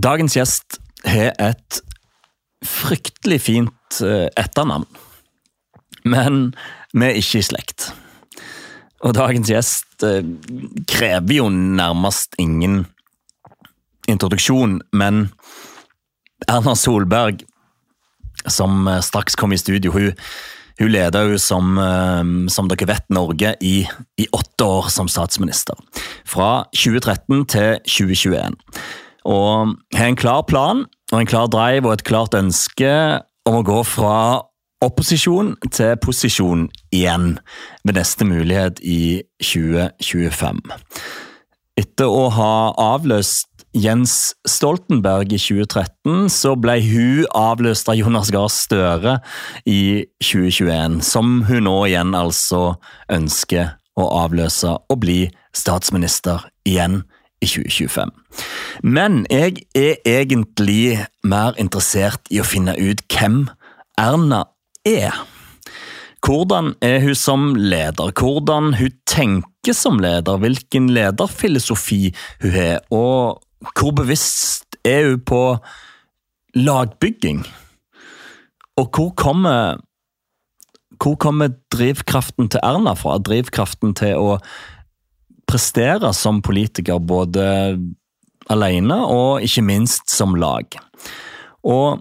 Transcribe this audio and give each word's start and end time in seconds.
Dagens 0.00 0.36
gjest 0.36 0.78
har 1.04 1.34
et 1.42 1.80
fryktelig 2.64 3.40
fint 3.42 3.98
eh, 4.04 4.28
etternavn. 4.38 4.86
Men 6.08 6.38
vi 6.94 7.08
er 7.08 7.18
ikke 7.20 7.40
i 7.40 7.48
slekt. 7.50 7.90
Og 9.04 9.16
dagens 9.16 9.50
gjest 9.50 10.06
eh, 10.06 10.22
krever 10.88 11.40
jo 11.40 11.50
nærmest 11.52 12.38
ingen 12.40 12.84
introduksjon, 14.08 14.78
men 14.96 15.26
Erna 16.48 16.74
Solberg, 16.78 17.44
som 18.46 18.88
eh, 18.88 19.02
straks 19.04 19.36
kom 19.36 19.52
i 19.52 19.60
studio, 19.60 19.92
hun, 19.98 20.14
hun 20.80 20.94
leder 20.94 21.34
jo, 21.34 21.36
som, 21.36 21.76
som 22.48 22.70
dere 22.70 22.88
vet, 22.88 23.04
Norge 23.12 23.52
i, 23.60 23.82
i 24.16 24.30
åtte 24.32 24.64
år 24.64 24.88
som 24.88 25.12
statsminister. 25.12 25.76
Fra 26.24 26.64
2013 26.72 27.44
til 27.52 27.74
2021. 27.84 28.56
Og 29.28 29.74
har 29.96 30.06
en 30.10 30.18
klar 30.18 30.44
plan 30.48 30.84
og 31.12 31.18
en 31.18 31.28
klar 31.28 31.50
drive 31.50 31.88
og 31.88 31.98
et 31.98 32.06
klart 32.06 32.36
ønske 32.38 32.92
om 33.48 33.60
å 33.60 33.66
gå 33.66 33.80
fra 33.88 34.16
opposisjon 34.80 35.54
til 35.68 35.96
posisjon 36.00 36.68
igjen 36.94 37.34
ved 37.84 37.98
neste 37.98 38.24
mulighet 38.24 38.80
i 38.80 39.20
2025. 39.44 40.62
Etter 41.80 42.08
å 42.08 42.28
ha 42.32 42.52
avløst 42.80 43.46
Jens 43.76 44.32
Stoltenberg 44.48 45.30
i 45.30 45.38
2013, 45.38 46.26
så 46.32 46.56
ble 46.58 46.80
hun 46.82 47.28
avløst 47.38 47.90
av 47.92 47.98
Jonas 48.00 48.32
Gahr 48.34 48.50
Støre 48.50 49.20
i 49.68 50.06
2021, 50.24 50.98
som 51.06 51.44
hun 51.46 51.68
nå 51.68 51.76
igjen 51.86 52.16
altså 52.18 52.80
ønsker 53.12 53.76
å 54.00 54.08
avløse 54.24 54.74
og 54.90 55.00
bli 55.04 55.20
statsminister 55.56 56.48
igjen 56.66 57.02
i 57.40 57.46
2025. 57.46 58.10
Men 58.82 59.26
jeg 59.30 59.64
er 59.74 60.00
egentlig 60.06 61.06
mer 61.24 61.56
interessert 61.58 62.30
i 62.30 62.40
å 62.40 62.46
finne 62.46 62.76
ut 62.78 63.02
hvem 63.12 63.44
Erna 64.00 64.44
er. 64.86 65.16
Hvordan 66.20 66.74
er 66.84 67.00
hun 67.00 67.16
som 67.16 67.54
leder? 67.56 68.12
Hvordan 68.12 68.74
hun 68.76 68.96
tenker 69.08 69.76
som 69.76 70.00
leder? 70.00 70.40
Hvilken 70.40 70.90
lederfilosofi 70.92 72.10
hun 72.42 72.52
har? 72.52 72.82
Og 72.92 73.40
hvor 73.76 73.94
bevisst 73.96 74.76
er 74.84 75.08
hun 75.08 75.24
på 75.24 75.44
lagbygging? 76.54 77.44
Og 78.76 78.90
hvor 78.96 79.10
kommer, 79.16 79.80
hvor 81.02 81.16
kommer 81.16 81.48
drivkraften 81.72 82.48
til 82.52 82.60
Erna 82.62 82.94
fra? 82.96 83.18
Drivkraften 83.18 83.96
til 83.96 84.16
å 84.16 84.36
prestere 85.50 86.12
som 86.14 86.38
politiker, 86.44 87.00
både 87.02 87.44
alene 88.50 89.00
og 89.06 89.42
ikke 89.46 89.64
minst 89.66 90.10
som 90.10 90.36
lag. 90.38 90.78
Og 91.66 92.00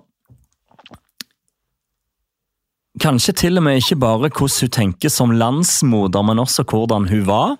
kanskje 2.99 3.35
til 3.43 3.59
og 3.59 3.65
med 3.65 3.79
ikke 3.79 3.99
bare 3.99 4.29
hvordan 4.29 4.61
hun 4.61 4.73
tenker 4.75 5.13
som 5.13 5.31
landsmoder, 5.31 6.23
men 6.25 6.39
også 6.39 6.65
hvordan 6.67 7.09
hun 7.09 7.25
var 7.27 7.57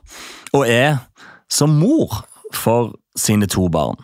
og 0.54 0.66
er 0.68 1.00
som 1.50 1.78
mor 1.82 2.24
for 2.54 2.94
sine 3.18 3.48
to 3.50 3.68
barn. 3.70 3.98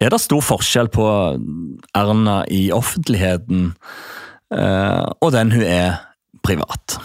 Er 0.00 0.10
det 0.10 0.20
stor 0.22 0.40
forskjell 0.40 0.88
på 0.88 1.06
Erna 1.94 2.42
i 2.50 2.70
offentligheten 2.72 3.72
eh, 4.54 5.06
og 5.20 5.32
den 5.34 5.52
hun 5.52 5.66
er 5.66 5.98
privat? 6.42 6.96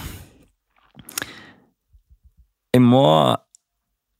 Jeg 2.73 2.83
må 2.83 3.35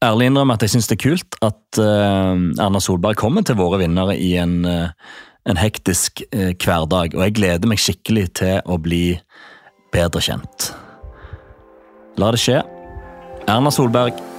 ærlig 0.05 0.29
innrømme 0.29 0.55
at 0.55 0.65
jeg 0.65 0.75
syns 0.75 0.89
det 0.89 0.97
er 0.97 1.03
kult 1.05 1.37
at 1.45 1.79
uh, 1.81 2.35
Erna 2.61 2.81
Solberg 2.83 3.17
kommer 3.19 3.45
til 3.45 3.57
våre 3.59 3.81
vinnere 3.81 4.17
i 4.17 4.35
en, 4.41 4.61
uh, 4.67 4.91
en 5.49 5.59
hektisk 5.59 6.23
uh, 6.29 6.51
hverdag. 6.53 7.15
Og 7.15 7.25
jeg 7.25 7.37
gleder 7.39 7.71
meg 7.71 7.81
skikkelig 7.81 8.27
til 8.41 8.61
å 8.65 8.79
bli 8.81 9.17
bedre 9.95 10.23
kjent. 10.23 10.71
La 12.21 12.31
det 12.31 12.41
skje. 12.43 12.61
Erna 13.51 13.73
Solberg. 13.73 14.34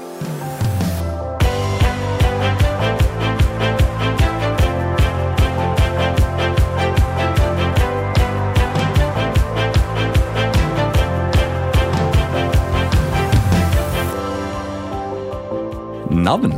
Navn? 16.26 16.54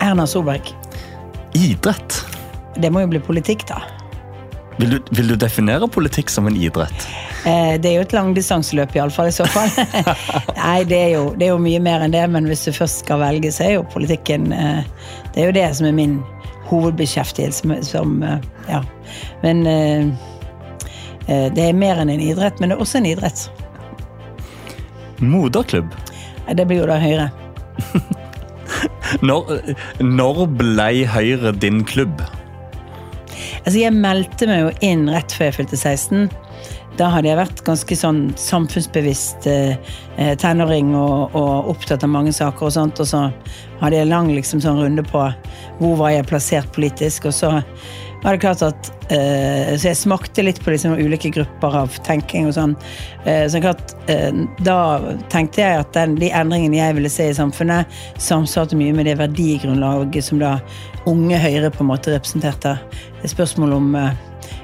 Erna 0.00 0.26
Solberg. 0.26 0.70
Idrett? 1.58 2.24
Det 2.78 2.92
må 2.94 3.02
jo 3.02 3.10
bli 3.10 3.20
politikk, 3.20 3.66
da. 3.66 3.80
Vil 4.78 4.94
du, 4.94 4.98
vil 5.10 5.32
du 5.32 5.34
definere 5.36 5.88
politikk 5.90 6.30
som 6.30 6.46
en 6.46 6.56
idrett? 6.56 7.06
Eh, 7.44 7.74
det 7.82 7.90
er 7.90 7.96
jo 7.98 8.04
et 8.04 8.14
langdistanseløp, 8.14 8.94
iallfall. 8.96 9.28
I 9.28 9.34
så 9.34 9.46
fall. 9.50 9.68
Nei, 10.60 10.84
det 10.88 11.00
er, 11.00 11.08
jo, 11.16 11.24
det 11.34 11.48
er, 11.48 11.50
jo, 11.56 11.58
mye 11.60 11.80
mer 11.82 12.04
enn 12.06 12.14
det, 12.14 12.22
men 12.30 12.46
hvis 12.48 12.62
du 12.68 12.70
først 12.76 13.02
skal 13.02 13.20
velge, 13.24 13.50
så 13.52 13.66
er 13.66 13.74
jo 13.78 13.88
politikken 13.92 14.52
eh, 14.54 14.86
Det 15.34 15.42
er 15.42 15.50
jo 15.50 15.56
det 15.58 15.66
som 15.80 15.90
er 15.90 15.96
min 15.96 16.20
hovedbeskjeftigelse. 16.70 17.80
Som, 17.90 18.22
eh, 18.22 18.38
ja. 18.70 18.84
Men 19.42 19.66
eh, 19.66 20.06
eh, 21.26 21.50
det 21.56 21.66
er 21.66 21.76
mer 21.76 21.98
enn 21.98 22.14
en 22.14 22.24
idrett, 22.30 22.62
men 22.62 22.70
det 22.70 22.78
er 22.78 22.86
også 22.86 23.02
en 23.02 23.10
idrett. 23.10 23.48
Moderklubb? 25.18 25.92
Det 26.54 26.70
blir 26.70 26.84
jo 26.84 26.88
da 26.88 27.02
Høyre. 27.02 27.30
Når, 29.26 29.74
når 30.04 30.44
ble 30.60 30.90
Høyre 31.10 31.54
din 31.56 31.82
klubb? 31.86 32.22
Altså, 33.64 33.78
jeg 33.82 33.96
meldte 33.96 34.48
meg 34.48 34.62
jo 34.62 34.70
inn 34.86 35.08
rett 35.12 35.34
før 35.36 35.50
jeg 35.50 35.58
fylte 35.60 35.78
16. 35.80 36.30
Da 36.98 37.08
hadde 37.14 37.30
jeg 37.30 37.38
vært 37.38 37.62
ganske 37.64 37.96
sånn 37.96 38.20
samfunnsbevisst 38.40 39.46
eh, 39.48 39.76
eh, 40.20 40.32
tenåring 40.40 40.90
og, 40.98 41.36
og, 41.38 41.70
opptatt 41.72 42.04
av 42.04 42.12
mange 42.12 42.32
saker 42.36 42.68
og 42.68 42.74
sånt. 42.74 43.00
Og 43.00 43.08
så 43.08 43.22
hadde 43.80 44.00
jeg 44.00 44.10
lang 44.10 44.30
liksom, 44.34 44.62
sånn 44.64 44.80
runde 44.82 45.04
på 45.06 45.22
hvor 45.80 45.96
var 46.00 46.14
jeg 46.16 46.28
plassert 46.28 46.72
politisk. 46.76 47.30
Og 47.30 47.36
så 47.36 47.52
var 48.22 48.36
det 48.36 48.42
klart 48.42 48.62
at 48.62 48.90
eh, 49.12 49.76
Så 49.80 49.88
jeg 49.88 49.98
smakte 49.98 50.44
litt 50.44 50.60
på 50.64 50.74
liksom, 50.74 50.96
ulike 51.00 51.32
grupper 51.34 51.76
av 51.82 51.96
tenking 52.06 52.48
og 52.50 52.56
sånn. 52.56 52.76
Eh, 53.24 53.46
så 53.50 53.62
klart, 53.62 53.94
eh, 54.12 54.30
da 54.66 54.78
tenkte 55.32 55.64
jeg 55.64 55.84
at 55.84 55.92
den, 55.96 56.18
de 56.20 56.32
endringene 56.36 56.80
jeg 56.80 56.98
ville 56.98 57.12
se 57.12 57.30
i 57.30 57.36
samfunnet, 57.36 58.00
samsvarte 58.20 58.78
mye 58.78 58.94
med 58.96 59.08
det 59.08 59.18
verdigrunnlaget 59.20 60.30
som 60.30 60.42
da 60.42 60.58
unge 61.08 61.38
Høyre 61.40 61.72
på 61.72 61.84
en 61.84 61.92
måte 61.94 62.12
representerte. 62.12 62.76
Det 63.20 63.30
er 63.30 63.34
spørsmål 63.34 63.78
om 63.78 63.94
eh, 63.96 64.12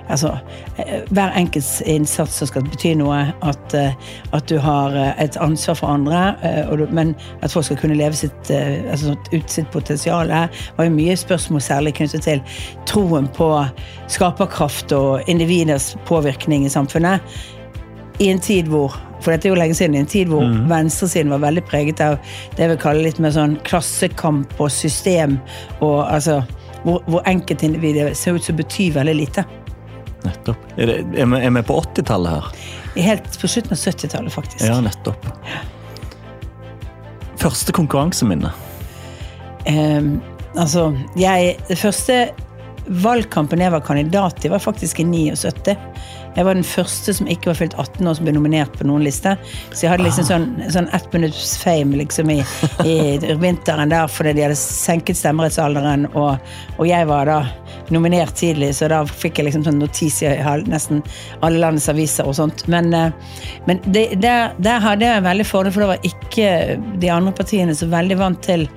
altså, 0.08 0.38
eh, 0.78 1.02
hver 1.10 1.34
enkelts 1.36 1.80
innsats 1.86 2.38
som 2.38 2.48
skal 2.50 2.64
bety 2.66 2.94
noe. 2.98 3.18
At, 3.42 3.74
eh, 3.74 3.94
at 4.36 4.48
du 4.50 4.58
har 4.62 4.96
eh, 4.96 5.12
et 5.22 5.38
ansvar 5.42 5.78
for 5.80 5.92
andre, 5.92 6.36
du, 6.76 6.86
men 6.94 7.14
at 7.42 7.52
folk 7.52 7.66
skal 7.68 7.80
kunne 7.80 7.98
leve 7.98 8.16
sitt, 8.16 8.50
altså, 8.50 9.16
ut 9.32 9.50
sitt 9.50 9.70
potensial. 9.72 10.28
Det 10.28 10.76
var 10.76 10.88
jo 10.88 10.94
mye 10.94 11.16
spørsmål 11.16 11.62
særlig 11.64 11.94
knyttet 11.98 12.26
til 12.26 12.42
troen 12.86 13.28
på 13.28 13.50
skaperkraft 14.12 14.92
og 14.96 15.28
individers 15.30 15.94
påvirkning 16.06 16.66
i 16.66 16.72
samfunnet. 16.72 17.20
I 18.18 18.30
en 18.32 18.40
tid 18.40 18.70
hvor 18.72 18.94
for 19.20 19.32
dette 19.32 19.48
er 19.48 19.54
jo 19.54 19.58
lenge 19.58 19.74
siden, 19.74 19.96
i 19.96 20.02
en 20.04 20.06
tid 20.06 20.28
hvor 20.30 20.44
mm. 20.44 20.66
venstresiden 20.70 21.32
var 21.32 21.40
veldig 21.42 21.64
preget 21.66 22.00
av 22.04 22.18
det 22.54 22.62
jeg 22.62 22.70
vil 22.74 22.82
kalle 22.82 23.06
litt 23.06 23.18
mer 23.22 23.32
sånn 23.34 23.56
klassekamp 23.66 24.52
og 24.60 24.68
system, 24.70 25.38
og 25.80 26.04
altså 26.04 26.42
hvor, 26.84 27.02
hvor 27.10 27.24
enkeltindividet 27.26 28.12
ser 28.16 28.36
ut 28.36 28.44
som 28.44 28.58
betyr 28.58 28.92
veldig 28.94 29.16
lite. 29.16 29.44
Nettopp. 30.26 30.68
Er, 30.76 30.90
det, 30.90 30.98
er, 31.14 31.30
vi, 31.30 31.40
er 31.46 31.54
vi, 31.56 31.62
på 31.66 31.78
80-tallet 31.82 32.36
her? 32.36 32.68
Helt 33.06 33.40
på 33.40 33.50
slutten 33.50 33.76
av 33.76 33.82
70-tallet, 33.82 34.34
faktisk. 34.34 34.64
Ja, 34.66 34.78
nettopp. 34.84 35.28
Første 37.40 37.74
konkurranseminne? 37.76 38.50
Um, 39.66 40.16
altså, 40.54 40.92
jeg 41.18 41.56
Det 41.68 41.78
første 41.78 42.18
valgkampen 42.86 43.60
jeg 43.60 43.74
var 43.74 43.82
kandidat 43.86 44.44
i, 44.46 44.50
var 44.52 44.62
faktisk 44.62 45.00
i 45.02 45.06
79. 45.08 45.74
Jeg 46.36 46.44
var 46.44 46.58
den 46.58 46.66
første 46.68 47.14
som 47.16 47.28
ikke 47.32 47.48
var 47.50 47.58
fylt 47.58 47.74
18 47.80 48.08
år 48.08 48.16
som 48.18 48.26
ble 48.26 48.34
nominert 48.36 48.74
på 48.76 48.86
noen 48.88 49.04
liste. 49.06 49.32
Så 49.72 49.86
jeg 49.86 49.92
hadde 49.94 50.04
liksom 50.04 50.26
sånn, 50.28 50.46
sånn 50.72 50.88
ett 50.96 51.08
minutts 51.14 51.54
fame 51.62 51.96
liksom 51.96 52.32
i, 52.34 52.40
i, 52.84 52.96
vinteren 53.44 53.92
der 53.92 54.10
fordi 54.12 54.34
de 54.36 54.44
hadde 54.44 54.58
senket 54.60 55.16
stemmerettsalderen, 55.16 56.10
og, 56.12 56.36
og, 56.76 56.84
jeg 56.86 57.08
var 57.08 57.30
da 57.30 57.38
nominert 57.94 58.34
tidlig, 58.36 58.72
så 58.76 58.90
da 58.90 59.00
fikk 59.06 59.40
jeg 59.40 59.48
liksom 59.48 59.64
sånn 59.66 59.80
notis 59.80 60.18
i 60.26 60.32
nesten 60.68 61.02
alle 61.46 61.62
landets 61.62 61.88
aviser 61.92 62.28
og 62.28 62.36
sånt. 62.38 62.66
Men, 62.72 62.92
eh, 62.94 63.40
men 63.68 63.80
det, 63.86 64.08
der, 64.20 64.52
der, 64.58 64.82
hadde 64.84 65.08
jeg 65.08 65.22
en 65.22 65.28
veldig 65.28 65.48
fordel, 65.48 65.74
for 65.74 65.86
da 65.86 65.92
var 65.94 66.06
ikke 66.06 66.50
de 67.00 67.12
andre 67.12 67.32
partiene 67.36 67.76
så 67.78 67.88
veldig 67.90 68.20
vant 68.20 68.42
til 68.44 68.68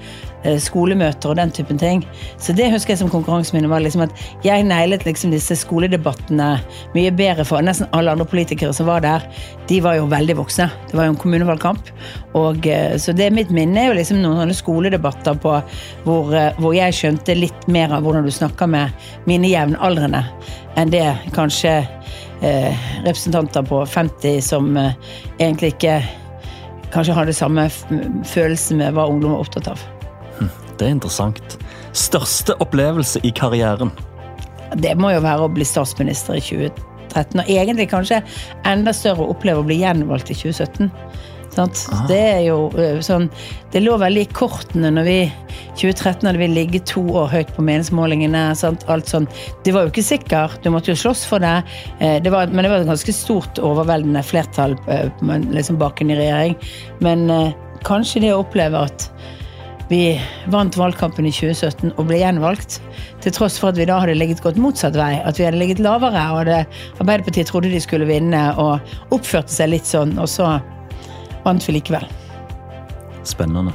skolemøter 0.63 1.31
og 1.31 1.39
den 1.39 1.51
typen 1.51 1.79
ting. 1.81 2.03
Så 2.39 2.53
det 2.55 2.69
husker 2.71 2.93
jeg 2.93 3.01
som 3.01 3.11
konkurranseminne 3.11 3.69
var 3.71 3.83
liksom 3.83 4.05
at 4.05 4.45
jeg 4.45 4.63
neilet 4.67 5.03
liksom 5.07 5.33
disse 5.33 5.57
skoledebattene 5.59 6.49
mye 6.95 7.11
bedre 7.15 7.45
for 7.47 7.65
nesten 7.65 7.89
alle 7.95 8.13
andre 8.15 8.27
politikere 8.29 8.75
som 8.75 8.87
var 8.89 9.03
der. 9.03 9.25
De 9.69 9.81
var 9.83 9.97
jo 9.99 10.07
veldig 10.09 10.37
voksne. 10.39 10.69
Det 10.89 10.97
var 10.97 11.09
jo 11.09 11.15
en 11.15 11.19
kommunevalgkamp. 11.19 11.91
Og, 12.39 12.67
eh, 12.67 12.95
så 12.97 13.15
det 13.15 13.31
mitt 13.35 13.51
minne 13.51 13.83
er 13.83 13.91
jo 13.91 13.99
liksom 13.99 14.21
noen 14.23 14.39
sånne 14.43 14.57
skoledebatter 14.57 15.37
på 15.43 15.57
hvor, 16.05 16.33
eh, 16.33 16.53
hvor 16.59 16.75
jeg 16.77 16.95
skjønte 16.95 17.37
litt 17.37 17.67
mer 17.67 17.93
av 17.93 18.03
hvordan 18.03 18.25
du 18.25 18.31
snakker 18.31 18.69
med 18.69 18.91
mine 19.27 19.51
jevnaldrende 19.51 20.23
enn 20.79 20.91
det 20.93 21.05
kanskje 21.35 21.81
eh, 22.41 22.73
representanter 23.03 23.61
på 23.61 23.85
50 23.85 24.41
som 24.41 24.77
eh, 24.77 24.93
egentlig 25.39 25.73
ikke 25.75 25.99
kanskje 26.93 27.13
hadde 27.17 27.37
samme 27.37 27.69
følelsen 28.25 28.81
med 28.81 28.95
hva 28.97 29.09
ungdom 29.09 29.35
var 29.35 29.45
opptatt 29.45 29.73
av. 29.75 29.98
Det 30.79 30.87
er 30.87 30.95
interessant. 30.95 31.57
Største 31.97 32.55
opplevelse 32.63 33.19
i 33.27 33.33
karrieren? 33.35 33.91
Det 34.79 34.93
må 34.99 35.11
jo 35.11 35.23
være 35.25 35.47
å 35.47 35.51
bli 35.51 35.65
statsminister 35.67 36.37
i 36.37 36.43
2013. 36.45 37.41
Og 37.41 37.49
egentlig 37.49 37.89
kanskje 37.91 38.21
enda 38.69 38.93
større 38.95 39.25
å 39.25 39.33
oppleve 39.33 39.63
å 39.63 39.67
bli 39.67 39.81
gjenvalgt 39.81 40.31
i 40.31 40.37
2017. 40.37 40.91
Ah. 41.59 42.03
Det 42.07 42.19
er 42.19 42.43
jo 42.45 42.69
sånn 43.03 43.25
Det 43.73 43.81
lå 43.81 43.95
veldig 43.99 44.21
i 44.21 44.27
kortene 44.31 44.91
når 44.93 45.07
vi 45.07 45.15
2013 45.81 46.27
hadde 46.29 46.39
vi 46.39 46.47
ligget 46.53 46.85
to 46.87 47.01
år 47.17 47.27
høyt 47.33 47.51
på 47.55 47.63
meningsmålingene. 47.65 48.43
Sant? 48.55 48.85
Alt 48.91 49.09
sånn. 49.11 49.27
Det 49.65 49.73
var 49.75 49.83
jo 49.83 49.91
ikke 49.91 50.05
sikkert, 50.05 50.59
du 50.63 50.69
måtte 50.71 50.93
jo 50.93 50.99
slåss 50.99 51.25
for 51.27 51.43
det. 51.43 51.57
Eh, 51.99 52.17
det 52.23 52.31
var, 52.31 52.51
men 52.51 52.63
det 52.63 52.71
var 52.71 52.83
et 52.83 52.89
ganske 52.89 53.15
stort, 53.15 53.59
overveldende 53.63 54.23
flertall 54.23 54.77
liksom 55.55 55.79
bak 55.81 56.03
en 56.03 56.15
regjering. 56.19 56.55
Men 57.03 57.27
kanskje 57.87 58.23
det 58.25 58.33
å 58.35 58.41
oppleve 58.43 58.85
at 58.89 59.07
vi 59.89 60.19
vant 60.53 60.77
valgkampen 60.77 61.25
i 61.25 61.31
2017 61.33 61.95
og 61.95 62.07
ble 62.09 62.19
gjenvalgt, 62.21 62.77
til 63.23 63.33
tross 63.35 63.57
for 63.61 63.71
at 63.71 63.79
vi 63.79 63.87
da 63.89 63.97
hadde 64.03 64.17
ligget 64.17 64.43
gått 64.45 64.59
motsatt 64.61 64.97
vei. 64.97 65.15
At 65.25 65.41
vi 65.41 65.47
hadde 65.47 65.59
ligget 65.61 65.81
lavere, 65.83 66.25
og 66.29 66.43
hadde, 66.43 66.59
Arbeiderpartiet 67.01 67.49
trodde 67.49 67.73
de 67.73 67.81
skulle 67.81 68.07
vinne 68.09 68.43
og 68.61 69.15
oppførte 69.15 69.53
seg 69.53 69.73
litt 69.73 69.89
sånn. 69.89 70.17
og 70.21 70.29
så 70.29 70.59
vant 71.45 71.65
vi 71.67 71.79
likevel. 71.79 72.05
Spennende. 73.27 73.73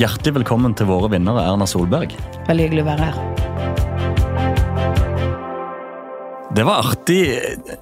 Hjertelig 0.00 0.40
velkommen 0.40 0.74
til 0.76 0.88
våre 0.90 1.12
vinnere, 1.12 1.44
Erna 1.44 1.68
Solberg. 1.68 2.16
Veldig 2.48 2.68
hyggelig 2.68 2.86
å 2.86 2.90
være 2.90 3.12
her. 3.12 3.89
Det 6.50 6.64
var, 6.66 6.82
artig, 6.82 7.20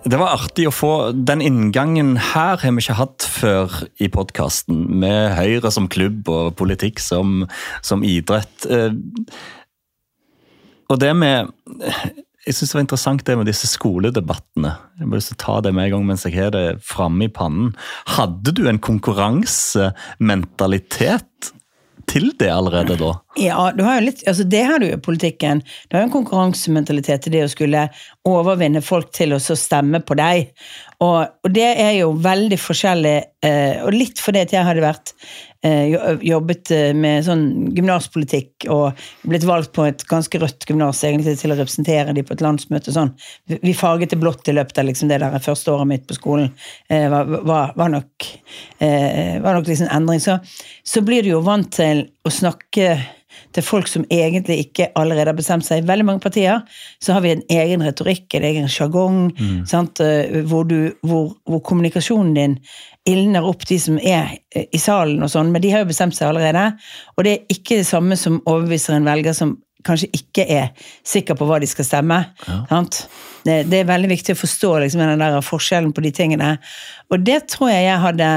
det 0.04 0.18
var 0.20 0.34
artig 0.36 0.66
å 0.68 0.72
få 0.74 0.90
Den 1.16 1.40
inngangen 1.40 2.18
her 2.34 2.60
har 2.60 2.74
vi 2.76 2.82
ikke 2.82 2.98
hatt 2.98 3.24
før 3.24 3.72
i 3.96 4.10
podkasten, 4.12 4.82
med 5.00 5.32
Høyre 5.38 5.72
som 5.72 5.88
klubb 5.88 6.28
og 6.28 6.52
politikk 6.60 7.00
som, 7.00 7.46
som 7.80 8.04
idrett. 8.04 8.68
Eh, 8.68 8.92
og 10.92 11.00
det 11.00 11.14
med 11.16 11.48
jeg 12.48 12.56
syns 12.56 12.70
det 12.70 12.76
var 12.76 12.84
interessant 12.84 13.26
det 13.28 13.34
med 13.36 13.46
disse 13.48 13.66
skoledebattene. 13.68 14.72
Jeg 15.00 15.08
må 15.08 15.18
ta 15.40 15.60
det 15.64 15.72
med 15.76 15.84
en 15.86 15.92
gang 15.96 16.04
mens 16.08 16.24
jeg 16.24 16.34
har 16.36 16.50
det 16.54 16.68
framme 16.84 17.24
i 17.26 17.32
pannen. 17.32 17.68
Hadde 18.16 18.50
du 18.56 18.62
en 18.68 18.80
konkurransementalitet 18.80 21.52
til 22.08 22.32
det 22.40 22.50
allerede 22.52 22.96
da? 23.00 23.12
Ja, 23.38 23.68
har 23.86 24.00
litt, 24.02 24.24
altså 24.26 24.44
det 24.50 24.64
har 24.66 24.80
du 24.80 24.88
jo 24.88 24.96
i 24.96 25.02
politikken. 25.02 25.60
Du 25.88 25.96
har 25.96 26.02
jo 26.02 26.08
en 26.08 26.14
konkurransementalitet 26.16 27.22
til 27.24 27.36
det 27.36 27.44
å 27.46 27.52
skulle 27.52 27.84
overvinne 28.26 28.82
folk 28.84 29.12
til 29.14 29.36
å 29.36 29.38
stemme 29.38 30.00
på 30.02 30.16
deg. 30.18 30.50
Og, 31.04 31.20
og 31.46 31.54
det 31.54 31.68
er 31.78 31.92
jo 32.00 32.10
veldig 32.18 32.58
forskjellig, 32.58 33.16
eh, 33.46 33.84
og 33.84 33.94
litt 33.94 34.18
fordi 34.18 34.42
at 34.42 34.56
jeg 34.56 34.66
hadde 34.66 34.82
vært 34.82 35.14
Eh, 35.60 36.14
jobbet 36.22 36.70
eh, 36.70 36.92
med 36.94 37.24
sånn 37.26 37.72
gymnaspolitikk 37.74 38.68
og 38.70 39.00
blitt 39.26 39.42
valgt 39.42 39.72
på 39.74 39.88
et 39.88 40.04
ganske 40.06 40.38
rødt 40.38 40.68
gymnas 40.70 41.00
til 41.02 41.50
å 41.50 41.56
representere 41.58 42.14
de 42.14 42.22
på 42.22 42.36
et 42.36 42.44
landsmøte. 42.44 42.94
sånn. 42.94 43.10
Vi 43.50 43.74
farget 43.74 44.14
det 44.14 44.20
blått 44.22 44.46
i 44.46 44.54
løpet 44.54 44.78
av 44.78 44.86
liksom 44.86 45.10
det 45.10 45.18
der 45.18 45.34
første 45.42 45.74
året 45.74 45.90
mitt 45.90 46.06
på 46.06 46.14
skolen. 46.14 46.52
Eh, 46.86 47.08
var, 47.10 47.26
var, 47.42 47.74
var, 47.74 47.90
nok, 47.90 48.28
var 48.78 49.58
nok 49.58 49.66
liksom 49.66 49.90
endring. 49.90 50.22
Så, 50.22 50.38
så 50.86 51.02
blir 51.02 51.26
du 51.26 51.32
jo 51.32 51.42
vant 51.42 51.72
til 51.74 52.06
å 52.22 52.30
snakke 52.30 52.92
til 53.56 53.64
folk 53.64 53.88
som 53.88 54.04
egentlig 54.12 54.58
ikke 54.66 54.90
allerede 54.98 55.32
har 55.32 55.38
bestemt 55.38 55.66
seg. 55.66 55.82
I 55.82 55.88
veldig 55.88 56.06
mange 56.08 56.22
partier 56.24 56.60
så 57.02 57.16
har 57.16 57.24
vi 57.24 57.32
en 57.34 57.44
egen 57.52 57.84
retorikk, 57.86 58.26
en 58.36 58.46
egen 58.48 58.68
sjargong, 58.72 59.20
mm. 59.38 59.62
hvor, 60.50 60.68
hvor, 61.02 61.30
hvor, 61.48 61.62
kommunikasjonen 61.64 62.34
din 62.36 62.58
ildner 63.08 63.46
opp 63.48 63.64
de 63.68 63.78
som 63.80 63.96
er 63.98 64.36
eh, 64.54 64.68
i 64.74 64.80
salen 64.82 65.22
og 65.24 65.32
sånn, 65.32 65.52
men 65.54 65.64
de 65.64 65.72
har 65.72 65.84
jo 65.84 65.92
bestemt 65.92 66.16
seg 66.18 66.28
allerede. 66.28 66.66
Og 67.16 67.24
det 67.24 67.34
er 67.34 67.56
ikke 67.56 67.80
det 67.80 67.88
samme 67.88 68.18
som 68.20 68.42
overbeviser 68.44 68.98
en 68.98 69.08
velger 69.08 69.36
som 69.36 69.56
kanskje 69.86 70.10
ikke 70.16 70.44
er 70.50 70.70
sikker 71.06 71.38
på 71.38 71.46
hva 71.48 71.60
de 71.62 71.68
skal 71.70 71.86
stemme. 71.86 72.18
Ja. 72.48 72.82
Det, 73.46 73.62
det, 73.70 73.80
er 73.80 73.88
veldig 73.88 74.10
viktig 74.10 74.34
å 74.34 74.40
forstå 74.40 74.72
liksom, 74.84 75.04
den 75.04 75.22
der 75.22 75.38
forskjellen 75.44 75.94
på 75.96 76.04
de 76.04 76.12
tingene. 76.14 76.56
Og 77.12 77.22
det 77.24 77.44
tror 77.54 77.70
jeg 77.72 77.86
jeg 77.86 78.02
hadde 78.02 78.30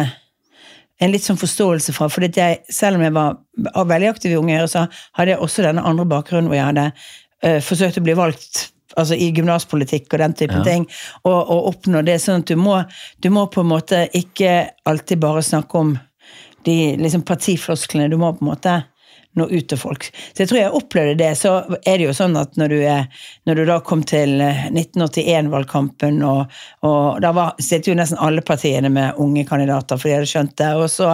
en 1.01 1.13
litt 1.13 1.25
sånn 1.25 1.39
forståelse 1.39 1.95
fra. 1.95 2.09
For 2.11 2.25
jeg, 2.27 2.61
selv 2.69 2.99
om 2.99 3.05
jeg 3.05 3.15
var 3.15 3.87
veldig 3.89 4.11
aktiv 4.11 4.35
i 4.35 4.37
Unge 4.39 4.59
Høyre, 4.59 4.69
så 4.69 4.85
hadde 5.17 5.33
jeg 5.33 5.41
også 5.41 5.65
denne 5.65 5.85
andre 5.87 6.05
bakgrunnen 6.09 6.51
hvor 6.51 6.59
jeg 6.59 6.69
hadde 6.69 6.91
uh, 6.91 7.57
forsøkt 7.65 7.99
å 8.01 8.05
bli 8.05 8.17
valgt 8.19 8.67
altså 8.99 9.15
i 9.15 9.29
gymnaspolitikk 9.31 10.11
og 10.11 10.19
den 10.19 10.33
type 10.35 10.57
ja. 10.59 10.63
ting, 10.67 10.85
og, 11.23 11.37
og, 11.39 11.67
oppnå 11.71 12.03
det. 12.07 12.17
Sånn 12.21 12.43
at 12.43 12.51
du 12.51 12.57
må, 12.59 12.81
du 13.23 13.29
må, 13.33 13.47
på 13.51 13.63
en 13.63 13.71
måte 13.71 14.05
ikke 14.17 14.55
alltid 14.89 15.21
bare 15.23 15.43
snakke 15.45 15.79
om 15.79 15.93
de 16.67 16.77
liksom 16.99 17.23
partiflosklene. 17.25 18.09
Du 18.11 18.19
må 18.21 18.33
på 18.35 18.45
en 18.45 18.51
måte 18.51 18.75
nå 19.33 19.47
ut 19.47 19.67
til 19.69 19.79
folk. 19.79 20.07
Så 20.33 20.43
jeg 20.43 20.49
tror 20.49 20.59
jeg 20.59 20.73
opplevde 20.75 21.15
det. 21.21 21.29
Så 21.39 21.53
er 21.87 21.99
det 21.99 22.07
jo 22.07 22.15
sånn 22.15 22.35
at 22.39 22.57
når 22.59 22.73
du, 22.73 22.77
er, 22.83 23.05
når 23.47 23.61
du 23.61 23.63
da 23.69 23.77
kom 23.85 24.03
til 24.07 24.41
1981-valgkampen, 24.41 26.19
eh, 26.19 26.27
og, 26.27 26.57
og 26.87 27.21
da 27.23 27.31
var, 27.35 27.55
jo 27.59 27.95
nesten 27.97 28.19
alle 28.19 28.43
partiene 28.45 28.91
med 28.91 29.21
unge 29.21 29.45
kandidater, 29.47 29.99
for 29.99 30.09
de 30.09 30.17
hadde 30.17 30.31
skjønt 30.31 30.57
det. 30.59 30.71
Og 30.75 30.89
så, 30.91 31.13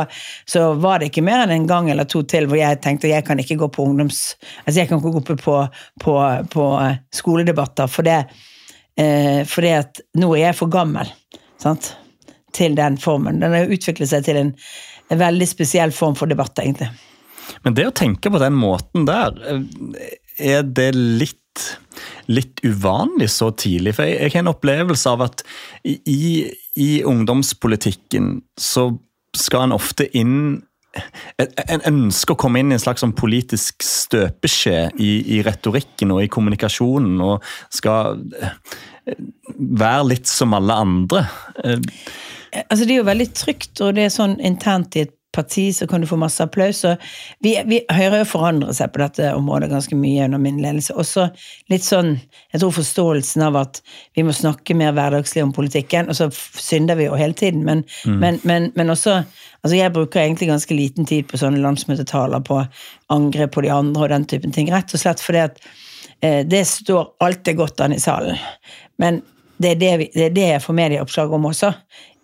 så, 0.50 0.72
var 0.82 1.00
det 1.00 1.12
ikke 1.12 1.26
mer 1.26 1.46
enn 1.46 1.56
en 1.60 1.70
gang 1.70 1.92
eller 1.94 2.10
to 2.10 2.24
til 2.28 2.50
hvor 2.50 2.60
jeg 2.60 2.82
tenkte 2.84 3.12
jeg 3.12 3.26
kan 3.28 3.40
ikke 3.42 3.60
gå 3.62 3.72
på 3.78 3.86
ungdoms... 3.86 4.24
Altså 4.66 4.82
jeg 4.82 4.90
kan 4.90 5.02
ikke 5.02 5.16
gå 5.20 5.38
på, 5.46 5.60
på, 6.04 6.18
på 6.54 6.68
skoledebatter, 7.16 7.90
for 7.92 8.08
det, 8.08 8.20
eh, 9.00 9.42
fordi 9.48 9.78
at 9.78 10.04
nå 10.18 10.34
er 10.36 10.50
jeg 10.50 10.60
for 10.64 10.74
gammel 10.74 11.14
sant? 11.62 11.94
til 12.58 12.74
den 12.74 12.96
formen. 12.98 13.38
Den 13.42 13.54
har 13.54 13.70
utviklet 13.70 14.10
seg 14.10 14.24
til 14.26 14.40
en, 14.40 14.48
en 15.14 15.20
veldig 15.20 15.46
spesiell 15.46 15.92
form 15.94 16.16
for 16.18 16.30
debatt, 16.30 16.58
egentlig. 16.64 16.90
Men 17.66 17.78
det 17.78 17.88
å 17.90 17.96
tenke 17.96 18.32
på 18.34 18.42
den 18.42 18.58
måten 18.58 19.08
der, 19.08 19.36
er 20.38 20.64
det 20.64 20.92
litt, 20.96 21.66
litt 22.30 22.62
uvanlig 22.66 23.30
så 23.34 23.52
tidlig? 23.56 23.98
For 23.98 24.10
jeg, 24.10 24.32
har 24.34 24.44
en 24.44 24.54
opplevelse 24.54 25.16
av 25.16 25.26
at 25.30 25.44
i, 25.84 26.48
i 26.78 26.92
ungdomspolitikken 27.08 28.40
så 28.60 28.90
skal 29.38 29.68
en 29.68 29.78
ofte 29.78 30.10
inn 30.18 30.64
en 30.98 31.84
ønsker 31.86 32.34
å 32.34 32.40
komme 32.40 32.62
inn 32.62 32.72
i 32.72 32.78
en 32.78 32.82
slags 32.82 33.04
sånn 33.04 33.16
politisk 33.18 33.84
støpeskje 33.86 34.78
i, 34.98 35.12
i, 35.36 35.42
retorikken 35.46 36.14
og 36.16 36.24
i 36.24 36.30
kommunikasjonen, 36.32 37.20
og 37.22 37.46
skal 37.74 38.18
være 39.58 40.08
litt 40.14 40.32
som 40.32 40.56
alle 40.58 40.80
andre. 40.88 41.24
Altså 42.64 42.88
Det 42.88 42.96
er 42.96 43.02
jo 43.02 43.12
veldig 43.12 43.30
trygt, 43.38 43.76
og 43.86 43.94
det 43.98 44.08
er 44.08 44.14
sånn 44.14 44.38
internt 44.42 44.98
i 44.98 45.06
et 45.06 45.17
parti, 45.38 45.70
så 45.74 45.88
kan 45.88 46.02
du 46.02 46.10
få 46.10 46.18
masse 46.20 46.44
applaus. 46.44 46.84
Og 46.90 46.98
vi, 47.46 47.54
vi, 47.70 47.82
Høyre 47.94 48.24
forandrer 48.28 48.76
seg 48.76 48.92
på 48.94 49.02
dette 49.04 49.30
området 49.38 49.70
ganske 49.72 49.98
mye 49.98 50.26
under 50.26 50.42
min 50.42 50.60
ledelse. 50.64 50.96
Også 50.98 51.30
litt 51.72 51.86
sånn, 51.86 52.16
jeg 52.54 52.64
tror 52.64 52.76
forståelsen 52.76 53.46
av 53.48 53.60
at 53.62 53.82
vi 54.18 54.26
må 54.26 54.36
snakke 54.36 54.76
mer 54.78 54.96
hverdagslig 54.98 55.46
om 55.46 55.54
politikken. 55.56 56.10
Og 56.12 56.20
så 56.20 56.30
synder 56.34 57.00
vi 57.00 57.08
jo 57.08 57.20
hele 57.20 57.38
tiden, 57.38 57.64
men, 57.68 57.86
mm. 58.04 58.18
men, 58.24 58.42
men, 58.48 58.72
men 58.76 58.94
også 58.94 59.22
altså 59.66 59.76
Jeg 59.76 59.92
bruker 59.92 60.22
egentlig 60.22 60.48
ganske 60.48 60.76
liten 60.76 61.08
tid 61.10 61.26
på 61.28 61.40
sånne 61.42 61.60
landsmøtetaler, 61.60 62.44
på 62.46 62.62
angrep 63.12 63.56
på 63.56 63.64
de 63.66 63.72
andre 63.74 64.06
og 64.06 64.12
den 64.14 64.28
typen 64.30 64.54
ting. 64.56 64.70
Rett 64.72 64.94
og 64.94 65.02
slett 65.02 65.24
fordi 65.24 65.42
at 65.44 65.58
eh, 66.22 66.44
det 66.48 66.62
står 66.70 67.10
alltid 67.26 67.58
godt 67.58 67.82
an 67.84 67.96
i 67.96 68.00
salen. 68.00 68.38
Men 69.02 69.20
det 69.58 69.74
er 69.74 69.80
det, 69.82 69.94
vi, 70.02 70.10
det 70.14 70.26
er 70.28 70.36
det, 70.36 70.50
jeg 70.54 70.64
får 70.64 70.78
medieoppslag 70.78 71.34
om 71.34 71.50
også, 71.50 71.72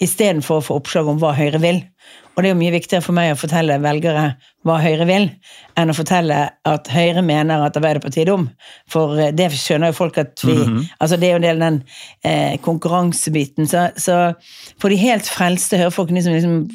istedenfor 0.04 0.60
å 0.60 0.66
få 0.68 0.78
oppslag 0.82 1.10
om 1.10 1.20
hva 1.22 1.34
Høyre 1.38 1.62
vil. 1.64 1.82
Og 2.34 2.42
det 2.42 2.50
er 2.50 2.56
jo 2.56 2.60
mye 2.64 2.74
viktigere 2.74 3.06
for 3.06 3.14
meg 3.14 3.32
å 3.34 3.38
fortelle 3.38 3.76
velgere 3.82 4.24
hva 4.66 4.80
Høyre 4.82 5.06
vil, 5.06 5.28
enn 5.78 5.92
å 5.92 5.96
fortelle 5.96 6.38
at 6.66 6.88
Høyre 6.90 7.22
mener 7.26 7.62
at 7.62 7.78
Arbeiderpartiet 7.78 8.24
er 8.24 8.32
dum. 8.32 8.48
For 8.90 9.20
eh, 9.22 9.34
det 9.36 9.52
skjønner 9.54 9.92
jo 9.92 9.98
folk 10.00 10.18
at 10.18 10.42
vi 10.42 10.56
mm 10.56 10.64
-hmm. 10.64 10.88
Altså 11.00 11.18
det 11.18 11.28
er 11.28 11.32
jo 11.32 11.36
en 11.36 11.42
del 11.42 11.62
av 11.62 11.66
den 11.70 11.84
eh, 12.24 12.58
konkurransebiten. 12.58 13.68
Så, 13.68 13.90
så, 13.98 14.34
for 14.82 14.90
de 14.90 14.96
helt 14.96 15.28
frelste 15.28 15.78
hørefolkene 15.78 16.24
som 16.24 16.34
liksom 16.34 16.70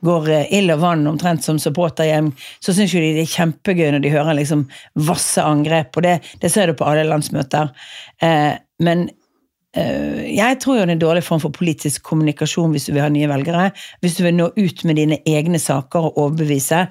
går 0.00 0.28
eh, 0.28 0.58
ild 0.58 0.70
og 0.70 0.80
vann 0.80 1.06
omtrent 1.06 1.44
som 1.44 1.58
supporterhjem, 1.58 2.32
så 2.60 2.72
syns 2.72 2.94
jo 2.94 3.00
de 3.00 3.12
det 3.12 3.22
er 3.22 3.36
kjempegøy 3.36 3.90
når 3.90 4.00
de 4.00 4.10
hører 4.10 4.34
liksom 4.34 4.68
vasse 4.94 5.42
angrep. 5.42 5.96
Og 5.96 6.02
det, 6.02 6.20
det 6.40 6.50
ser 6.50 6.66
du 6.66 6.72
på 6.72 6.84
alle 6.84 7.04
landsmøter. 7.04 7.68
Eh, 8.22 8.54
men 8.78 9.08
Jeg 9.74 10.58
tror 10.62 10.76
jo 10.76 10.82
det 10.84 10.92
er 10.92 10.94
en 10.94 11.02
dårlig 11.02 11.24
form 11.26 11.40
for 11.42 11.54
politisk 11.54 12.04
kommunikasjon 12.06 12.70
hvis 12.74 12.86
du 12.86 12.92
vil 12.94 13.02
ha 13.02 13.10
nye 13.10 13.30
velgere. 13.30 13.70
Hvis 14.04 14.18
du 14.18 14.22
vil 14.26 14.36
nå 14.38 14.50
ut 14.54 14.84
med 14.86 15.00
dine 15.00 15.18
egne 15.26 15.58
saker 15.58 16.10
og 16.10 16.20
overbevise 16.20 16.84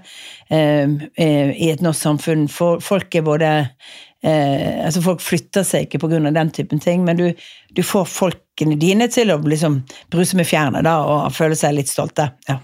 eh, 0.52 0.92
eh, 1.16 1.54
i 1.56 1.70
et 1.72 1.84
norsk 1.84 2.10
samfunn. 2.10 2.50
For 2.52 2.84
folk 2.84 3.16
er 3.16 3.24
både 3.24 3.54
eh, 3.64 4.84
altså 4.84 5.04
Folk 5.06 5.24
flytter 5.24 5.64
seg 5.68 5.88
ikke 5.88 6.04
pga. 6.04 6.20
den 6.28 6.52
typen 6.52 6.84
ting, 6.84 7.08
men 7.08 7.20
du, 7.20 7.26
du, 7.72 7.84
får 7.84 8.06
folkene 8.12 8.76
dine 8.80 9.08
til 9.08 9.32
å 9.32 9.40
liksom 9.40 9.82
bruse 10.12 10.40
med 10.40 10.50
fjærene 10.50 10.84
og 10.84 11.32
føle 11.36 11.56
seg 11.60 11.80
litt 11.80 11.92
stolte. 11.92 12.34
ja. 12.50 12.60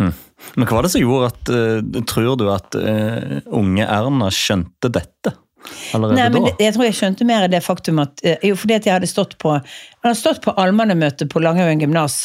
Hmm. 0.00 0.14
Men 0.56 0.64
hva 0.64 0.78
var 0.78 0.86
det 0.86 0.94
som 0.94 1.02
gjorde 1.02 1.26
at 1.28 2.04
Tror 2.08 2.36
du 2.40 2.46
at 2.48 2.76
uh, 2.78 3.42
unge 3.52 3.84
Erna 3.84 4.30
skjønte 4.32 4.88
dette? 4.88 5.34
Allerede 5.94 6.16
Nei, 6.16 6.28
men 6.32 6.44
da? 6.44 6.50
det, 6.50 6.64
jeg 6.64 6.74
tror 6.74 6.86
jeg 6.86 6.96
skjønte 6.96 7.26
mer 7.28 7.44
det 7.52 7.60
faktum 7.62 7.98
at 8.02 8.22
uh, 8.24 8.36
Jo, 8.46 8.56
fordi 8.58 8.76
at 8.78 8.86
jeg 8.88 8.94
hadde 8.96 9.08
stått 9.10 9.36
på 9.42 9.52
Jeg 9.52 10.00
hadde 10.06 10.18
stått 10.18 10.40
på 10.44 10.54
allmannemøte 10.58 11.26
på 11.30 11.42
Langhaugen 11.44 11.82
gymnas, 11.82 12.16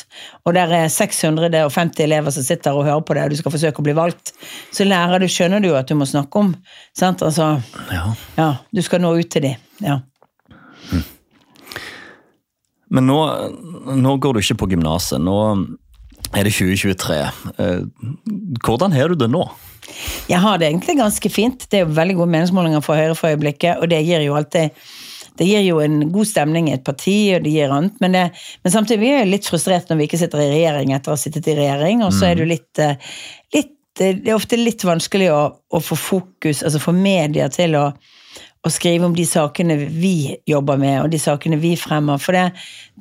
og 0.47 0.55
der 0.55 0.71
er 0.73 0.87
650 0.93 2.03
elever 2.05 2.31
som 2.31 2.45
sitter 2.47 2.77
og 2.77 2.87
hører 2.87 3.03
på 3.05 3.17
det, 3.17 3.25
og 3.27 3.35
du 3.35 3.39
skal 3.41 3.53
forsøke 3.53 3.83
å 3.83 3.85
bli 3.85 3.95
valgt. 3.97 4.31
Så 4.71 4.87
lærer 4.87 5.19
du, 5.19 5.27
skjønner 5.31 5.59
du 5.59 5.67
jo 5.73 5.75
at 5.77 5.91
du 5.91 5.97
må 5.99 6.07
snakke 6.07 6.39
om. 6.39 6.53
Sant? 6.95 7.25
Altså, 7.25 7.57
Ja. 7.91 8.05
ja, 8.39 8.49
du 8.71 8.81
skal 8.85 9.03
nå 9.03 9.11
ut 9.19 9.29
til 9.35 9.49
de. 9.49 9.53
Ja. 9.83 9.99
Men 12.95 13.07
nå, 13.09 13.19
nå 13.97 14.17
går 14.21 14.37
du 14.37 14.43
ikke 14.43 14.61
på 14.63 14.69
gymnaset. 14.75 15.19
Nå 15.19 15.37
er 16.35 16.47
det 16.47 16.53
2023. 16.55 17.17
Eh, 17.59 17.81
Hvordan 18.63 18.95
har 18.95 19.11
du 19.11 19.19
det 19.19 19.29
nå? 19.31 19.43
Jeg 20.29 20.41
har 20.41 20.59
det 20.59 20.69
egentlig 20.69 20.97
ganske 20.99 21.31
fint. 21.31 21.65
Det 21.69 21.79
er 21.79 21.85
jo 21.85 21.95
veldig 21.97 22.19
gode 22.19 22.33
meningsmålinger 22.33 22.85
for 22.85 22.99
Høyre 22.99 23.17
for 23.17 23.33
øyeblikket, 23.33 23.81
og 23.81 23.91
det 23.91 24.03
gir 24.07 24.25
jo 24.25 24.37
alltid 24.37 24.85
det 25.35 25.45
gir 25.49 25.65
jo 25.65 25.81
en 25.83 25.97
god 26.13 26.27
stemning 26.29 26.69
i 26.69 26.75
et 26.77 26.83
parti, 26.87 27.15
og 27.35 27.43
det 27.43 27.51
gir 27.51 27.71
annet, 27.75 27.97
men, 27.99 28.13
det, 28.15 28.21
men 28.63 28.71
samtidig 28.71 29.09
er 29.09 29.17
jeg 29.19 29.31
litt 29.33 29.49
frustrert 29.49 29.89
når 29.91 29.99
vi 29.99 30.05
ikke 30.07 30.19
sitter 30.21 30.43
i 30.43 30.51
regjering 30.53 30.93
etter 30.95 31.11
å 31.11 31.17
ha 31.17 31.19
sittet 31.19 31.49
i 31.51 31.57
regjering, 31.57 32.05
og 32.05 32.13
så 32.15 32.29
er 32.29 32.37
det 32.37 32.45
jo 32.45 32.51
litt, 32.53 32.69
eh, 32.79 33.15
litt 33.57 33.73
Det 33.95 34.27
er 34.27 34.35
ofte 34.35 34.57
litt 34.59 34.83
vanskelig 34.83 35.29
å, 35.31 35.41
å 35.71 35.79
få 35.79 35.95
fokus, 35.95 36.63
altså 36.63 36.81
få 36.83 36.91
media 36.95 37.45
til 37.51 37.77
å, 37.79 37.83
å 38.65 38.71
skrive 38.73 39.05
om 39.05 39.13
de 39.15 39.25
sakene 39.29 39.77
vi 39.77 40.35
jobber 40.49 40.79
med, 40.81 40.97
og 41.03 41.11
de 41.13 41.19
sakene 41.21 41.59
vi 41.61 41.75
fremmer. 41.77 42.17
For 42.21 42.33
det, 42.33 42.45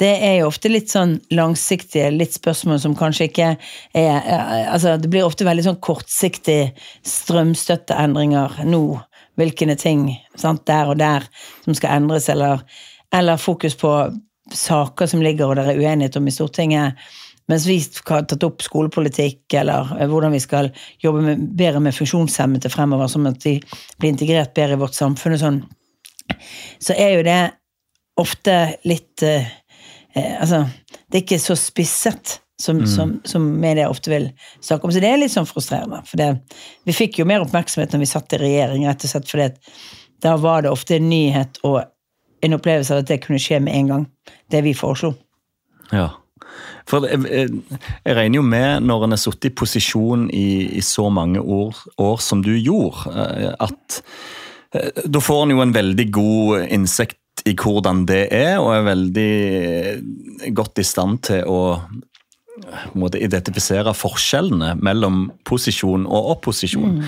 det 0.00 0.10
er 0.26 0.34
jo 0.38 0.50
ofte 0.50 0.68
litt 0.68 0.92
sånn 0.92 1.16
langsiktige 1.32 2.10
litt 2.12 2.36
spørsmål 2.36 2.82
som 2.82 2.96
kanskje 2.98 3.30
ikke 3.30 3.48
er 3.96 4.12
eh, 4.12 4.68
altså 4.74 4.98
Det 5.00 5.08
blir 5.12 5.24
ofte 5.24 5.46
veldig 5.48 5.64
sånn 5.64 5.80
kortsiktig 5.84 6.74
strømstøtteendringer 7.08 8.60
nå. 8.68 8.84
Hvilke 9.40 9.66
ting 9.80 10.10
sant, 10.38 10.62
der 10.68 10.92
og 10.92 11.00
der 11.00 11.24
som 11.64 11.74
skal 11.74 11.96
endres, 11.96 12.28
eller, 12.30 12.60
eller 13.14 13.40
fokus 13.40 13.74
på 13.80 13.90
saker 14.54 15.08
som 15.08 15.22
ligger 15.24 15.48
og 15.48 15.56
det 15.58 15.64
er 15.72 15.80
uenighet 15.80 16.20
om 16.20 16.28
i 16.28 16.34
Stortinget. 16.34 17.00
Mens 17.50 17.66
vi 17.68 17.76
har 18.08 18.24
tatt 18.24 18.44
opp 18.46 18.62
skolepolitikk, 18.64 19.42
eller 19.60 19.90
eh, 19.98 20.08
hvordan 20.08 20.32
vi 20.34 20.42
skal 20.42 20.70
jobbe 21.02 21.24
med, 21.26 21.42
bedre 21.58 21.82
med 21.84 21.96
funksjonshemmede 21.96 22.72
fremover, 22.72 23.10
som 23.12 23.26
at 23.28 23.42
de 23.44 23.58
blir 23.98 24.14
integrert 24.14 24.54
bedre 24.56 24.78
i 24.78 24.80
vårt 24.80 24.96
samfunn 24.96 25.36
og 25.36 25.42
sånn, 25.42 25.60
så 26.80 26.96
er 26.96 27.18
jo 27.18 27.26
det 27.26 27.42
ofte 28.20 28.56
litt 28.88 29.24
eh, 29.26 29.50
eh, 30.14 30.32
Altså, 30.40 30.64
det 31.10 31.18
er 31.20 31.26
ikke 31.26 31.42
så 31.42 31.56
spisset 31.58 32.38
som, 32.60 32.84
som, 32.86 33.16
som 33.26 33.44
media 33.60 33.90
ofte 33.90 34.12
vil 34.12 34.28
snakke 34.62 34.86
om. 34.86 34.92
Så 34.94 35.02
det 35.02 35.10
er 35.10 35.18
litt 35.20 35.34
sånn 35.34 35.48
frustrerende. 35.48 36.00
For 36.08 36.20
det, 36.20 36.30
vi 36.86 36.94
fikk 36.96 37.18
jo 37.20 37.26
mer 37.28 37.42
oppmerksomhet 37.44 37.92
når 37.92 38.04
vi 38.04 38.08
satt 38.08 38.36
i 38.36 38.40
regjering, 38.40 38.86
rett 38.88 39.04
og 39.04 39.10
slett 39.10 39.30
fordi 39.30 39.48
at 39.50 39.58
da 40.24 40.36
var 40.40 40.64
det 40.64 40.72
ofte 40.72 40.96
en 40.96 41.10
nyhet 41.10 41.58
og 41.66 41.82
en 42.44 42.56
opplevelse 42.56 42.94
av 42.94 43.02
at 43.02 43.10
det 43.10 43.20
kunne 43.24 43.42
skje 43.42 43.60
med 43.64 43.76
en 43.76 43.90
gang, 43.90 44.06
det 44.52 44.62
vi 44.64 44.74
foreslo. 44.76 45.12
Ja. 45.90 46.08
For 46.88 47.06
jeg, 47.08 47.24
jeg, 47.30 48.14
regner 48.16 48.40
jo 48.40 48.44
med, 48.46 48.84
når 48.84 49.06
en 49.06 49.16
har 49.16 49.20
sittet 49.22 49.50
i 49.50 49.54
posisjon 49.56 50.26
i, 50.34 50.76
i 50.78 50.82
så 50.84 51.08
mange 51.12 51.40
år, 51.40 51.78
år 52.02 52.22
som 52.22 52.42
du 52.44 52.52
gjorde, 52.52 53.12
eh, 53.14 53.52
at 53.64 54.00
eh, 54.74 55.04
da 55.06 55.22
får 55.22 55.44
en 55.44 55.54
jo 55.54 55.62
en 55.64 55.76
veldig 55.76 56.08
god 56.14 56.66
innsikt 56.74 57.46
i 57.48 57.54
hvordan 57.58 58.04
det 58.08 58.26
er, 58.34 58.58
og 58.62 58.72
er 58.74 58.88
veldig 58.88 60.52
godt 60.56 60.80
i 60.80 60.86
stand 60.86 61.22
til 61.28 61.48
å 61.50 61.60
på 62.54 63.00
måte, 63.02 63.18
identifisere 63.18 63.94
forskjellene 63.98 64.76
mellom 64.84 65.26
posisjon 65.46 66.06
og 66.06 66.36
opposisjon. 66.36 67.00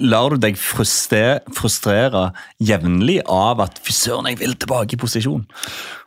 Lar 0.00 0.32
du 0.32 0.40
deg 0.40 0.56
frustrere, 0.56 1.42
frustrere 1.52 2.30
jevnlig 2.64 3.18
av 3.28 3.60
at 3.60 3.76
'fy 3.82 3.92
søren, 3.92 4.28
jeg 4.30 4.38
vil 4.40 4.54
tilbake 4.56 4.96
i 4.96 5.00
posisjon'? 5.00 5.44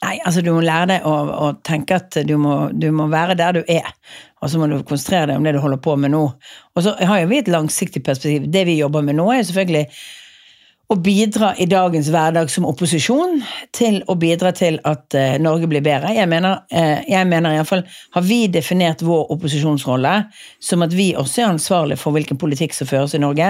Nei, 0.02 0.16
altså 0.26 0.42
du 0.42 0.52
må 0.56 0.64
lære 0.66 0.88
deg 0.96 1.06
å, 1.06 1.14
å 1.46 1.52
tenke 1.62 2.00
at 2.00 2.18
du 2.26 2.36
må, 2.42 2.72
du 2.74 2.90
må 2.92 3.08
være 3.12 3.38
der 3.38 3.60
du 3.60 3.64
er. 3.68 3.94
Og 4.42 4.50
så 4.50 4.60
må 4.60 4.68
du 4.70 4.82
konsentrere 4.84 5.30
deg 5.30 5.38
om 5.38 5.46
det 5.46 5.56
du 5.56 5.62
holder 5.62 5.82
på 5.82 5.96
med 5.98 6.14
nå. 6.14 6.26
Og 6.76 6.84
så 6.86 6.96
har 6.98 7.22
jo 7.22 7.30
vi 7.30 7.42
et 7.42 7.50
langsiktig 7.52 8.04
perspektiv. 8.06 8.50
Det 8.52 8.66
vi 8.66 8.80
jobber 8.80 9.06
med 9.06 9.18
nå, 9.18 9.30
er 9.32 9.46
selvfølgelig 9.46 9.86
å 10.86 10.96
bidra 11.02 11.54
i 11.58 11.66
dagens 11.66 12.12
hverdag 12.14 12.50
som 12.54 12.68
opposisjon 12.70 13.40
til 13.74 14.02
å 14.12 14.16
bidra 14.22 14.52
til 14.54 14.78
at 14.86 15.16
eh, 15.18 15.38
Norge 15.42 15.66
blir 15.70 15.82
bedre. 15.86 16.12
Jeg 16.14 16.30
mener, 16.30 16.60
uh, 16.70 17.02
jeg 17.10 17.26
mener 17.30 17.56
i 17.56 17.60
alle 17.60 17.70
fall, 17.70 17.82
Har 18.14 18.22
vi 18.22 18.46
definert 18.48 19.02
vår 19.02 19.32
opposisjonsrolle 19.34 20.14
som 20.62 20.86
at 20.86 20.94
vi 20.94 21.08
også 21.18 21.42
er 21.42 21.54
ansvarlig 21.56 21.98
for 21.98 22.14
hvilken 22.14 22.38
politikk 22.38 22.76
som 22.78 22.88
føres 22.88 23.16
i 23.18 23.22
Norge, 23.24 23.50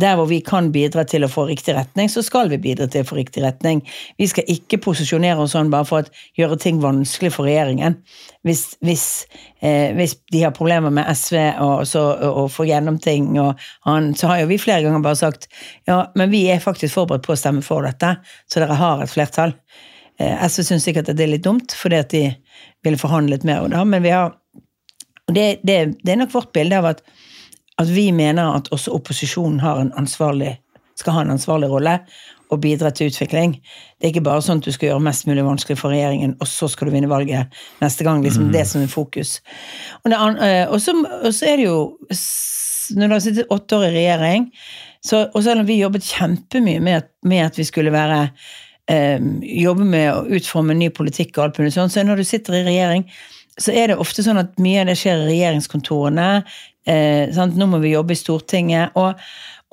der 0.00 0.18
hvor 0.18 0.28
vi 0.28 0.42
kan 0.44 0.70
bidra 0.72 1.06
til 1.08 1.24
å 1.24 1.32
få 1.32 1.46
riktig 1.48 1.74
retning, 1.76 2.10
så 2.12 2.22
skal 2.22 2.52
vi 2.52 2.60
bidra 2.60 2.86
til 2.90 3.04
å 3.04 3.08
få 3.08 3.16
riktig 3.16 3.44
retning. 3.46 3.80
Vi 4.20 4.28
skal 4.28 4.44
ikke 4.52 4.82
posisjonere 4.84 5.40
oss 5.40 5.56
sånn 5.56 5.72
bare 5.72 5.88
for 5.88 6.04
å 6.04 6.38
gjøre 6.38 6.60
ting 6.60 6.82
vanskelig 6.84 7.32
for 7.32 7.48
regjeringen. 7.48 7.96
Hvis, 8.44 8.74
hvis, 8.84 9.04
eh, 9.64 9.94
hvis 9.96 10.18
de 10.32 10.42
har 10.42 10.52
problemer 10.52 10.92
med 10.92 11.08
SV 11.16 11.38
og, 11.64 11.86
så, 11.88 12.02
og, 12.12 12.42
og 12.42 12.50
får 12.52 12.68
gjennom 12.68 12.98
ting, 13.00 13.30
og 13.40 13.60
han, 13.88 14.10
så 14.18 14.28
har 14.28 14.42
jo 14.42 14.50
vi 14.50 14.58
flere 14.60 14.84
ganger 14.84 15.00
bare 15.04 15.16
sagt 15.16 15.48
ja, 15.88 16.02
men 16.14 16.28
vi 16.32 16.42
er 16.52 16.60
faktisk 16.60 16.98
forberedt 16.98 17.24
på 17.24 17.32
å 17.32 17.40
stemme 17.40 17.64
for 17.64 17.88
dette, 17.88 18.18
så 18.44 18.60
dere 18.60 18.76
har 18.76 19.00
et 19.00 19.12
flertall. 19.12 19.56
Eh, 20.20 20.44
SV 20.44 20.68
syns 20.68 20.84
sikkert 20.90 21.08
at 21.08 21.16
det 21.16 21.24
er 21.24 21.32
litt 21.38 21.46
dumt, 21.46 21.72
fordi 21.72 22.02
at 22.04 22.12
de 22.12 22.24
ville 22.84 23.00
forhandlet 23.00 23.48
mer 23.48 23.64
om 23.64 23.72
det, 23.72 23.84
men 23.88 24.04
vi 24.04 24.12
har 24.12 24.36
det, 25.32 25.64
det, 25.64 25.78
det 26.04 26.12
er 26.12 26.20
nok 26.20 26.34
vårt 26.34 26.52
bilde 26.52 26.78
av 26.78 26.90
at, 26.92 27.00
at 27.80 27.88
vi 27.88 28.10
mener 28.12 28.58
at 28.58 28.68
også 28.74 28.92
opposisjonen 28.92 29.62
har 29.64 29.80
en 29.80 29.94
skal 30.94 31.16
ha 31.16 31.24
en 31.24 31.32
ansvarlig 31.34 31.70
rolle 31.72 31.98
og 32.54 32.62
bidra 32.62 32.90
til 32.94 33.10
utvikling. 33.10 33.56
Det 33.98 34.08
er 34.08 34.12
ikke 34.14 34.24
bare 34.26 34.44
sånn 34.44 34.62
at 34.62 34.68
du 34.68 34.74
skal 34.74 34.90
gjøre 34.90 35.04
mest 35.06 35.28
mulig 35.28 35.44
vanskelig 35.46 35.76
for 35.80 35.94
regjeringen, 35.94 36.36
og 36.40 36.50
så 36.50 36.68
skal 36.70 36.88
du 36.88 36.94
vinne 36.94 37.10
valget 37.10 37.52
neste 37.82 38.06
gang. 38.06 38.22
liksom 38.24 38.52
Det 38.52 38.64
som 38.68 38.82
er 38.82 38.90
fokus. 38.92 39.40
Og, 40.04 40.12
eh, 40.12 40.64
og, 40.68 40.80
så, 40.80 41.46
er 41.46 41.56
det 41.56 41.66
jo 41.66 41.96
Når 42.94 43.08
du 43.08 43.14
har 43.14 43.20
sittet 43.24 43.50
åtte 43.50 43.76
år 43.76 43.86
i 43.88 43.94
regjering, 43.94 44.50
så, 45.04 45.28
og 45.34 45.42
selv 45.44 45.60
om 45.60 45.66
vi 45.66 45.80
jobbet 45.80 46.04
kjempemye 46.04 46.80
med, 46.80 47.08
med 47.24 47.46
at 47.46 47.58
vi 47.58 47.64
skulle 47.64 47.92
være 47.92 48.28
eh, 48.90 49.20
jobbe 49.64 49.84
med 49.84 50.10
å 50.12 50.26
utforme 50.36 50.76
ny 50.76 50.90
politikk 50.92 51.38
og 51.38 51.44
alt 51.44 51.60
mulig 51.60 51.72
sånn, 51.76 51.92
så 51.92 52.04
når 52.04 52.20
du 52.20 52.28
sitter 52.28 52.60
i 52.60 52.66
regjering, 52.66 53.08
så 53.60 53.72
er 53.72 53.90
det 53.90 53.98
ofte 54.02 54.24
sånn 54.24 54.40
at 54.40 54.56
mye 54.62 54.82
av 54.82 54.90
det 54.90 54.98
skjer 54.98 55.22
i 55.22 55.28
regjeringskontorene. 55.30 56.28
Eh? 56.90 57.42
Nå 57.54 57.68
må 57.70 57.80
vi 57.82 57.94
jobbe 57.94 58.14
i 58.14 58.18
Stortinget. 58.18 58.96
og 58.98 59.14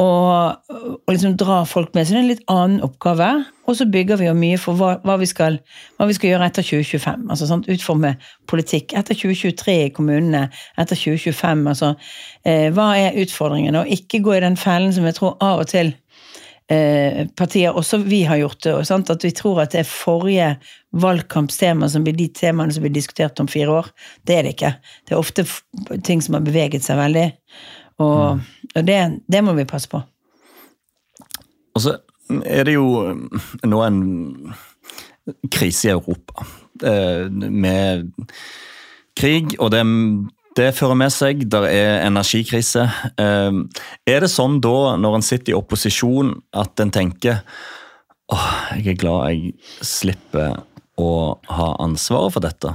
og, 0.02 0.72
og 0.74 1.12
liksom 1.12 1.36
dra 1.38 1.62
folk 1.68 1.94
med. 1.96 2.08
Så 2.08 2.16
det 2.16 2.20
er 2.20 2.24
en 2.24 2.32
litt 2.32 2.46
annen 2.52 2.82
oppgave. 2.86 3.30
Og 3.70 3.78
så 3.78 3.86
bygger 3.92 4.20
vi 4.20 4.28
jo 4.28 4.36
mye 4.38 4.60
for 4.60 4.80
hva, 4.80 4.96
hva, 5.06 5.18
vi, 5.22 5.28
skal, 5.30 5.60
hva 6.00 6.08
vi 6.10 6.16
skal 6.18 6.34
gjøre 6.34 6.48
etter 6.50 6.66
2025. 6.66 7.28
altså 7.30 7.50
sant? 7.50 7.70
Utforme 7.72 8.16
politikk 8.50 8.96
etter 8.98 9.18
2023 9.18 9.78
i 9.86 9.92
kommunene, 9.96 10.48
etter 10.82 10.98
2025. 10.98 11.66
altså 11.74 11.94
eh, 12.44 12.70
Hva 12.74 12.92
er 13.00 13.20
utfordringene? 13.22 13.84
Og 13.84 13.98
ikke 14.00 14.24
gå 14.26 14.38
i 14.38 14.46
den 14.46 14.58
fellen 14.60 14.96
som 14.96 15.08
jeg 15.08 15.20
tror 15.20 15.38
av 15.44 15.64
og 15.64 15.70
til 15.72 15.94
eh, 16.72 17.28
partier, 17.38 17.76
også 17.78 18.02
vi 18.06 18.24
har 18.28 18.42
gjort 18.42 18.64
det, 18.66 18.76
sant? 18.90 19.12
at 19.14 19.26
vi 19.26 19.34
tror 19.36 19.62
at 19.64 19.76
det 19.76 19.84
er 19.84 19.92
forrige 19.92 20.56
valgkampstema 20.92 21.90
som 21.92 22.04
blir 22.08 22.18
de 22.18 22.28
temaene 22.36 22.74
som 22.74 22.84
blir 22.84 22.96
diskutert 22.96 23.40
om 23.44 23.50
fire 23.52 23.78
år. 23.82 23.92
Det 24.28 24.38
er 24.38 24.48
det 24.48 24.56
ikke. 24.58 24.74
Det 25.06 25.16
er 25.16 25.22
ofte 25.22 25.46
ting 26.08 26.24
som 26.24 26.40
har 26.40 26.48
beveget 26.48 26.88
seg 26.88 27.00
veldig. 27.00 27.30
Og, 28.02 28.42
og 28.76 28.86
det, 28.88 28.98
det 29.32 29.42
må 29.46 29.54
vi 29.58 29.68
passe 29.70 29.90
på. 29.92 30.02
Og 31.76 31.84
så 31.84 31.96
er 32.48 32.64
det 32.68 32.74
jo 32.78 32.86
nå 33.68 33.80
en 33.86 34.02
krise 35.52 35.90
i 35.90 35.94
Europa. 35.94 36.46
eh, 36.84 37.28
Med 37.32 38.12
krig, 39.20 39.56
og 39.60 39.72
det, 39.74 39.84
det 40.58 40.72
fører 40.78 40.98
med 40.98 41.12
seg. 41.14 41.46
Der 41.52 41.68
er 41.70 42.08
energikrise. 42.08 42.88
Eh, 43.20 43.52
Er 44.08 44.20
det 44.26 44.32
sånn 44.32 44.60
da, 44.64 44.96
når 44.98 45.20
en 45.20 45.28
sitter 45.28 45.54
i 45.54 45.60
opposisjon, 45.60 46.34
at 46.54 46.80
en 46.80 46.92
tenker 46.92 47.44
åh, 48.32 48.52
jeg 48.80 48.94
er 48.94 49.00
glad 49.02 49.34
jeg 49.34 49.54
slipper 49.84 50.62
å 51.02 51.10
ha 51.52 51.72
ansvaret 51.84 52.32
for 52.36 52.44
dette? 52.44 52.72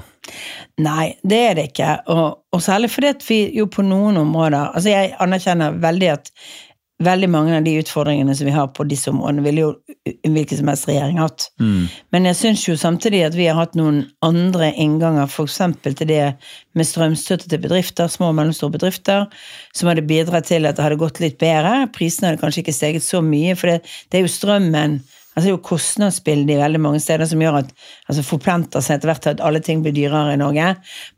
Nei, 0.83 1.14
det 1.25 1.40
er 1.50 1.59
det 1.59 1.71
ikke. 1.71 1.92
Og, 2.12 2.38
og 2.52 2.62
særlig 2.62 2.90
fordi 2.92 3.12
at 3.14 3.26
vi 3.28 3.40
jo 3.56 3.68
på 3.73 3.85
noen 3.87 4.18
områder 4.21 4.75
altså 4.76 4.92
Jeg 4.92 5.14
anerkjenner 5.23 5.76
veldig 5.83 6.12
at 6.12 6.33
veldig 7.04 7.28
mange 7.28 7.56
av 7.59 7.64
de 7.66 7.75
utfordringene 7.76 8.35
som 8.37 8.47
vi 8.49 8.54
har 8.54 8.71
på 8.73 8.87
disse 8.88 9.11
områdene, 9.11 9.42
ville 9.45 9.64
jo 9.66 9.73
en 10.06 10.33
hvilken 10.33 10.61
som 10.61 10.71
helst 10.71 10.88
regjering 10.88 11.18
hatt. 11.21 11.49
Men 12.14 12.28
jeg 12.30 12.38
syns 12.38 12.62
jo 12.64 12.76
samtidig 12.80 13.21
at 13.26 13.37
vi 13.37 13.49
har 13.50 13.59
hatt 13.59 13.76
noen 13.76 14.06
andre 14.25 14.71
innganger, 14.73 15.28
f.eks. 15.28 15.61
til 15.85 16.09
det 16.09 16.23
med 16.73 16.88
strømstøtte 16.88 17.50
til 17.52 17.61
bedrifter, 17.61 18.09
små 18.09 18.30
og 18.33 18.38
mellomstore 18.38 18.78
bedrifter, 18.78 19.26
som 19.76 19.90
hadde 19.92 20.06
bidratt 20.09 20.49
til 20.49 20.64
at 20.64 20.78
det 20.78 20.87
hadde 20.87 21.00
gått 21.02 21.21
litt 21.21 21.37
bedre. 21.42 21.85
Prisene 21.92 22.33
hadde 22.33 22.40
kanskje 22.40 22.64
ikke 22.64 22.78
steget 22.78 23.04
så 23.04 23.21
mye, 23.21 23.56
for 23.61 23.75
det, 23.75 23.83
det 24.09 24.21
er 24.21 24.25
jo 24.25 24.33
strømmen 24.33 25.00
Altså 25.37 25.45
Det 25.45 25.50
er 25.50 25.57
jo 25.59 25.69
kostnadsbildet 25.69 26.55
i 26.55 26.59
veldig 26.62 26.78
mange 26.81 27.00
steder 27.05 27.28
som 27.28 27.43
gjør 27.45 27.59
at 27.59 27.73
altså 28.09 28.23
forplanter 28.25 28.81
seg 28.81 28.97
etter 28.97 29.11
hvert 29.11 29.26
at 29.28 29.43
alle 29.45 29.61
ting 29.61 29.83
blir 29.85 29.93
dyrere 29.93 30.33
i 30.33 30.38
Norge. 30.40 30.71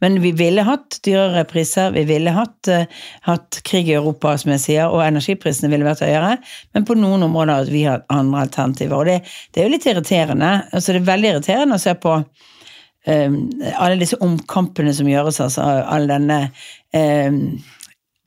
Men 0.03 0.19
vi 0.25 0.33
ville 0.35 0.65
hatt 0.67 0.99
dyrere 1.07 1.45
priser, 1.47 1.93
vi 1.95 2.03
ville 2.09 2.33
hatt, 2.35 2.59
uh, 2.67 3.07
hatt 3.29 3.61
krig 3.69 3.93
i 3.93 3.95
Europa, 3.95 4.35
som 4.43 4.51
jeg 4.57 4.65
sier, 4.65 4.91
og 4.91 5.05
energiprisene 5.07 5.71
ville 5.71 5.87
vært 5.87 6.03
høyere. 6.03 6.35
Men 6.75 6.89
på 6.89 6.99
noen 6.99 7.29
områder 7.29 7.63
at 7.63 7.71
vi 7.71 7.85
har 7.87 8.03
andre 8.11 8.43
alternativer. 8.49 8.99
Og 8.99 9.07
det, 9.07 9.21
det 9.55 9.63
er 9.63 9.69
jo 9.69 9.75
litt 9.77 9.87
irriterende. 9.87 10.53
Altså 10.73 10.97
Det 10.97 11.05
er 11.05 11.11
veldig 11.13 11.33
irriterende 11.37 11.79
å 11.79 11.87
se 11.87 11.95
på 12.03 12.19
um, 12.19 13.41
alle 13.71 14.03
disse 14.03 14.19
omkampene 14.25 14.99
som 14.99 15.15
gjøres, 15.15 15.39
altså 15.47 15.71
all 15.87 16.11
denne 16.11 16.49
um, 16.91 17.43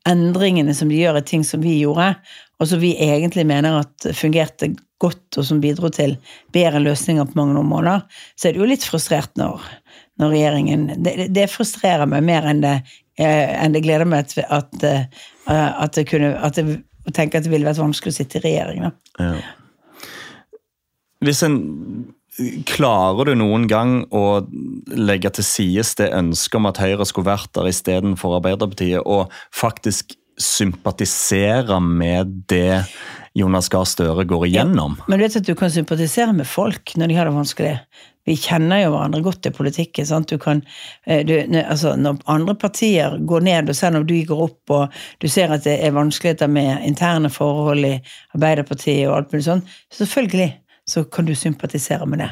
endringene 0.10 0.74
som 0.76 0.90
de 0.90 1.02
gjør 1.02 1.20
i 1.20 1.26
ting 1.26 1.44
som 1.46 1.62
vi 1.64 1.78
gjorde, 1.82 2.14
og 2.62 2.70
som 2.70 2.82
vi 2.82 2.94
egentlig 3.02 3.46
mener 3.50 3.82
at 3.82 4.08
fungerte 4.18 4.72
godt, 5.02 5.40
og 5.40 5.46
som 5.48 5.62
bidro 5.62 5.90
til 5.94 6.16
bedre 6.54 6.82
løsninger 6.82 7.26
på 7.26 7.40
mange 7.40 7.60
områder, 7.62 8.04
så 8.38 8.48
er 8.48 8.54
det 8.54 8.62
jo 8.62 8.70
litt 8.70 8.86
frustrert 8.86 9.34
når, 9.40 9.64
når 10.22 10.36
regjeringen 10.36 10.86
det, 11.02 11.16
det, 11.34 11.48
frustrerer 11.50 12.10
meg 12.10 12.26
mer 12.28 12.46
enn 12.52 12.62
det, 12.62 12.76
eh, 13.18 13.50
enn 13.64 13.74
det 13.74 13.82
gleder 13.86 14.10
meg 14.10 14.30
at, 14.30 14.38
at, 14.46 14.86
at 15.50 15.98
det 15.98 16.06
kunne 16.10 16.36
at 16.38 16.60
det, 16.60 16.82
å 17.08 17.14
tenke 17.16 17.40
at 17.40 17.48
det 17.48 17.54
ville 17.54 17.66
vært 17.66 17.82
vanskelig 17.82 18.14
å 18.14 18.18
sitte 18.20 18.38
i 18.38 18.46
regjering. 18.46 18.86
Da. 18.86 18.92
Ja. 19.26 20.52
Hvis 21.26 21.42
en 21.46 21.58
Klarer 22.70 23.28
du 23.28 23.36
noen 23.36 23.68
gang 23.68 24.06
å 24.16 24.46
legge 24.88 25.34
til 25.36 25.44
side 25.44 25.84
det 26.00 26.14
ønsket 26.16 26.60
om 26.62 26.70
at 26.70 26.80
Høyre 26.80 27.08
skulle 27.08 27.28
vært 27.28 27.52
der 27.58 27.68
istedenfor 27.68 28.38
Arbeiderpartiet, 28.38 29.04
og 29.04 29.34
faktisk 29.52 30.16
sympatisere 30.42 31.82
med 31.84 32.32
det 32.50 32.86
Jonas 33.38 33.68
Gahr 33.72 33.84
Støre 33.88 34.24
går 34.28 34.48
igjennom. 34.48 34.96
Ja, 35.00 35.10
men 35.12 35.20
du 35.20 35.26
vet 35.26 35.36
at 35.40 35.48
du 35.48 35.54
kan 35.60 35.72
sympatisere 35.72 36.32
med 36.36 36.48
folk 36.50 36.96
når 36.96 37.12
de 37.12 37.20
har 37.20 37.28
det 37.28 37.36
vanskelig. 37.36 37.76
Vi 38.28 38.36
kjenner 38.38 38.84
jo 38.84 38.92
hverandre 38.94 39.22
godt 39.26 39.48
i 39.50 39.54
politikken. 39.56 40.06
sant? 40.06 40.30
Du 40.30 40.38
kan, 40.38 40.62
eh, 41.06 41.26
du, 41.26 41.36
altså, 41.62 41.96
når 41.98 42.22
andre 42.30 42.56
partier 42.56 43.18
går 43.18 43.42
ned, 43.42 43.70
og 43.70 43.76
selv 43.76 43.98
om 43.98 44.08
du 44.08 44.16
går 44.26 44.44
opp 44.48 44.76
og 44.76 45.00
du 45.20 45.28
ser 45.28 45.52
at 45.52 45.64
det 45.66 45.80
er 45.84 45.96
vanskeligheter 45.96 46.48
med 46.48 46.86
interne 46.86 47.30
forhold 47.30 47.86
i 47.86 47.96
Arbeiderpartiet 48.36 49.08
og 49.10 49.18
alt 49.18 49.34
mulig 49.34 49.48
sånn, 49.48 49.66
selvfølgelig 49.98 50.52
så 50.92 51.04
kan 51.08 51.28
du 51.28 51.36
sympatisere 51.38 52.06
med 52.10 52.20
det. 52.24 52.32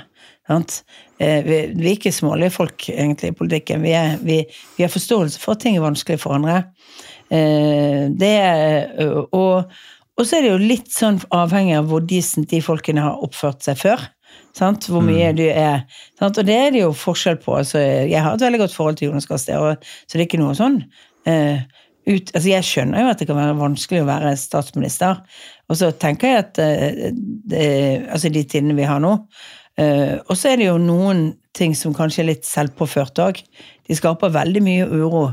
Sant? 0.49 0.81
Eh, 1.21 1.43
vi, 1.45 1.59
vi, 1.75 1.85
er 1.85 1.95
ikke 1.95 2.13
smålige 2.13 2.55
folk 2.55 2.89
egentlig 2.89 3.31
i 3.31 3.37
politikken. 3.37 3.83
Vi, 3.85 3.93
er, 3.95 4.17
vi, 4.25 4.41
vi 4.77 4.85
har 4.85 4.91
forståelse 4.91 5.39
for 5.41 5.55
at 5.55 5.63
ting 5.63 5.77
er 5.77 5.85
vanskelig 5.85 6.19
for 6.23 6.35
andre. 6.35 6.63
Eh, 7.29 8.07
det, 8.19 8.35
og, 9.31 9.69
og 10.17 10.23
så 10.25 10.39
er 10.39 10.45
det 10.45 10.53
jo 10.53 10.71
litt 10.71 10.89
sånn 10.93 11.21
avhengig 11.35 11.77
av 11.79 11.91
hvor 11.91 12.03
decent 12.03 12.49
de 12.51 12.63
folkene 12.65 13.05
har 13.05 13.21
oppført 13.25 13.61
seg 13.65 13.79
før. 13.79 14.07
Sant? 14.57 14.89
Hvor 14.89 15.05
mye 15.05 15.29
mm. 15.31 15.37
du 15.37 15.45
er 15.47 15.85
sant? 16.19 16.41
Og 16.41 16.47
det 16.49 16.57
er 16.57 16.73
det 16.73 16.81
jo 16.81 16.95
forskjell 16.97 17.39
på. 17.43 17.59
Altså, 17.61 17.79
jeg 17.79 18.25
har 18.25 18.35
et 18.35 18.47
veldig 18.47 18.63
godt 18.65 18.75
forhold 18.75 18.99
til 18.99 19.11
Jonas 19.11 19.29
Gahr 19.29 19.41
Støre, 19.41 19.77
så 19.79 20.17
det 20.17 20.25
er 20.25 20.27
ikke 20.27 20.41
noe 20.41 20.57
sånn 20.57 20.81
ut, 22.09 22.31
altså 22.33 22.49
Jeg 22.49 22.65
skjønner 22.65 23.03
jo 23.03 23.11
at 23.11 23.21
det 23.21 23.27
kan 23.29 23.37
være 23.37 23.57
vanskelig 23.59 24.03
å 24.03 24.09
være 24.09 24.33
statsminister. 24.39 25.21
Og 25.69 25.77
så 25.77 25.91
tenker 26.01 26.31
jeg 26.31 26.43
at 26.43 26.61
uh, 26.61 27.09
det, 27.51 27.65
altså 28.09 28.31
de 28.33 28.43
tidene 28.43 28.77
vi 28.77 28.87
har 28.89 29.01
nå 29.03 29.11
uh, 29.15 30.15
Og 30.25 30.33
så 30.37 30.53
er 30.53 30.61
det 30.61 30.69
jo 30.69 30.77
noen 30.81 31.27
ting 31.55 31.75
som 31.77 31.95
kanskje 31.97 32.23
er 32.23 32.31
litt 32.31 32.47
selvpåført 32.47 33.19
òg. 33.21 33.41
De 33.89 33.97
skaper 33.97 34.33
veldig 34.33 34.63
mye 34.63 34.87
uro 34.87 35.29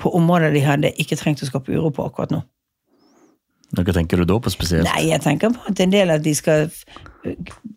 på 0.00 0.12
områder 0.18 0.52
de 0.52 0.64
hadde 0.64 0.92
ikke 1.00 1.16
trengt 1.16 1.42
å 1.42 1.48
skape 1.48 1.72
uro 1.72 1.90
på 1.94 2.04
akkurat 2.04 2.34
nå. 2.34 2.42
Hva 3.74 3.92
tenker 3.92 4.20
du 4.20 4.26
da 4.28 4.36
på 4.38 4.50
spesielt? 4.52 4.86
Nei, 4.86 5.08
Jeg 5.10 5.22
tenker 5.24 5.54
på 5.54 5.70
at 5.70 5.80
en 5.82 5.92
del 5.92 6.12
av 6.14 6.22
de 6.22 6.34
skal 6.36 6.68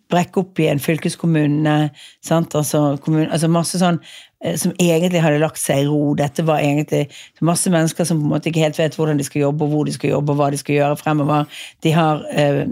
brekke 0.10 0.44
opp 0.44 0.60
igjen 0.62 0.82
fylkeskommunene. 0.82 1.90
sant? 2.26 2.56
Altså, 2.56 2.98
kommun, 3.04 3.28
altså 3.32 3.50
masse 3.50 3.80
sånn 3.82 3.98
eh, 3.98 4.29
som 4.40 4.72
egentlig 4.80 5.20
hadde 5.20 5.42
lagt 5.42 5.60
seg 5.60 5.84
i 5.84 5.88
ro. 5.90 6.14
Dette 6.16 6.46
var 6.48 6.64
egentlig 6.64 7.10
masse 7.44 7.72
mennesker 7.72 8.08
som 8.08 8.22
på 8.22 8.28
en 8.28 8.34
måte 8.38 8.52
ikke 8.52 8.64
helt 8.64 8.80
vet 8.80 8.96
hvordan 8.96 9.20
de 9.20 9.26
skal 9.28 9.44
jobbe, 9.44 9.68
hvor 9.68 9.84
de 9.88 9.96
skal 9.96 10.14
jobbe, 10.14 10.32
og 10.32 10.40
hva 10.40 10.48
de 10.54 10.60
skal 10.62 10.78
gjøre 10.78 11.00
fremover. 11.02 11.60
De 11.84 11.92
har 11.96 12.24
eh, 12.32 12.64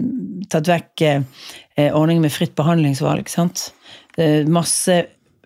tatt 0.48 0.70
vekk 0.70 1.04
eh, 1.04 1.20
ordningen 1.90 2.24
med 2.24 2.32
fritt 2.32 2.56
behandlingsvalg. 2.56 3.28
sant? 3.28 3.68
Eh, 4.16 4.48
masse 4.48 4.96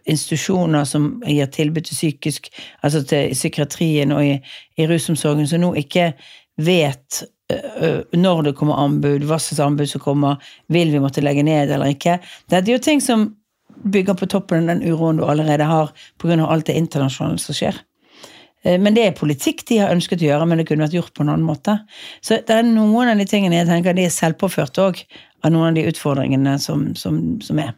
institusjoner 0.07 0.87
som 0.87 1.11
gir 1.27 1.51
tilbud 1.51 1.87
til 1.87 1.99
psykisk, 1.99 2.49
altså 2.83 3.03
til 3.07 3.35
psykiatrien 3.35 4.15
og 4.15 4.25
i, 4.27 4.39
i 4.79 4.89
rusomsorgen, 4.91 5.47
som 5.51 5.63
nå 5.63 5.75
ikke 5.83 6.13
vet 6.63 7.25
når 8.17 8.47
det 8.47 8.53
kommer 8.57 8.79
anbud, 8.81 9.27
hva 9.29 9.37
slags 9.37 9.61
anbud 9.61 9.91
som 9.91 10.01
kommer, 10.01 10.39
vil 10.73 10.89
vi 10.89 11.03
måtte 11.03 11.21
legge 11.21 11.43
ned 11.45 11.69
eller 11.69 11.93
ikke. 11.93 12.15
Dette 12.49 12.71
er 12.71 12.79
jo 12.79 12.81
ting 12.81 13.03
som 13.05 13.27
bygger 13.85 14.19
på 14.19 14.29
toppen 14.31 14.65
av 14.65 14.75
den 14.75 14.85
uroen 14.87 15.21
du 15.21 15.25
allerede 15.25 15.67
har 15.69 15.91
pga. 16.23 16.47
alt 16.47 16.67
det 16.67 16.79
internasjonale 16.79 17.39
som 17.39 17.57
skjer. 17.57 17.81
Men 18.63 18.95
det 18.95 19.03
er 19.03 19.15
politikk 19.19 19.65
de 19.67 19.81
har 19.83 19.91
ønsket 19.91 20.21
å 20.23 20.27
gjøre, 20.29 20.47
men 20.47 20.61
det 20.61 20.69
kunne 20.69 20.85
vært 20.85 20.95
gjort 20.95 21.15
på 21.17 21.25
en 21.25 21.33
annen 21.33 21.47
måte. 21.47 21.81
Så 22.23 22.39
det 22.47 22.55
er 22.55 22.63
noen 22.63 23.11
av 23.11 23.19
de 23.19 23.27
tingene 23.27 23.59
jeg 23.59 23.67
tenker 23.67 23.97
de 23.99 24.05
er 24.07 24.15
selvpåført 24.15 24.79
òg, 24.79 25.01
av 25.43 25.51
noen 25.51 25.73
av 25.73 25.75
de 25.75 25.89
utfordringene 25.91 26.55
som, 26.63 26.93
som, 26.95 27.41
som 27.43 27.59
er. 27.59 27.73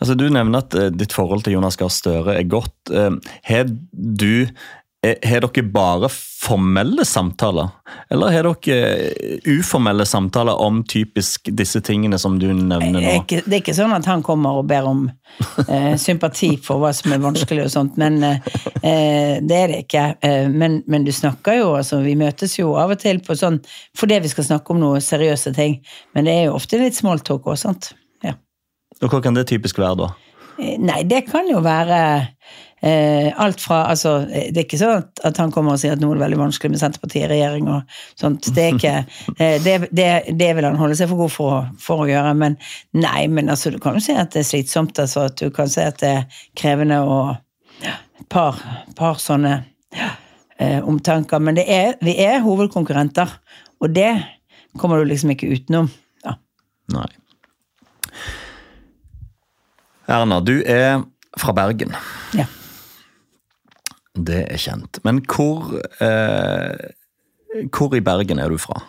Altså, 0.00 0.16
Du 0.18 0.26
nevner 0.26 0.64
at 0.64 0.74
ditt 0.98 1.14
forhold 1.14 1.46
til 1.46 1.54
Jonas 1.54 1.78
Gahr 1.78 1.94
Støre 1.94 2.34
er 2.34 2.50
godt. 2.50 2.90
Har 2.90 3.70
du 3.70 4.50
Eh, 4.50 4.79
har 5.00 5.40
dere 5.40 5.62
bare 5.64 6.10
formelle 6.12 7.04
samtaler, 7.08 7.68
eller 8.12 8.34
har 8.34 8.48
dere 8.48 9.38
uformelle 9.48 10.04
samtaler 10.06 10.60
om 10.60 10.82
typisk 10.84 11.48
disse 11.56 11.80
tingene 11.80 12.18
som 12.20 12.36
du 12.40 12.46
nevner 12.52 13.00
nå? 13.00 13.00
Det 13.30 13.40
er 13.40 13.58
ikke, 13.62 13.74
sånn 13.76 13.94
at 13.96 14.08
han 14.08 14.24
kommer 14.24 14.60
og 14.60 14.68
ber 14.68 14.88
om 14.88 15.06
eh, 15.68 15.94
sympati 16.00 16.52
for 16.60 16.82
hva 16.82 16.92
som 16.96 17.14
er 17.16 17.22
vanskelig 17.24 17.64
og 17.64 17.72
sånt, 17.72 17.96
men 18.00 18.20
eh, 18.24 19.40
det 19.40 19.56
er 19.56 19.72
det 19.72 19.82
ikke. 19.86 20.06
Eh, 20.20 20.48
men, 20.52 20.82
men, 20.84 21.08
du 21.08 21.12
snakker 21.16 21.62
jo, 21.62 21.74
altså 21.80 22.02
vi 22.04 22.16
møtes 22.20 22.58
jo 22.58 22.74
av 22.80 22.92
og 22.92 23.00
til 23.00 23.22
på 23.24 23.36
sånn 23.40 23.60
fordi 23.96 24.20
vi 24.24 24.32
skal 24.32 24.50
snakke 24.52 24.74
om 24.74 24.82
noe 24.84 25.00
seriøse 25.04 25.54
ting, 25.56 25.80
men 26.16 26.28
det 26.28 26.36
er 26.36 26.50
jo 26.50 26.58
ofte 26.60 26.80
litt 26.80 26.98
smalltalk 26.98 27.48
òg, 27.48 27.56
sant. 27.60 27.94
Ja. 28.26 28.36
Og 29.00 29.08
hva 29.08 29.24
kan 29.24 29.36
det 29.36 29.48
typisk 29.48 29.80
være 29.80 30.04
da? 30.04 30.12
Eh, 30.60 30.76
nei, 30.80 31.02
det 31.08 31.24
kan 31.30 31.48
jo 31.48 31.64
være 31.64 32.00
Eh, 32.82 33.32
alt 33.36 33.60
fra, 33.60 33.82
altså, 33.92 34.24
Det 34.30 34.56
er 34.56 34.64
ikke 34.64 34.78
sånn 34.80 35.02
at, 35.24 35.36
han 35.36 35.50
kommer 35.52 35.74
og 35.74 35.80
sier 35.82 35.92
at 35.92 36.00
nå 36.00 36.08
er 36.10 36.16
det 36.16 36.22
veldig 36.22 36.38
vanskelig 36.40 36.72
med 36.72 36.80
Senterpartiet 36.80 37.26
i 37.26 37.32
regjering. 37.34 37.68
og 37.68 37.82
sånt, 38.16 38.48
Det 38.54 38.64
er 38.64 38.76
ikke, 38.76 38.94
eh, 39.36 39.58
det, 39.62 39.74
det, 39.92 40.08
det, 40.32 40.48
vil 40.56 40.64
han 40.64 40.78
holde 40.80 40.96
seg 40.96 41.10
for 41.10 41.20
god 41.20 41.34
for, 41.34 41.66
for, 41.78 42.04
å 42.04 42.08
gjøre. 42.08 42.32
Men 42.40 42.56
nei, 42.96 43.26
men 43.28 43.52
altså, 43.52 43.70
du 43.70 43.78
kan 43.78 43.98
jo 43.98 44.04
si 44.04 44.16
at 44.16 44.32
det 44.32 44.44
er 44.44 44.48
slitsomt. 44.48 44.98
altså 44.98 45.26
at 45.28 45.36
Du 45.36 45.50
kan 45.52 45.68
si 45.68 45.84
at 45.84 46.00
det 46.00 46.08
er 46.08 46.40
krevende 46.56 47.02
og 47.04 47.36
et 47.84 48.28
par, 48.32 48.56
par 48.96 49.20
sånne 49.20 49.58
eh, 49.92 50.80
omtanker. 50.80 51.38
Men 51.38 51.60
er, 51.60 51.98
vi 52.00 52.16
er 52.16 52.40
hovedkonkurrenter, 52.40 53.34
og 53.80 53.92
det 53.92 54.14
kommer 54.78 55.00
du 55.00 55.10
liksom 55.10 55.34
ikke 55.34 55.50
utenom. 55.52 55.90
Ja. 56.24 56.38
Nei. 56.96 57.10
Erna, 60.10 60.40
du 60.40 60.62
er 60.64 61.04
fra 61.38 61.52
Bergen. 61.54 61.92
Ja. 62.34 62.48
Det 64.18 64.40
er 64.50 64.58
kjent. 64.58 64.98
Men 65.06 65.20
hvor, 65.30 65.76
eh, 66.02 67.62
hvor 67.70 67.94
i 67.94 68.02
Bergen 68.04 68.40
er 68.42 68.50
du 68.50 68.58
fra? 68.58 68.80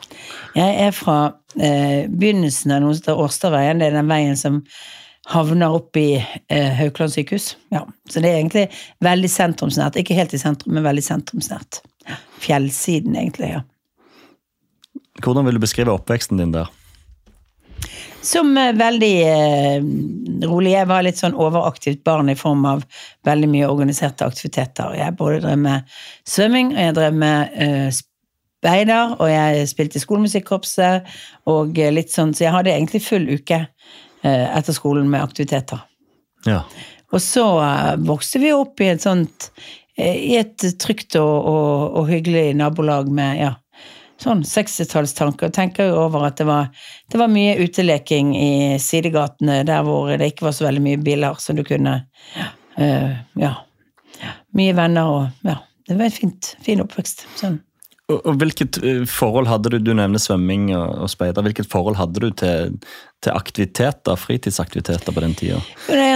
Jeg 0.58 0.80
er 0.88 0.96
fra 0.96 1.20
eh, 1.60 2.10
begynnelsen 2.10 2.74
av 2.74 2.82
noe 2.82 2.96
som 2.96 3.04
heter 3.04 3.22
Årstadveien. 3.22 3.82
Det 3.82 3.92
er 3.92 4.00
den 4.00 4.12
veien 4.12 4.40
som 4.40 4.62
havner 5.32 5.78
opp 5.78 5.98
i 6.02 6.16
eh, 6.18 6.72
Haukeland 6.80 7.14
sykehus. 7.14 7.56
Ja. 7.74 7.86
Så 8.10 8.24
det 8.24 8.32
er 8.32 8.42
egentlig 8.42 8.68
veldig 9.06 9.30
sentrumsnært. 9.30 10.00
Ikke 10.02 10.18
helt 10.18 10.34
i 10.34 10.42
sentrum, 10.42 10.74
men 10.76 10.88
veldig 10.88 11.06
sentrumsnært. 11.06 11.84
Fjellsiden, 12.42 13.16
egentlig. 13.16 13.54
ja. 13.54 13.62
Hvordan 15.22 15.46
vil 15.46 15.60
du 15.60 15.62
beskrive 15.62 15.94
oppveksten 15.94 16.40
din 16.42 16.54
der? 16.56 16.72
Som 18.22 18.58
eh, 18.58 18.74
veldig 18.78 19.16
eh, 19.26 19.84
rolig. 20.46 20.76
Jeg 20.76 20.90
var 20.90 21.06
litt 21.06 21.20
sånn 21.22 21.38
overaktivt 21.38 22.04
barn 22.06 22.30
i 22.30 22.38
form 22.38 22.68
av 22.70 22.86
veldig 23.28 23.50
mye 23.50 23.70
organiserte 23.70 24.28
aktiviteter. 24.28 24.94
Jeg 25.00 25.18
både 25.18 25.42
drev 25.46 25.60
med 25.64 25.92
svømming, 26.30 26.76
og 26.76 26.82
jeg 26.86 26.98
drev 27.00 27.20
med 27.24 27.58
eh, 27.66 27.90
speider, 28.62 29.16
og 29.18 29.32
jeg 29.32 29.68
spilte 29.72 29.98
i 29.98 30.06
skolemusikkorpset, 30.06 31.12
og 31.50 31.82
eh, 31.82 31.94
litt 31.94 32.14
sånn, 32.14 32.36
så 32.38 32.46
jeg 32.46 32.56
hadde 32.56 32.76
egentlig 32.76 33.04
full 33.06 33.26
uke 33.32 33.64
eh, 33.66 34.48
etter 34.52 34.78
skolen 34.78 35.10
med 35.10 35.26
aktiviteter. 35.26 35.82
Ja. 36.46 36.62
Og 37.12 37.22
så 37.26 37.46
eh, 37.66 37.96
vokste 38.06 38.42
vi 38.44 38.54
opp 38.54 38.82
i 38.82 38.92
et 38.94 39.06
sånt 39.06 39.52
i 40.02 40.38
et 40.40 40.64
trygt 40.80 41.18
og, 41.20 41.48
og, 41.52 41.98
og 42.00 42.08
hyggelig 42.10 42.56
nabolag 42.58 43.10
med 43.14 43.42
ja, 43.42 43.50
sånn 44.22 44.44
60-tallstanker. 44.48 45.50
Og 45.50 45.56
tenker 45.56 45.90
jo 45.90 46.04
over 46.06 46.28
at 46.30 46.38
det 46.42 46.48
var, 46.50 46.70
det 47.12 47.20
var 47.22 47.32
mye 47.32 47.58
uteleking 47.62 48.36
i 48.38 48.54
sidegatene 48.82 49.62
der 49.68 49.84
hvor 49.88 50.12
det 50.14 50.32
ikke 50.34 50.48
var 50.50 50.56
så 50.58 50.68
veldig 50.68 50.86
mye 50.86 51.02
biler, 51.02 51.42
så 51.42 51.58
du 51.58 51.66
kunne 51.68 51.98
uh, 52.78 53.12
Ja. 53.40 53.56
Mye 54.58 54.74
venner 54.78 55.10
og 55.10 55.48
Ja. 55.48 55.60
Det 55.88 55.98
var 55.98 56.06
en 56.06 56.14
fint, 56.14 56.56
fin 56.64 56.80
oppvekst. 56.80 57.26
Sånn. 57.36 57.58
Og, 58.12 58.36
hvilket 58.40 58.78
eh, 58.84 59.04
forhold 59.10 59.50
hadde 59.50 59.72
du 59.74 59.78
Du 59.82 59.94
nevner 59.98 60.22
svømming 60.22 60.70
og, 60.76 61.06
og 61.06 61.10
speider. 61.12 61.44
Hvilket 61.46 61.70
forhold 61.72 61.98
hadde 62.00 62.22
du 62.24 62.30
til, 62.38 62.76
til 63.24 63.36
aktiviteter, 63.36 64.20
fritidsaktiviteter 64.20 65.16
på 65.16 65.24
den 65.24 65.36
tida? 65.38 65.62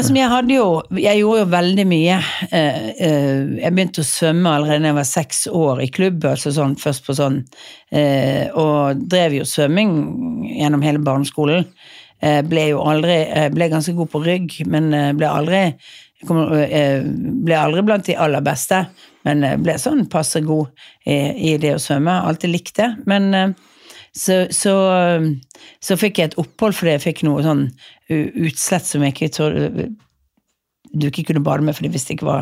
Som 0.05 0.19
jeg, 0.19 0.29
jeg 0.99 1.21
gjorde 1.21 1.41
jo 1.41 1.49
veldig 1.53 1.87
mye. 1.89 2.19
Eh, 2.49 2.87
eh, 2.93 3.41
Jeg 3.63 3.73
begynte 3.75 4.03
å 4.03 4.09
svømme 4.09 4.55
allerede 4.57 4.83
da 4.85 4.91
jeg 4.91 4.99
var 4.99 5.09
seks 5.09 5.45
år 5.51 5.83
i 5.85 5.91
klubb, 5.93 6.25
altså 6.29 6.53
sånn, 6.55 6.77
først 6.79 7.05
på 7.07 7.17
sånn. 7.17 7.43
Og 7.95 9.03
drev 9.11 9.37
jo 9.37 9.45
svømming 9.47 9.93
gjennom 10.57 10.83
hele 10.83 11.01
barneskolen. 11.03 11.67
Ble 12.49 12.63
jo 12.71 12.79
aldri 12.81 13.17
Ble 13.53 13.67
ganske 13.69 13.93
god 13.95 14.09
på 14.11 14.21
rygg, 14.23 14.55
men 14.71 14.89
ble 15.17 15.29
aldri 15.29 15.61
ble 16.25 17.57
aldri 17.59 17.83
blant 17.85 18.07
de 18.07 18.15
aller 18.17 18.41
beste, 18.41 18.79
men 19.25 19.43
jeg 19.45 19.61
ble 19.65 19.75
sånn 19.81 20.05
passe 20.11 20.41
god 20.45 20.69
i, 21.05 21.17
i 21.51 21.57
det 21.61 21.75
å 21.75 21.81
svømme. 21.81 22.13
Alltid 22.29 22.53
likt 22.53 22.75
det. 22.79 22.91
Men 23.09 23.27
eh, 23.33 23.53
så, 24.15 24.45
så, 24.53 24.75
så 25.83 25.97
fikk 25.99 26.21
jeg 26.21 26.31
et 26.31 26.39
opphold 26.39 26.77
fordi 26.77 26.93
jeg 26.95 27.03
fikk 27.09 27.25
noe 27.27 27.43
sånn 27.43 27.65
utslett 28.07 28.85
som 28.87 29.03
jeg 29.03 29.15
ikke 29.15 29.31
trodde 29.35 29.89
du 30.95 31.07
ikke 31.09 31.25
kunne 31.27 31.43
bade 31.43 31.65
med, 31.65 31.75
for 31.75 31.83
de 31.83 31.91
visste 31.91 32.13
ikke 32.15 32.27
hva, 32.27 32.37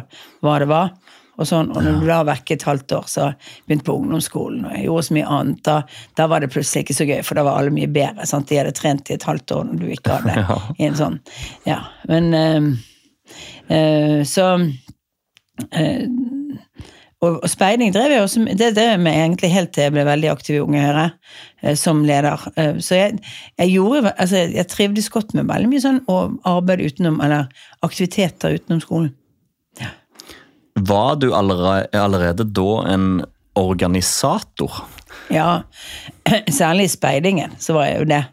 hva 0.46 0.60
det 0.62 0.68
var. 0.70 0.92
Og, 1.34 1.48
sånn, 1.50 1.72
og 1.74 1.82
når 1.82 1.96
du 1.98 2.06
la 2.06 2.20
var 2.22 2.36
vekk 2.36 2.52
et 2.54 2.66
halvt 2.68 2.94
år, 2.94 3.08
så 3.10 3.30
begynte 3.66 3.88
på 3.88 3.96
ungdomsskolen, 3.98 4.68
og 4.68 4.76
jeg 4.76 4.84
gjorde 4.86 5.06
så 5.08 5.16
mye 5.18 5.32
annet, 5.40 5.62
da, 5.66 5.78
da 6.20 6.28
var 6.30 6.44
det 6.44 6.52
plutselig 6.54 6.84
ikke 6.86 6.98
så 7.00 7.08
gøy, 7.10 7.22
for 7.26 7.40
da 7.40 7.46
var 7.48 7.58
alle 7.58 7.74
mye 7.74 7.90
bedre. 7.90 8.28
Sant? 8.30 8.52
De 8.52 8.60
hadde 8.60 8.76
trent 8.78 9.10
i 9.10 9.16
et 9.18 9.26
halvt 9.26 9.56
år 9.56 9.66
når 9.72 9.82
du 9.82 9.88
ikke 9.96 10.20
hadde 10.20 10.36
Ja. 10.44 10.60
i 10.78 10.86
en 10.92 11.00
sånn. 11.00 11.18
Ja, 11.66 11.80
men 12.12 12.30
øh, 12.38 12.68
øh, 13.74 14.20
Så 14.30 14.46
eh, 15.72 16.06
og, 17.24 17.40
og 17.44 17.50
speiding 17.52 17.94
drev 17.96 18.12
jeg 18.12 18.24
også 18.26 18.44
med- 18.44 18.58
Det 18.60 18.74
drev 18.76 18.90
jeg 18.94 19.00
med 19.00 19.16
egentlig 19.16 19.50
helt 19.54 19.72
til 19.74 19.88
jeg 19.88 19.94
ble 19.96 20.04
veldig 20.08 20.30
aktiv 20.32 20.56
i 20.58 20.62
Unge 20.64 20.82
Høyre, 20.84 21.06
eh, 21.64 21.76
som 21.80 22.04
leder. 22.08 22.44
Eh, 22.60 22.78
så 22.84 23.00
jeg, 23.00 23.20
jeg 23.60 23.74
gjorde 23.74 24.14
Altså, 24.18 24.44
jeg 24.52 24.68
trivdes 24.68 25.10
godt 25.14 25.34
med 25.38 25.48
veldig 25.50 25.70
mye 25.72 25.84
sånn 25.84 26.02
og 26.12 26.40
arbeid 26.50 26.84
utenom, 26.86 27.22
eller 27.24 27.48
aktiviteter 27.86 28.58
utenom 28.60 28.82
skolen. 28.84 29.14
Var 30.76 31.16
du 31.22 31.28
allerede, 31.38 31.88
allerede 31.94 32.48
da 32.50 32.70
en 32.94 33.08
organisator? 33.56 34.84
Ja, 35.30 35.62
særlig 36.50 36.88
i 36.88 36.94
speidingen 36.96 37.54
så 37.62 37.76
var 37.78 37.86
jeg 37.92 38.00
jo 38.02 38.08
det. 38.10 38.24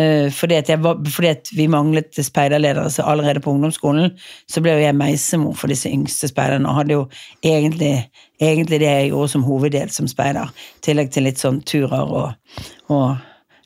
Eh, 0.00 0.30
Fordi 0.32 0.54
at, 0.54 0.68
jeg 0.68 0.80
fordi 1.12 1.28
at 1.28 1.48
vi 1.56 1.66
manglet 1.66 2.24
speiderledere 2.24 2.90
så 2.90 3.02
allerede 3.02 3.40
på 3.40 3.50
ungdomsskolen, 3.50 4.14
så 4.48 4.62
ble 4.64 4.76
jo 4.78 4.84
jeg 4.84 4.96
meisemor 4.96 5.56
for 5.58 5.72
disse 5.72 5.90
yngste 5.90 6.30
speiderne, 6.30 6.68
og 6.68 6.78
hadde 6.78 6.96
jo 6.96 7.08
egentlig, 7.44 8.08
egentlig 8.40 8.80
det 8.80 8.88
jeg 8.88 9.10
gjorde 9.10 9.32
som 9.34 9.44
hoveddel 9.44 9.90
som 9.90 10.08
speider. 10.08 10.48
I 10.78 10.86
tillegg 10.86 11.12
til 11.12 11.28
litt 11.28 11.42
sånn 11.42 11.60
turer 11.68 12.14
og, 12.20 12.64
og 12.88 13.18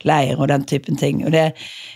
leir 0.05 0.41
og 0.41 0.49
den 0.51 0.67
typen 0.69 0.99
ting. 1.01 1.23
Og 1.27 1.33
det, 1.33 1.53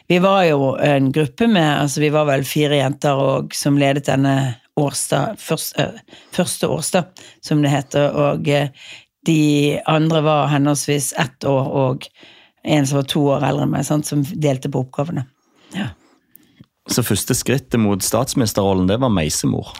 vi 0.09 0.21
var 0.23 0.45
jo 0.49 0.75
en 0.77 1.11
gruppe 1.13 1.49
med, 1.49 1.69
altså 1.83 2.05
vi 2.05 2.13
var 2.15 2.29
vel 2.31 2.47
fire 2.47 2.79
jenter 2.79 3.19
og, 3.19 3.55
som 3.57 3.81
ledet 3.81 4.07
denne 4.07 4.39
årsdag, 4.79 5.39
første, 5.43 5.91
første 6.37 6.69
årsdag, 6.71 7.29
som 7.43 7.63
det 7.65 7.75
heter, 7.75 8.15
og 8.15 8.49
eh, 8.49 8.71
de 9.27 9.79
andre 9.91 10.23
var 10.23 10.53
henholdsvis 10.53 11.13
ett 11.19 11.45
år 11.45 11.73
og 11.75 12.07
en 12.65 12.87
som 12.87 13.01
var 13.01 13.09
to 13.09 13.25
år 13.37 13.47
eldre 13.49 13.67
enn 13.67 13.75
meg, 13.77 13.87
som 13.87 14.25
delte 14.35 14.71
på 14.73 14.83
oppgavene. 14.87 15.27
Ja. 15.77 15.93
Så 16.89 17.05
første 17.05 17.37
skrittet 17.37 17.81
mot 17.81 18.03
statsministerrollen, 18.03 18.87
det 18.89 18.97
var 19.03 19.13
meisemor. 19.13 19.75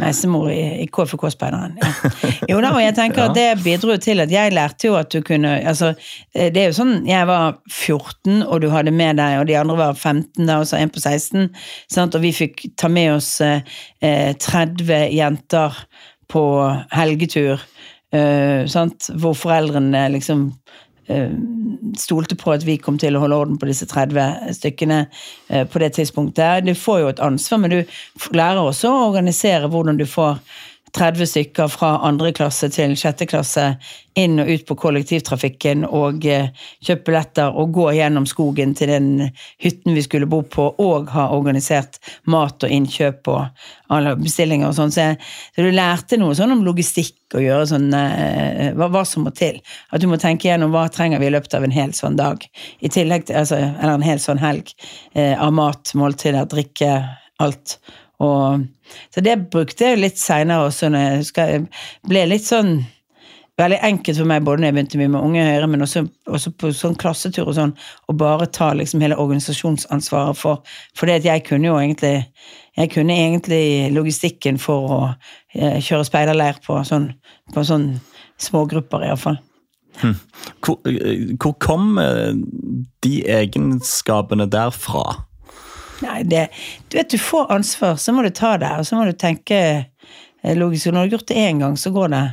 Meisemor 0.00 0.48
i, 0.50 0.62
i 0.82 0.86
KFK-speideren. 0.88 1.76
Ja. 1.80 1.90
Jo 2.50 2.60
da, 2.62 2.70
og 2.74 2.80
jeg 2.82 2.94
tenker 2.96 3.26
at 3.26 3.36
det 3.36 3.62
bidro 3.64 3.96
til 4.00 4.22
at 4.24 4.32
jeg 4.32 4.52
lærte 4.54 4.88
jo 4.88 4.96
at 4.98 5.12
du 5.12 5.20
kunne 5.24 5.52
altså, 5.60 5.92
Det 6.34 6.60
er 6.60 6.70
jo 6.70 6.76
sånn, 6.76 6.94
jeg 7.08 7.28
var 7.28 7.58
14, 7.70 8.42
og 8.42 8.62
du 8.64 8.68
hadde 8.72 8.94
med 8.94 9.20
deg, 9.20 9.38
og 9.40 9.48
de 9.48 9.58
andre 9.60 9.76
var 9.78 9.94
15, 9.94 10.46
da, 10.48 10.58
og 10.60 10.68
så 10.68 10.80
en 10.80 10.92
på 10.92 11.02
16, 11.02 11.50
sant? 11.92 12.16
og 12.16 12.24
vi 12.24 12.32
fikk 12.36 12.66
ta 12.80 12.90
med 12.92 13.14
oss 13.18 13.30
eh, 13.44 14.32
30 14.40 14.92
jenter 15.14 15.78
på 16.32 16.44
helgetur, 16.94 17.62
eh, 18.14 18.64
sant? 18.72 19.10
hvor 19.20 19.36
foreldrene 19.38 20.06
liksom 20.16 20.48
eh, 21.12 21.32
stolte 21.98 22.36
på 22.38 22.52
at 22.54 22.66
vi 22.66 22.76
kom 22.80 22.98
til 23.00 23.16
å 23.16 23.22
holde 23.24 23.38
orden 23.42 23.58
på 23.60 23.68
disse 23.68 23.88
30 23.90 24.54
stykkene 24.58 25.00
eh, 25.48 25.64
på 25.66 25.82
det 25.82 25.94
tidspunktet. 25.98 26.66
Du 26.66 26.74
får 26.78 27.00
jo 27.00 27.10
et 27.12 27.24
ansvar, 27.24 27.62
men 27.62 27.74
du 27.74 27.80
lærer 28.36 28.62
også 28.62 28.92
å 28.92 29.08
organisere 29.08 29.70
hvordan 29.72 30.00
du 30.00 30.06
får 30.08 30.40
30 30.94 31.26
stykker 31.26 31.68
fra 31.72 31.96
andre 32.06 32.30
klasse 32.36 32.68
til 32.70 32.94
sjette 32.98 33.26
klasse 33.26 33.64
inn 34.18 34.38
og 34.38 34.50
ut 34.50 34.62
på 34.68 34.76
kollektivtrafikken 34.78 35.82
og 35.88 36.26
eh, 36.30 36.52
kjøpe 36.84 37.08
billetter 37.08 37.56
og 37.58 37.72
gå 37.74 37.88
gjennom 37.96 38.28
skogen 38.30 38.76
til 38.78 38.92
den 38.92 39.08
hytten 39.62 39.96
vi 39.96 40.04
skulle 40.06 40.28
bo 40.30 40.44
på, 40.46 40.68
og 40.78 41.10
ha 41.10 41.26
organisert 41.34 41.98
mat 42.30 42.62
og 42.62 42.74
innkjøp 42.76 43.30
og 43.32 43.64
alle 43.94 44.14
bestillinger 44.20 44.70
og 44.70 44.76
sånn. 44.78 44.94
Så, 44.94 45.08
så 45.56 45.66
du 45.66 45.72
lærte 45.74 46.18
noe 46.20 46.36
sånn 46.38 46.54
om 46.54 46.62
logistikk 46.66 47.34
og 47.34 47.42
gjøre 47.42 47.66
sånn 47.72 47.88
eh, 47.98 48.70
hva, 48.78 48.88
hva 48.94 49.02
som 49.08 49.26
må 49.26 49.34
til. 49.34 49.58
At 49.90 50.04
du 50.04 50.06
må 50.10 50.20
tenke 50.22 50.48
gjennom 50.48 50.70
hva 50.74 50.86
trenger 50.94 51.22
vi 51.22 51.30
i 51.30 51.34
løpet 51.34 51.58
av 51.58 51.66
en 51.66 51.74
hel 51.74 51.96
sånn 51.96 52.20
dag. 52.20 52.46
I 52.78 52.92
tillegg 52.92 53.26
til, 53.26 53.40
altså, 53.42 53.58
eller 53.74 53.98
en 53.98 54.06
hel 54.06 54.22
sånn 54.22 54.42
helg 54.42 54.70
eh, 55.18 55.34
av 55.34 55.50
mat, 55.58 55.90
måltider, 55.98 56.46
drikke, 56.50 56.94
alt. 57.42 57.78
Og, 58.22 58.62
så 59.14 59.22
det 59.24 59.38
brukte 59.52 59.90
jeg 59.90 60.02
litt 60.02 60.20
seinere 60.20 60.68
også, 60.68 60.90
når 60.92 61.24
jeg 61.36 61.64
ble 62.08 62.26
litt 62.30 62.46
sånn 62.48 62.78
Veldig 63.54 63.76
enkelt 63.86 64.18
for 64.18 64.26
meg 64.26 64.42
både 64.42 64.58
når 64.58 64.66
jeg 64.66 64.74
begynte 64.74 64.98
mye 64.98 65.10
med 65.12 65.20
Unge 65.22 65.42
Høyre, 65.46 65.66
men 65.70 65.84
også, 65.84 66.00
også 66.26 66.50
på 66.58 66.72
sånn 66.74 66.96
klassetur 66.98 67.46
og 67.46 67.54
sånn, 67.54 67.74
å 68.10 68.14
bare 68.18 68.48
ta 68.50 68.72
liksom 68.74 69.04
hele 69.04 69.14
organisasjonsansvaret 69.22 70.40
for 70.40 70.64
For 70.98 71.06
det 71.06 71.20
at 71.20 71.28
jeg 71.28 71.44
kunne 71.46 71.70
jo 71.70 71.76
egentlig 71.78 72.16
Jeg 72.74 72.90
kunne 72.90 73.14
egentlig 73.14 73.92
logistikken 73.94 74.58
for 74.58 74.90
å 74.90 75.00
eh, 75.54 75.78
kjøre 75.78 76.08
speiderleir 76.08 76.58
på 76.64 76.80
sånn, 76.82 77.12
på 77.54 77.62
sånn 77.62 77.92
smågrupper, 78.42 79.04
iallfall. 79.06 79.38
Hvor, 80.02 80.80
eh, 80.90 81.36
hvor 81.38 81.54
kom 81.62 82.00
eh, 82.02 82.34
de 83.06 83.20
egenskapene 83.30 84.48
derfra? 84.50 85.04
Nei, 86.02 86.22
det, 86.22 86.48
du 86.88 86.96
vet, 86.98 87.10
du 87.10 87.18
får 87.18 87.52
ansvar, 87.52 87.96
så 87.96 88.12
må 88.12 88.22
du 88.22 88.30
ta 88.34 88.56
det, 88.58 88.70
og 88.78 88.86
så 88.86 88.98
må 88.98 89.06
du 89.06 89.14
tenke 89.18 89.58
eh, 90.42 90.56
logisk. 90.56 90.88
Og 90.88 90.94
når 90.94 90.98
du 90.98 91.04
har 91.04 91.12
gjort 91.18 91.28
det 91.30 91.42
én 91.46 91.60
gang, 91.62 91.76
så 91.78 91.92
går 91.94 92.10
det, 92.14 92.24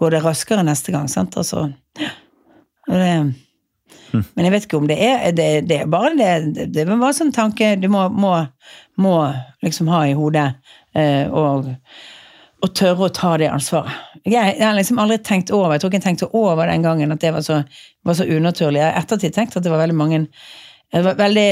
går 0.00 0.16
det 0.16 0.24
raskere 0.24 0.64
neste 0.66 0.92
gang. 0.92 1.08
sant? 1.08 1.36
Altså, 1.40 1.70
det, 2.86 3.32
Men 4.12 4.46
jeg 4.46 4.52
vet 4.52 4.64
ikke 4.66 4.78
om 4.80 4.88
det 4.90 4.96
er 5.04 5.32
Det, 5.32 5.44
det 5.70 5.76
er 5.82 5.90
bare 5.90 6.14
det, 6.18 6.66
det, 6.74 6.82
er 6.82 6.96
bare 6.96 7.14
sånn 7.14 7.30
tanke 7.34 7.76
du 7.78 7.86
må, 7.92 8.08
må, 8.10 8.32
må 8.98 9.16
liksom 9.62 9.90
ha 9.92 10.04
i 10.08 10.16
hodet, 10.18 10.48
eh, 10.98 11.30
og, 11.30 11.70
og 12.60 12.72
tørre 12.74 13.06
å 13.06 13.14
ta 13.14 13.36
det 13.40 13.50
ansvaret. 13.52 13.92
Jeg, 14.26 14.56
jeg 14.58 14.66
har 14.66 14.74
liksom 14.76 14.98
aldri 15.00 15.20
tenkt 15.24 15.52
over 15.54 15.72
jeg 15.72 15.82
tror 15.82 15.92
ikke 15.92 16.02
jeg 16.02 16.08
tenkte 16.10 16.32
over 16.36 16.68
den 16.68 16.82
gangen 16.84 17.14
at 17.14 17.22
det 17.22 17.32
var 17.32 17.46
så, 17.46 17.62
var 18.04 18.18
så 18.18 18.26
unaturlig. 18.28 18.82
Jeg 18.82 18.90
har 18.90 18.98
ettertid 19.00 19.36
tenkt 19.36 19.56
at 19.56 19.64
det 19.64 19.72
var 19.72 19.80
veldig 19.86 19.96
mange 19.96 20.26
det 20.90 21.04
var 21.06 21.14
veldig 21.14 21.50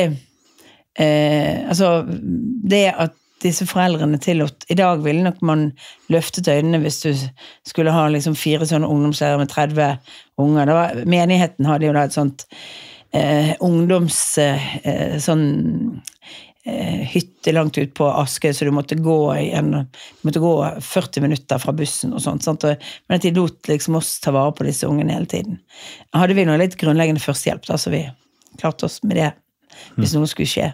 eh, 0.98 1.64
altså, 1.68 2.02
det 2.08 2.84
at 2.92 3.16
disse 3.42 3.66
foreldrene 3.68 4.18
tillot 4.22 4.66
I 4.70 4.76
dag 4.78 5.02
ville 5.04 5.22
nok 5.22 5.40
man 5.46 5.68
løftet 6.12 6.50
øynene 6.50 6.80
hvis 6.82 7.00
du 7.04 7.12
skulle 7.66 7.94
ha 7.94 8.08
liksom 8.10 8.36
fire 8.38 8.66
sånne 8.66 8.88
ungdomsleirer 8.90 9.38
med 9.40 9.52
30 9.52 10.12
unger. 10.42 10.72
Var, 10.74 11.02
menigheten 11.06 11.68
hadde 11.68 11.88
jo 11.88 11.94
da 11.94 12.06
et 12.08 12.16
sånt 12.16 12.46
eh, 13.14 13.54
ungdoms... 13.64 14.20
Eh, 14.42 15.18
sånn 15.22 15.44
eh, 16.68 17.04
hytte 17.12 17.54
langt 17.54 17.78
ut 17.78 17.94
på 17.96 18.08
Askøy, 18.10 18.50
så 18.54 18.66
du 18.66 18.72
måtte 18.74 18.98
gå, 18.98 19.18
igjen, 19.38 19.70
du 19.72 20.26
måtte 20.26 20.42
gå 20.42 20.52
40 20.84 21.24
minutter 21.24 21.62
fra 21.62 21.74
bussen 21.76 22.16
og 22.16 22.24
sånt. 22.24 22.46
Sant? 22.46 22.66
Men 23.06 23.20
at 23.20 23.26
de 23.26 23.34
lot 23.36 23.70
liksom 23.70 24.00
oss 24.00 24.16
ta 24.24 24.34
vare 24.34 24.54
på 24.56 24.66
disse 24.66 24.88
ungene 24.88 25.14
hele 25.14 25.30
tiden. 25.30 25.60
Hadde 26.16 26.36
vi 26.38 26.46
noe 26.48 26.58
litt 26.60 26.76
grunnleggende 26.80 27.22
førstehjelp, 27.22 27.66
da, 27.70 27.78
så 27.80 27.94
vi 27.94 28.04
klarte 28.58 28.88
oss 28.88 29.00
med 29.06 29.20
det 29.20 29.32
hvis 29.94 30.16
noe 30.16 30.26
skulle 30.26 30.50
skje. 30.50 30.72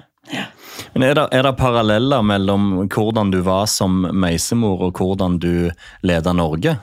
Men 0.94 1.04
er 1.06 1.14
det, 1.18 1.28
er 1.34 1.42
det 1.46 1.54
paralleller 1.58 2.22
mellom 2.26 2.72
hvordan 2.86 3.30
du 3.34 3.40
var 3.46 3.66
som 3.70 4.04
meisemor, 4.14 4.88
og 4.88 4.98
hvordan 4.98 5.38
du 5.42 5.70
leda 6.06 6.32
Norge? 6.34 6.76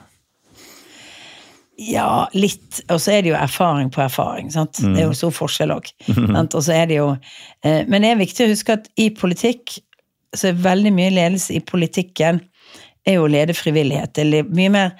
Ja, 1.82 2.28
litt. 2.36 2.82
Og 2.92 3.00
så 3.00 3.16
er 3.16 3.24
det 3.24 3.32
jo 3.32 3.38
erfaring 3.38 3.90
på 3.92 4.02
erfaring. 4.04 4.50
sant? 4.52 4.78
Det 4.78 5.00
er 5.00 5.08
jo 5.08 5.16
stor 5.16 5.32
forskjell 5.34 5.72
òg. 5.74 5.88
Eh, 7.62 7.84
Men 7.86 8.02
det 8.02 8.08
er 8.10 8.18
viktig 8.18 8.44
å 8.44 8.50
huske 8.50 8.74
at 8.74 8.88
i 8.98 9.08
politikk 9.14 9.76
så 10.34 10.48
er 10.50 10.64
veldig 10.64 10.90
mye 10.96 11.12
ledelse 11.12 11.54
i 11.54 11.60
politikken 11.62 12.40
er 13.06 13.18
jo 13.18 13.26
å 13.26 13.30
lede 13.30 13.54
frivillighet. 13.54 14.14
Det 14.14 14.44
mye 14.50 14.70
mer, 14.72 14.92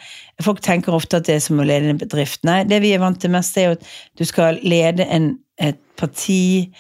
folk 0.43 0.61
tenker 0.63 0.95
ofte 0.95 1.19
at 1.19 1.27
det 1.29 1.39
er 1.39 1.45
som 1.45 1.61
å 1.63 1.67
lede 1.67 1.91
en 1.93 2.01
bedrift. 2.01 2.43
Nei, 2.47 2.63
det 2.69 2.81
vi 2.85 2.93
er 2.95 3.03
vant 3.03 3.19
til 3.23 3.33
mest, 3.35 3.57
er 3.59 3.71
jo 3.71 3.77
at 3.79 3.87
du 4.19 4.25
skal 4.29 4.59
lede 4.63 5.07
en, 5.07 5.33
et 5.63 5.79
parti 5.99 6.71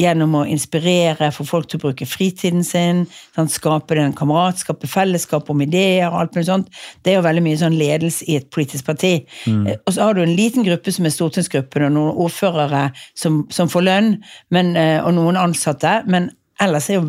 gjennom 0.00 0.34
å 0.40 0.44
inspirere, 0.50 1.30
få 1.34 1.46
folk 1.46 1.68
til 1.70 1.78
å 1.78 1.84
bruke 1.86 2.06
fritiden 2.08 2.64
sin, 2.66 3.04
sånn, 3.36 3.50
skape 3.50 3.94
den 3.98 4.14
kameratskap, 4.16 4.82
fellesskap 4.90 5.50
om 5.52 5.62
ideer 5.62 6.08
og 6.08 6.20
alt 6.20 6.38
mulig 6.38 6.48
sånt. 6.48 6.70
Det 7.02 7.12
er 7.12 7.20
jo 7.20 7.26
veldig 7.28 7.44
mye 7.46 7.60
sånn 7.60 7.78
ledelse 7.78 8.26
i 8.26 8.38
et 8.40 8.48
politisk 8.54 8.88
parti. 8.88 9.14
Mm. 9.46 9.68
Og 9.76 9.94
så 9.94 10.08
har 10.08 10.16
du 10.16 10.24
en 10.24 10.34
liten 10.34 10.66
gruppe 10.66 10.94
som 10.94 11.06
er 11.06 11.14
stortingsgruppen, 11.14 11.86
og 11.88 11.94
noen 11.94 12.24
ordførere 12.26 12.88
som, 13.18 13.44
som 13.54 13.70
får 13.70 13.86
lønn, 13.86 14.16
men, 14.54 14.74
eh, 14.80 14.98
og 15.04 15.14
noen 15.18 15.38
ansatte. 15.40 16.00
men 16.10 16.32
ellers 16.62 16.88
er 16.90 17.00
jo 17.00 17.06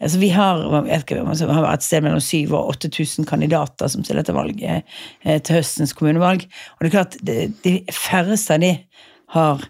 altså 0.00 0.18
Vi 0.18 0.28
har, 0.30 0.60
ikke, 0.98 1.18
altså, 1.28 1.48
har 1.50 1.66
et 1.72 1.82
sted 1.82 2.04
mellom 2.04 2.20
7000 2.20 2.54
og 2.54 2.68
8000 2.76 3.26
kandidater 3.26 3.90
som 3.90 4.04
stiller 4.04 4.22
til 4.22 4.36
valg 4.36 4.62
eh, 4.62 4.82
til 5.42 5.58
høstens 5.58 5.92
kommunevalg. 5.92 6.46
Og 6.76 6.84
det 6.84 6.90
er 6.90 6.94
klart, 6.94 7.16
de, 7.22 7.52
de 7.64 7.80
færreste 7.90 8.54
av 8.54 8.62
de 8.62 8.72
har 9.34 9.66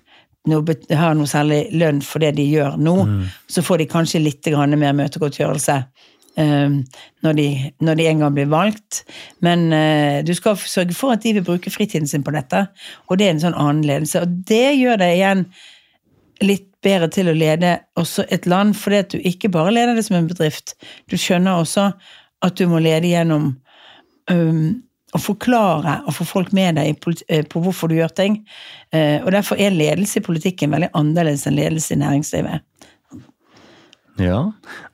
noe, 0.51 0.77
har 0.91 1.17
noe 1.19 1.31
særlig 1.31 1.67
lønn 1.77 2.03
for 2.05 2.23
det 2.25 2.35
de 2.39 2.47
gjør 2.49 2.77
nå. 2.81 2.97
Mm. 3.09 3.23
Så 3.51 3.65
får 3.67 3.83
de 3.83 3.89
kanskje 3.91 4.23
litt 4.23 4.49
mer 4.51 4.97
møtegodtgjørelse 4.97 5.77
um, 6.41 6.81
når, 7.25 7.39
de, 7.39 7.47
når, 7.81 7.99
de, 7.99 8.09
en 8.11 8.25
gang 8.25 8.37
blir 8.37 8.51
valgt. 8.53 9.03
Men 9.45 9.69
uh, 9.73 10.23
du 10.27 10.35
skal 10.37 10.59
sørge 10.61 10.97
for 10.97 11.17
at 11.17 11.25
de 11.25 11.37
vil 11.39 11.47
bruke 11.47 11.73
fritiden 11.73 12.09
sin 12.09 12.25
på 12.27 12.35
dette, 12.37 12.67
og 13.09 13.19
det 13.19 13.29
er 13.29 13.37
en 13.37 13.45
sånn 13.49 13.59
annen 13.59 13.85
ledelse. 13.87 14.23
Og 14.23 14.41
det 14.49 14.77
gjør 14.79 15.03
deg 15.03 15.17
igjen 15.19 15.47
litt 16.45 16.71
bedre 16.85 17.09
til 17.11 17.31
å 17.31 17.37
lede 17.37 17.79
også 17.99 18.27
et 18.31 18.47
land, 18.47 18.77
fordi 18.79 19.03
at 19.03 19.15
du 19.15 19.19
ikke 19.25 19.51
bare 19.53 19.75
leder 19.75 19.97
det 19.97 20.05
som 20.07 20.19
en 20.19 20.29
bedrift. 20.31 20.77
Du 21.11 21.17
skjønner 21.19 21.63
også 21.63 21.91
at 22.45 22.59
du 22.59 22.67
må 22.71 22.83
lede 22.85 23.09
gjennom 23.11 23.55
um, 24.31 24.67
å 25.15 25.21
forklare 25.23 26.01
og 26.07 26.17
få 26.17 26.27
folk 26.27 26.53
med 26.57 26.79
deg 26.81 26.97
eh, 27.29 27.45
på 27.47 27.63
hvorfor 27.63 27.91
du 27.91 27.99
gjør 27.99 28.13
ting. 28.17 28.41
Eh, 28.95 29.23
og 29.23 29.31
Derfor 29.35 29.61
er 29.61 29.77
ledelse 29.77 30.21
i 30.21 30.25
politikken 30.27 30.75
veldig 30.75 30.91
annerledes 30.99 31.47
enn 31.47 31.59
ledelse 31.59 31.95
i 31.95 32.01
næringslivet. 32.03 32.65
Ja, 34.17 34.41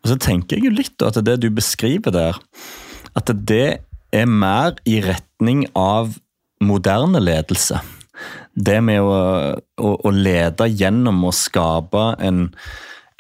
og 0.03 0.11
så 0.11 0.18
tenker 0.18 0.59
jeg 0.59 0.66
jo 0.66 0.75
litt 0.75 1.03
at 1.07 1.20
det 1.25 1.38
du 1.44 1.48
beskriver 1.55 2.14
der, 2.14 2.38
at 3.16 3.31
det 3.46 3.83
er 4.12 4.29
mer 4.29 4.77
i 4.88 4.98
retning 5.05 5.64
av 5.79 6.16
moderne 6.62 7.22
ledelse. 7.22 7.81
Det 8.53 8.79
med 8.85 9.01
å, 9.01 9.18
å, 9.81 9.92
å 10.05 10.11
lede 10.12 10.68
gjennom 10.68 11.22
å 11.25 11.33
skape 11.35 12.03
en, 12.22 12.48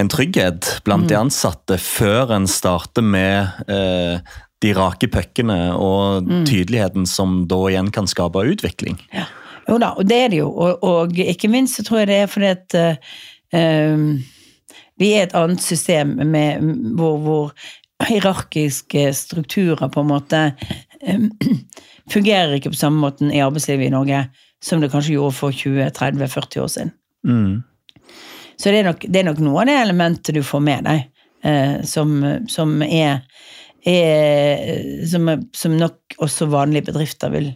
en 0.02 0.10
trygghet 0.12 0.82
blant 0.86 1.06
mm. 1.06 1.10
de 1.10 1.18
ansatte 1.18 1.78
før 1.80 2.34
en 2.36 2.48
starter 2.50 3.06
med 3.06 3.70
eh, 3.70 4.20
de 4.62 4.72
rake 4.76 5.08
puckene 5.10 5.58
og 5.74 6.28
mm. 6.28 6.44
tydeligheten 6.48 7.06
som 7.08 7.42
da 7.50 7.58
igjen 7.70 7.90
kan 7.94 8.08
skape 8.10 8.44
utvikling. 8.54 9.00
Ja. 9.14 9.26
Jo 9.68 9.78
da, 9.78 9.92
og 9.98 10.06
det 10.10 10.18
er 10.18 10.32
det 10.32 10.40
jo. 10.40 10.48
Og, 10.50 10.82
og 10.82 11.18
ikke 11.18 11.50
minst 11.50 11.78
så 11.78 11.84
tror 11.86 12.02
jeg 12.02 12.10
det 12.10 12.18
er 12.22 12.30
fordi 12.30 12.50
at 12.50 12.76
uh, 13.54 14.32
vi 15.00 15.12
er 15.16 15.26
et 15.26 15.36
annet 15.38 15.62
system 15.62 16.16
med, 16.30 16.62
hvor, 16.98 17.18
hvor 17.22 17.52
hierarkiske 18.08 19.10
strukturer 19.14 19.90
på 19.92 20.02
en 20.02 20.10
måte 20.10 20.40
um, 21.06 21.28
fungerer 22.12 22.56
ikke 22.56 22.72
på 22.74 22.80
samme 22.80 23.02
måten 23.02 23.30
i 23.32 23.42
arbeidslivet 23.44 23.88
i 23.88 23.94
Norge 23.94 24.24
som 24.62 24.82
det 24.82 24.92
kanskje 24.92 25.16
gjorde 25.16 25.34
for 25.34 25.54
20-30-40 25.54 26.62
år 26.62 26.70
siden. 26.70 26.92
Mm. 27.26 27.62
Så 28.58 28.70
det 28.70 28.82
er, 28.82 28.86
nok, 28.90 29.06
det 29.08 29.18
er, 29.18 29.26
nok, 29.26 29.40
noe 29.42 29.62
av 29.62 29.70
det 29.70 29.78
elementet 29.80 30.36
du 30.36 30.42
får 30.46 30.62
med 30.62 30.86
deg, 30.86 31.06
uh, 31.46 31.78
som, 31.86 32.18
som 32.50 32.76
er 32.86 33.22
er, 33.84 35.06
som, 35.10 35.28
som, 35.54 35.74
nok 35.78 36.16
også 36.22 36.46
vanlige 36.52 36.90
bedrifter 36.90 37.32
vil 37.32 37.50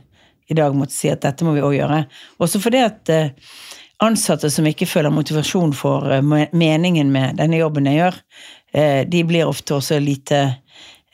i 0.46 0.54
dag 0.54 0.74
måtte 0.78 0.94
si 0.94 1.10
at 1.10 1.24
dette 1.24 1.46
må 1.46 1.56
vi 1.56 1.64
òg 1.64 1.74
gjøre. 1.78 2.02
Også 2.42 2.60
fordi 2.62 2.82
at 2.86 3.10
eh, 3.12 3.32
ansatte 4.04 4.50
som 4.52 4.66
ikke 4.68 4.88
føler 4.88 5.14
motivasjon 5.14 5.74
for 5.76 6.06
eh, 6.12 6.22
meningen 6.54 7.10
med 7.14 7.40
denne 7.40 7.60
jobben 7.60 7.88
jeg 7.90 8.00
gjør, 8.00 8.20
eh, 8.74 9.00
de 9.10 9.24
blir 9.26 9.48
ofte 9.48 9.78
også 9.78 10.00
lite 10.02 10.44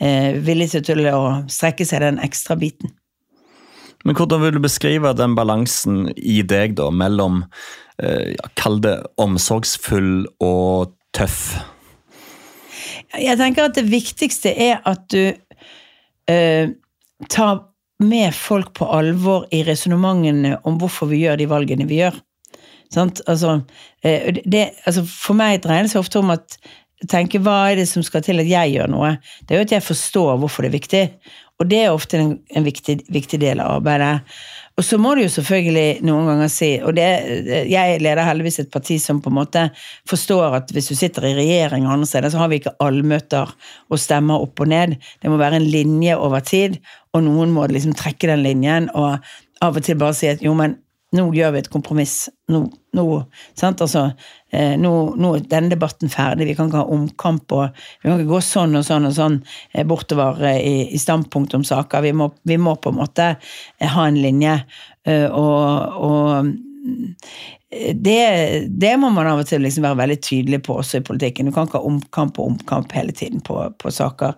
villige 0.03 0.81
til 0.83 1.05
å 1.15 1.45
strekke 1.53 1.85
seg 1.87 2.01
den 2.03 2.17
ekstra 2.25 2.57
biten. 2.59 2.91
Men 4.03 4.17
hvordan 4.19 4.41
vil 4.43 4.57
du 4.57 4.65
beskrive 4.65 5.13
den 5.15 5.37
balansen 5.39 6.09
i 6.17 6.41
deg, 6.43 6.75
da, 6.81 6.89
mellom 6.91 7.45
ja, 8.03 8.49
Kall 8.59 8.81
det 8.83 8.97
omsorgsfull 9.23 10.25
og 10.43 10.97
tøff? 11.15 11.53
Jeg 13.21 13.39
tenker 13.41 13.69
at 13.69 13.77
det 13.77 13.91
viktigste 13.91 14.53
er 14.57 14.81
at 14.89 15.05
du 15.13 15.33
eh, 16.31 16.73
tar 17.31 17.65
med 18.03 18.35
folk 18.35 18.73
på 18.79 18.89
alvor 18.89 19.47
i 19.55 19.63
resonnementene 19.67 20.57
om 20.69 20.79
hvorfor 20.81 21.11
vi 21.13 21.23
gjør 21.23 21.39
de 21.39 21.49
valgene 21.51 21.87
vi 21.91 22.01
gjør. 22.01 22.17
Altså, 22.97 23.61
eh, 24.05 24.33
det, 24.45 24.71
altså, 24.85 25.05
for 25.09 25.39
meg 25.39 25.63
dreier 25.65 25.87
det 25.87 25.93
seg 25.93 26.03
ofte 26.03 26.21
om 26.21 26.33
at 26.35 26.59
tenke 27.11 27.41
hva 27.43 27.71
er 27.71 27.81
det 27.81 27.89
som 27.91 28.05
skal 28.07 28.25
til 28.25 28.43
at 28.43 28.51
jeg 28.51 28.75
gjør 28.77 28.91
noe. 28.93 29.15
Det 29.47 29.55
er 29.55 29.63
jo 29.63 29.69
at 29.69 29.77
jeg 29.77 29.87
forstår 29.87 30.37
hvorfor 30.41 30.65
det 30.65 30.73
er 30.73 30.79
viktig. 30.79 31.05
Og 31.61 31.69
det 31.71 31.81
er 31.85 31.95
ofte 31.95 32.19
en, 32.19 32.37
en 32.57 32.67
viktig, 32.67 32.99
viktig, 33.13 33.39
del 33.43 33.63
av 33.63 33.79
arbeidet. 33.79 34.23
Og 34.81 34.85
så 34.87 34.97
må 35.01 35.13
du 35.15 35.23
jo 35.23 35.31
selvfølgelig 35.33 36.01
noen 36.07 36.29
ganger 36.31 36.49
si 36.49 36.71
Og 36.81 36.95
det, 36.97 37.09
jeg 37.69 37.99
leder 38.01 38.25
heldigvis 38.25 38.63
et 38.63 38.71
parti 38.73 38.97
som 39.03 39.21
på 39.23 39.29
en 39.29 39.37
måte 39.43 39.67
forstår 40.09 40.57
at 40.63 40.73
hvis 40.73 40.89
du 40.89 40.97
sitter 40.97 41.29
i 41.29 41.35
regjering 41.37 41.85
andre 41.87 42.09
steder, 42.09 42.33
så 42.33 42.41
har 42.41 42.53
vi 42.53 42.61
ikke 42.63 42.75
allmøter 42.83 43.53
og 43.93 44.01
stemmer 44.01 44.41
opp 44.43 44.65
og 44.65 44.73
ned. 44.73 44.97
Det 45.21 45.33
må 45.33 45.41
være 45.41 45.61
en 45.61 45.69
linje 45.69 46.17
over 46.17 46.41
tid, 46.41 46.79
og 47.13 47.27
noen 47.27 47.53
må 47.53 47.67
liksom 47.69 47.93
trekke 47.99 48.33
den 48.33 48.45
linjen 48.47 48.89
og 48.97 49.21
av 49.63 49.77
og 49.79 49.85
til 49.85 50.01
bare 50.01 50.17
si 50.17 50.31
at 50.33 50.43
jo, 50.43 50.55
men 50.59 50.79
nå 51.13 51.27
gjør 51.37 51.53
vi 51.55 51.61
et 51.61 51.71
kompromiss. 51.73 52.17
Nå, 52.53 52.63
nå, 52.97 53.05
altså, 53.63 54.05
eh, 54.53 54.75
nå, 54.81 54.93
nå, 55.21 55.33
er 55.37 55.47
denne 55.51 55.73
debatten 55.75 56.13
ferdig. 56.13 56.49
Vi 56.49 56.57
kan 56.57 56.71
ikke 56.71 56.83
ha 56.83 56.97
omkamp 56.97 57.53
og 57.57 57.83
vi 58.03 58.09
kan 58.09 58.19
ikke 58.19 58.33
gå 58.33 58.41
sånn 58.47 58.81
og 58.81 58.87
sånn 58.89 59.09
og 59.11 59.15
sånn 59.17 59.39
eh, 59.73 59.85
bortover 59.89 60.41
eh, 60.49 60.61
i, 60.61 60.75
i 60.97 61.01
standpunkt 61.01 61.57
om 61.59 61.67
saker. 61.69 62.05
Vi 62.07 62.15
må, 62.17 62.31
vi 62.49 62.59
må, 62.61 62.77
på 62.81 62.93
en 62.93 63.01
måte 63.03 63.33
ha 63.97 64.09
en 64.09 64.21
linje. 64.25 64.61
og, 65.35 65.97
og 65.99 66.53
det, 67.95 68.67
det, 68.69 68.97
må 68.97 69.09
man 69.15 69.29
av 69.31 69.41
og 69.41 69.47
til 69.49 69.63
liksom 69.63 69.85
være 69.87 69.99
veldig 70.01 70.17
tydelig 70.25 70.59
på 70.67 70.75
også 70.81 70.99
i 70.99 71.05
politikken. 71.07 71.49
Du 71.49 71.55
kan 71.55 71.69
ikke 71.69 71.79
ha 71.79 71.89
omkamp 71.89 72.41
og 72.43 72.51
omkamp 72.51 72.93
hele 72.97 73.15
tiden 73.17 73.41
på, 73.45 73.57
på, 73.79 73.93
saker. 73.95 74.35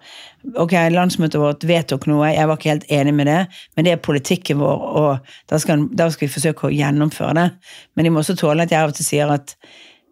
Ok, 0.60 0.74
Landsmøtet 0.92 1.40
vårt 1.40 1.64
vedtok 1.66 2.06
noe, 2.10 2.28
jeg 2.34 2.50
var 2.50 2.60
ikke 2.60 2.74
helt 2.74 2.90
enig 2.92 3.14
med 3.16 3.30
det, 3.30 3.38
men 3.74 3.88
det 3.88 3.94
er 3.94 4.04
politikken 4.04 4.60
vår, 4.60 4.84
og 5.00 5.32
da 5.50 5.58
skal, 5.62 5.88
da 5.96 6.10
skal 6.12 6.28
vi 6.28 6.34
forsøke 6.36 6.68
å 6.68 6.74
gjennomføre 6.74 7.34
det. 7.40 7.48
Men 7.96 8.06
de 8.06 8.12
må 8.14 8.22
også 8.22 8.36
tåle 8.38 8.68
at 8.68 8.74
jeg 8.74 8.82
av 8.84 8.92
og 8.92 8.98
til 9.00 9.08
sier 9.08 9.34
at 9.34 9.56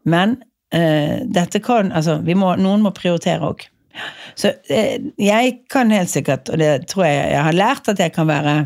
Men 0.09 0.40
uh, 0.75 1.23
dette 1.31 1.61
kan 1.62 1.92
Altså, 1.95 2.18
må, 2.35 2.57
noen 2.59 2.83
må 2.83 2.90
prioritere 2.97 3.53
òg. 3.53 3.68
Så 4.35 4.51
uh, 4.51 5.11
jeg 5.21 5.59
kan 5.71 5.92
helt 5.95 6.11
sikkert, 6.11 6.49
og 6.51 6.59
det 6.59 6.88
tror 6.90 7.07
jeg 7.07 7.35
jeg 7.37 7.45
har 7.47 7.61
lært, 7.61 7.92
at 7.92 8.01
jeg 8.03 8.16
kan 8.16 8.27
være 8.27 8.62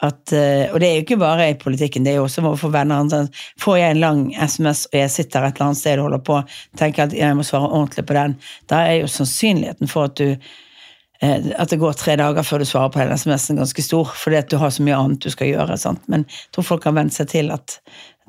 at, 0.07 0.33
eh, 0.33 0.63
Og 0.73 0.81
det 0.81 0.89
er 0.89 0.95
jo 0.95 1.05
ikke 1.05 1.19
bare 1.21 1.51
i 1.51 1.59
politikken, 1.61 2.07
det 2.07 2.15
er 2.15 2.19
jo 2.23 2.25
også 2.25 2.45
overfor 2.45 2.73
venner. 2.73 3.29
Får 3.61 3.77
jeg 3.81 3.97
en 3.97 4.01
lang 4.01 4.23
SMS 4.33 4.87
og 4.89 4.97
jeg 4.97 5.13
sitter 5.13 5.45
et 5.45 5.59
eller 5.59 5.67
annet 5.67 5.81
sted 5.83 6.01
og 6.01 6.09
holder 6.09 6.23
på 6.25 6.39
tenker 6.81 7.05
at 7.05 7.17
jeg 7.17 7.37
må 7.37 7.45
svare 7.45 7.69
ordentlig 7.69 8.07
på 8.09 8.17
den, 8.17 8.39
da 8.73 8.81
er 8.87 9.03
jo 9.03 9.13
sannsynligheten 9.13 9.93
for 9.93 10.09
at 10.09 10.17
du 10.17 10.31
eh, 10.33 11.53
at 11.53 11.73
det 11.73 11.81
går 11.83 12.01
tre 12.01 12.17
dager 12.17 12.49
før 12.49 12.65
du 12.65 12.69
svarer 12.71 12.95
på 12.95 13.03
den 13.03 13.13
SMS-en, 13.13 13.61
ganske 13.61 13.85
stor, 13.85 14.17
fordi 14.25 14.41
at 14.41 14.49
du 14.49 14.57
har 14.63 14.73
så 14.73 14.87
mye 14.87 14.97
annet 14.97 15.21
du 15.21 15.29
skal 15.37 15.53
gjøre. 15.53 15.77
Sant? 15.81 16.09
Men 16.09 16.25
jeg 16.25 16.57
tror 16.57 16.71
folk 16.73 16.89
har 16.89 16.97
vent 16.97 17.13
seg 17.17 17.29
til 17.35 17.53
at 17.53 17.77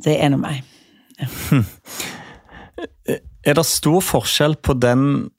det 0.03 0.19
er 0.19 0.36
noe 0.36 0.43
meg. 0.43 0.60
Ja. 1.23 1.32
Er 3.48 3.56
det 3.56 3.64
stor 3.64 4.02
forskjell 4.04 4.58
på 4.60 4.76
den 4.76 5.30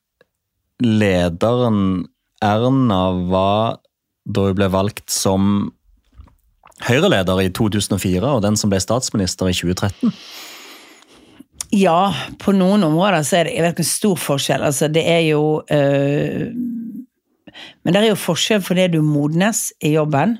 lederen 0.80 2.06
Erna 2.44 3.02
var 3.28 3.80
da 4.28 4.46
hun 4.46 4.56
ble 4.56 4.68
valgt 4.72 5.10
som 5.12 5.72
Høyre-leder 6.86 7.40
i 7.42 7.48
2004, 7.50 8.22
og 8.22 8.44
den 8.44 8.54
som 8.56 8.70
ble 8.70 8.78
statsminister 8.78 9.48
i 9.50 9.54
2013? 9.56 10.12
Ja, 11.74 12.12
på 12.40 12.54
noen 12.54 12.86
områder 12.86 13.26
så 13.26 13.40
er 13.40 13.48
det 13.48 13.56
jeg 13.56 13.64
vet 13.66 13.74
ikke, 13.76 13.88
stor 13.90 14.20
forskjell. 14.22 14.64
Altså, 14.70 14.88
det 14.88 15.02
er 15.02 15.24
jo 15.26 15.42
øh, 15.68 16.46
Men 17.82 17.92
det 17.92 18.00
er 18.00 18.06
jo 18.12 18.20
forskjell 18.22 18.62
fordi 18.62 18.86
du 18.94 19.02
modnes 19.02 19.72
i 19.84 19.92
jobben. 19.96 20.38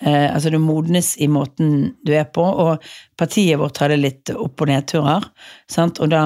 Eh, 0.00 0.34
altså 0.34 0.50
du 0.50 0.58
modnes 0.58 1.14
i 1.22 1.28
måten 1.30 1.94
du 2.06 2.14
er 2.16 2.26
på, 2.32 2.42
og 2.42 2.82
partiet 3.20 3.60
vårt 3.60 3.78
hadde 3.84 4.00
litt 4.00 4.32
opp- 4.34 4.64
og 4.64 4.72
nedturer. 4.72 5.28
Sant? 5.70 6.00
Og 6.00 6.10
da 6.10 6.24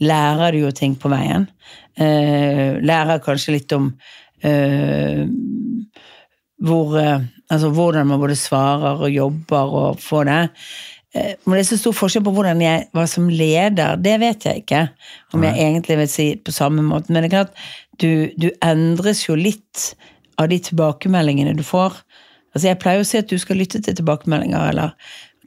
lærer 0.00 0.54
du 0.54 0.64
jo 0.64 0.70
ting 0.74 0.96
på 0.98 1.10
veien. 1.12 1.48
Eh, 1.96 2.78
lærer 2.80 3.22
kanskje 3.24 3.56
litt 3.56 3.72
om 3.76 3.90
eh, 4.46 5.26
hvor, 6.60 6.96
eh, 7.00 7.26
altså 7.50 7.72
hvordan 7.74 8.08
man 8.08 8.22
både 8.22 8.38
svarer 8.38 9.02
og 9.04 9.12
jobber 9.12 9.76
og 9.82 10.00
får 10.00 10.30
det. 10.30 10.40
Men 11.10 11.56
det 11.56 11.64
er 11.64 11.66
så 11.72 11.80
stor 11.80 11.94
forskjell 11.98 12.22
på 12.22 12.32
hvordan 12.36 12.60
jeg 12.62 12.84
var 12.94 13.08
som 13.10 13.24
leder, 13.26 13.96
det 13.98 14.12
vet 14.22 14.44
jeg 14.46 14.62
ikke. 14.62 14.84
Om 15.34 15.42
jeg 15.42 15.58
egentlig 15.58 15.96
vil 15.98 16.10
si 16.12 16.26
på 16.38 16.54
samme 16.54 16.84
måte. 16.86 17.10
Men 17.10 17.24
det 17.24 17.32
er 17.32 17.34
klart, 17.34 17.64
du, 17.98 18.30
du 18.38 18.46
endres 18.62 19.24
jo 19.26 19.34
litt 19.34 19.88
av 20.38 20.46
de 20.52 20.60
tilbakemeldingene 20.70 21.56
du 21.58 21.64
får. 21.66 21.98
Altså 22.54 22.70
Jeg 22.70 22.78
pleier 22.82 23.02
å 23.02 23.08
si 23.08 23.18
at 23.18 23.30
du 23.30 23.38
skal 23.42 23.58
lytte 23.58 23.82
til 23.82 23.96
tilbakemeldinger 23.98 24.70
eller 24.70 24.94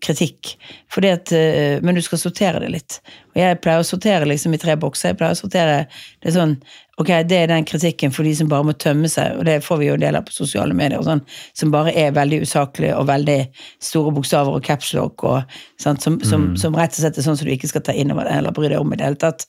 kritikk, 0.04 0.56
at, 0.98 1.32
eh, 1.32 1.82
men 1.82 1.96
du 1.96 2.02
skal 2.04 2.22
sortere 2.22 2.62
det 2.64 2.70
litt. 2.74 3.00
Og 3.34 3.42
jeg 3.42 3.60
pleier 3.64 3.82
å 3.82 3.88
sortere 3.88 4.28
liksom 4.30 4.54
i 4.54 4.60
tre 4.62 4.76
bokser. 4.78 5.14
Jeg 5.14 5.20
pleier 5.22 5.36
å 5.36 5.40
sortere 5.40 5.78
det 5.88 6.32
er 6.32 6.36
sånn 6.38 6.58
Ok, 7.02 7.08
det 7.26 7.34
er 7.34 7.48
den 7.50 7.66
kritikken 7.66 8.12
for 8.14 8.22
de 8.22 8.36
som 8.38 8.50
bare 8.52 8.68
må 8.68 8.76
tømme 8.78 9.10
seg, 9.10 9.40
og 9.40 9.48
det 9.48 9.64
får 9.66 9.80
vi 9.80 9.88
jo 9.88 9.96
deler 9.98 10.22
på 10.22 10.36
sosiale 10.36 10.76
medier, 10.78 11.00
og 11.02 11.08
sånn, 11.08 11.24
som 11.58 11.72
bare 11.74 11.90
er 11.98 12.12
veldig 12.14 12.44
usaklige 12.46 12.94
og 13.00 13.08
veldig 13.10 13.40
store 13.82 14.12
bokstaver 14.14 14.60
og 14.60 14.62
capslock, 14.68 15.24
og 15.26 15.56
sant, 15.82 16.06
som, 16.06 16.20
som, 16.22 16.52
som 16.54 16.78
rett 16.78 16.94
og 16.94 17.02
slett 17.02 17.18
er 17.18 17.26
sånn 17.26 17.40
som 17.40 17.50
du 17.50 17.56
ikke 17.56 17.72
skal 17.72 17.82
ta 17.88 17.98
inn 17.98 18.14
over 18.14 18.30
det 18.30 18.36
eller 18.38 18.54
bry 18.54 18.70
deg 18.70 18.78
om 18.78 18.94
i 18.94 19.00
det 19.02 19.08
hele 19.10 19.18
tatt. 19.26 19.48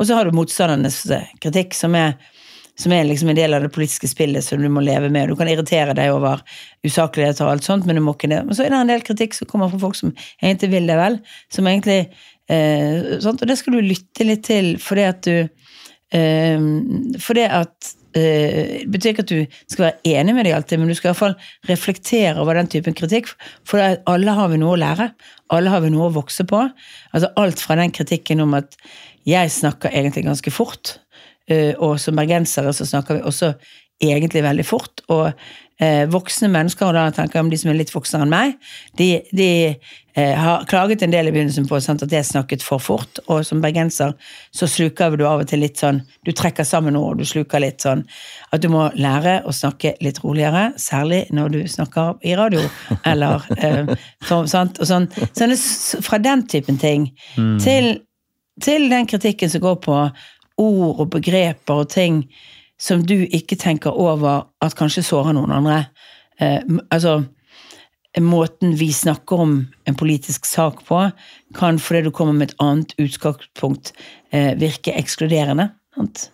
Og 0.00 0.08
så 0.08 0.16
har 0.16 0.24
du 0.24 0.38
motstandernes 0.38 1.02
eh, 1.12 1.28
kritikk, 1.44 1.76
som 1.76 2.00
er 2.00 2.16
som 2.76 2.92
er 2.92 3.06
liksom 3.08 3.30
en 3.32 3.38
del 3.38 3.56
av 3.56 3.64
det 3.64 3.72
politiske 3.72 4.08
spillet 4.10 4.44
som 4.44 4.60
du 4.60 4.68
må 4.72 4.82
leve 4.84 5.08
med. 5.12 5.30
Du 5.30 5.38
kan 5.38 5.48
irritere 5.48 5.96
deg 5.96 6.12
over 6.12 6.42
usaklighet 6.86 7.40
og 7.40 7.54
alt 7.54 7.66
sånt, 7.66 7.86
men 7.88 7.96
du 7.96 8.04
må 8.04 8.16
ikke 8.16 8.30
det. 8.32 8.42
Men 8.44 8.56
så 8.56 8.66
er 8.66 8.72
det 8.72 8.80
en 8.82 8.92
del 8.92 9.04
kritikk 9.06 9.36
som 9.36 9.48
kommer 9.50 9.72
fra 9.72 9.80
folk 9.86 9.96
som 9.98 10.12
egentlig 10.42 10.72
vil 10.74 10.90
det 10.90 10.98
vel. 11.00 11.20
Som 11.52 11.68
egentlig 11.70 12.02
eh, 12.52 13.16
sånt, 13.24 13.40
Og 13.40 13.48
det 13.48 13.56
skal 13.60 13.78
du 13.78 13.86
lytte 13.86 14.26
litt 14.28 14.44
til, 14.46 14.74
fordi 14.82 15.06
at 15.08 15.22
du 15.24 15.36
eh, 16.12 16.66
Fordi 17.22 17.46
at 17.48 17.94
eh, 18.18 18.84
Det 18.84 18.92
betyr 18.92 19.14
ikke 19.14 19.24
at 19.24 19.32
du 19.32 19.58
skal 19.72 19.88
være 19.88 20.20
enig 20.20 20.36
med 20.36 20.48
dem 20.48 20.58
alltid, 20.58 20.82
men 20.82 20.92
du 20.92 20.98
skal 20.98 21.10
i 21.10 21.14
hvert 21.14 21.22
fall 21.22 21.72
reflektere 21.72 22.36
over 22.42 22.60
den 22.60 22.68
typen 22.68 22.96
kritikk. 22.98 23.32
For 23.64 23.80
alle 23.80 24.36
har 24.36 24.52
vi 24.52 24.60
noe 24.60 24.76
å 24.76 24.82
lære. 24.84 25.10
Alle 25.56 25.72
har 25.72 25.80
vi 25.84 25.94
noe 25.96 26.10
å 26.10 26.16
vokse 26.20 26.44
på. 26.44 26.60
Altså 27.16 27.32
Alt 27.40 27.64
fra 27.64 27.80
den 27.80 27.94
kritikken 27.96 28.44
om 28.44 28.56
at 28.58 28.76
jeg 29.26 29.50
snakker 29.50 29.90
egentlig 29.90 30.22
ganske 30.28 30.52
fort. 30.54 30.98
Eh, 31.50 31.74
og 31.78 32.00
som 32.02 32.16
bergensere 32.18 32.72
så 32.74 32.86
snakker 32.88 33.18
vi 33.18 33.26
også 33.26 33.54
egentlig 34.02 34.42
veldig 34.44 34.66
fort. 34.66 35.00
Og 35.08 35.30
eh, 35.80 36.04
voksne 36.12 36.48
mennesker, 36.52 36.88
og 36.88 36.96
da 36.96 37.06
tenker 37.14 37.38
jeg 37.38 37.46
om 37.46 37.52
de 37.52 37.58
som 37.60 37.70
er 37.72 37.78
litt 37.78 37.92
voksnere 37.94 38.26
enn 38.26 38.32
meg, 38.32 38.54
de, 38.98 39.08
de 39.36 39.48
eh, 40.16 40.34
har 40.36 40.66
klaget 40.68 41.04
en 41.04 41.14
del 41.14 41.30
i 41.30 41.32
begynnelsen 41.34 41.68
på 41.68 41.80
sant, 41.84 42.04
at 42.04 42.12
jeg 42.12 42.28
snakket 42.28 42.64
for 42.64 42.82
fort. 42.82 43.20
Og 43.32 43.44
som 43.48 43.62
bergenser 43.64 44.14
så 44.54 44.68
sluker 44.70 45.16
du 45.16 45.26
av 45.28 45.44
og 45.44 45.50
til 45.50 45.62
litt 45.64 45.80
sånn 45.80 46.02
Du 46.26 46.32
trekker 46.36 46.66
sammen 46.66 46.98
ord, 46.98 47.20
du 47.20 47.28
sluker 47.28 47.62
litt 47.62 47.84
sånn 47.84 48.02
At 48.52 48.62
du 48.62 48.68
må 48.72 48.86
lære 48.96 49.38
å 49.46 49.54
snakke 49.54 49.96
litt 50.04 50.20
roligere, 50.24 50.70
særlig 50.80 51.24
når 51.36 51.54
du 51.54 51.60
snakker 51.70 52.16
i 52.26 52.36
radio. 52.38 52.64
Eller 53.10 53.46
eh, 53.56 53.94
så, 54.26 54.42
sant, 54.50 54.80
og 54.80 54.88
sånn. 54.88 55.08
Sånne, 55.36 55.56
fra 56.04 56.20
den 56.20 56.44
typen 56.50 56.80
ting 56.80 57.10
til, 57.62 57.94
til 58.62 58.90
den 58.92 59.08
kritikken 59.08 59.50
som 59.52 59.62
går 59.64 59.80
på 59.84 60.00
ord 60.58 61.00
og 61.00 61.10
begreper 61.10 61.82
og 61.84 61.90
ting 61.92 62.24
som 62.80 63.02
du 63.06 63.16
ikke 63.24 63.56
tenker 63.56 63.90
over 63.96 64.46
at 64.64 64.76
kanskje 64.76 65.04
sårer 65.06 65.36
noen 65.36 65.54
andre. 65.56 65.78
Eh, 66.40 66.60
altså, 66.90 67.22
måten 68.20 68.76
vi 68.80 68.92
snakker 68.92 69.40
om 69.40 69.56
en 69.88 69.96
politisk 69.96 70.46
sak 70.48 70.82
på, 70.88 71.02
kan 71.56 71.78
fordi 71.78 72.06
du 72.06 72.10
kommer 72.10 72.32
med 72.32 72.50
et 72.50 72.56
annet 72.60 72.94
utgangspunkt 73.00 73.92
eh, 74.32 74.52
virke 74.60 74.94
ekskluderende. 74.96 75.70
Sant? 75.96 76.30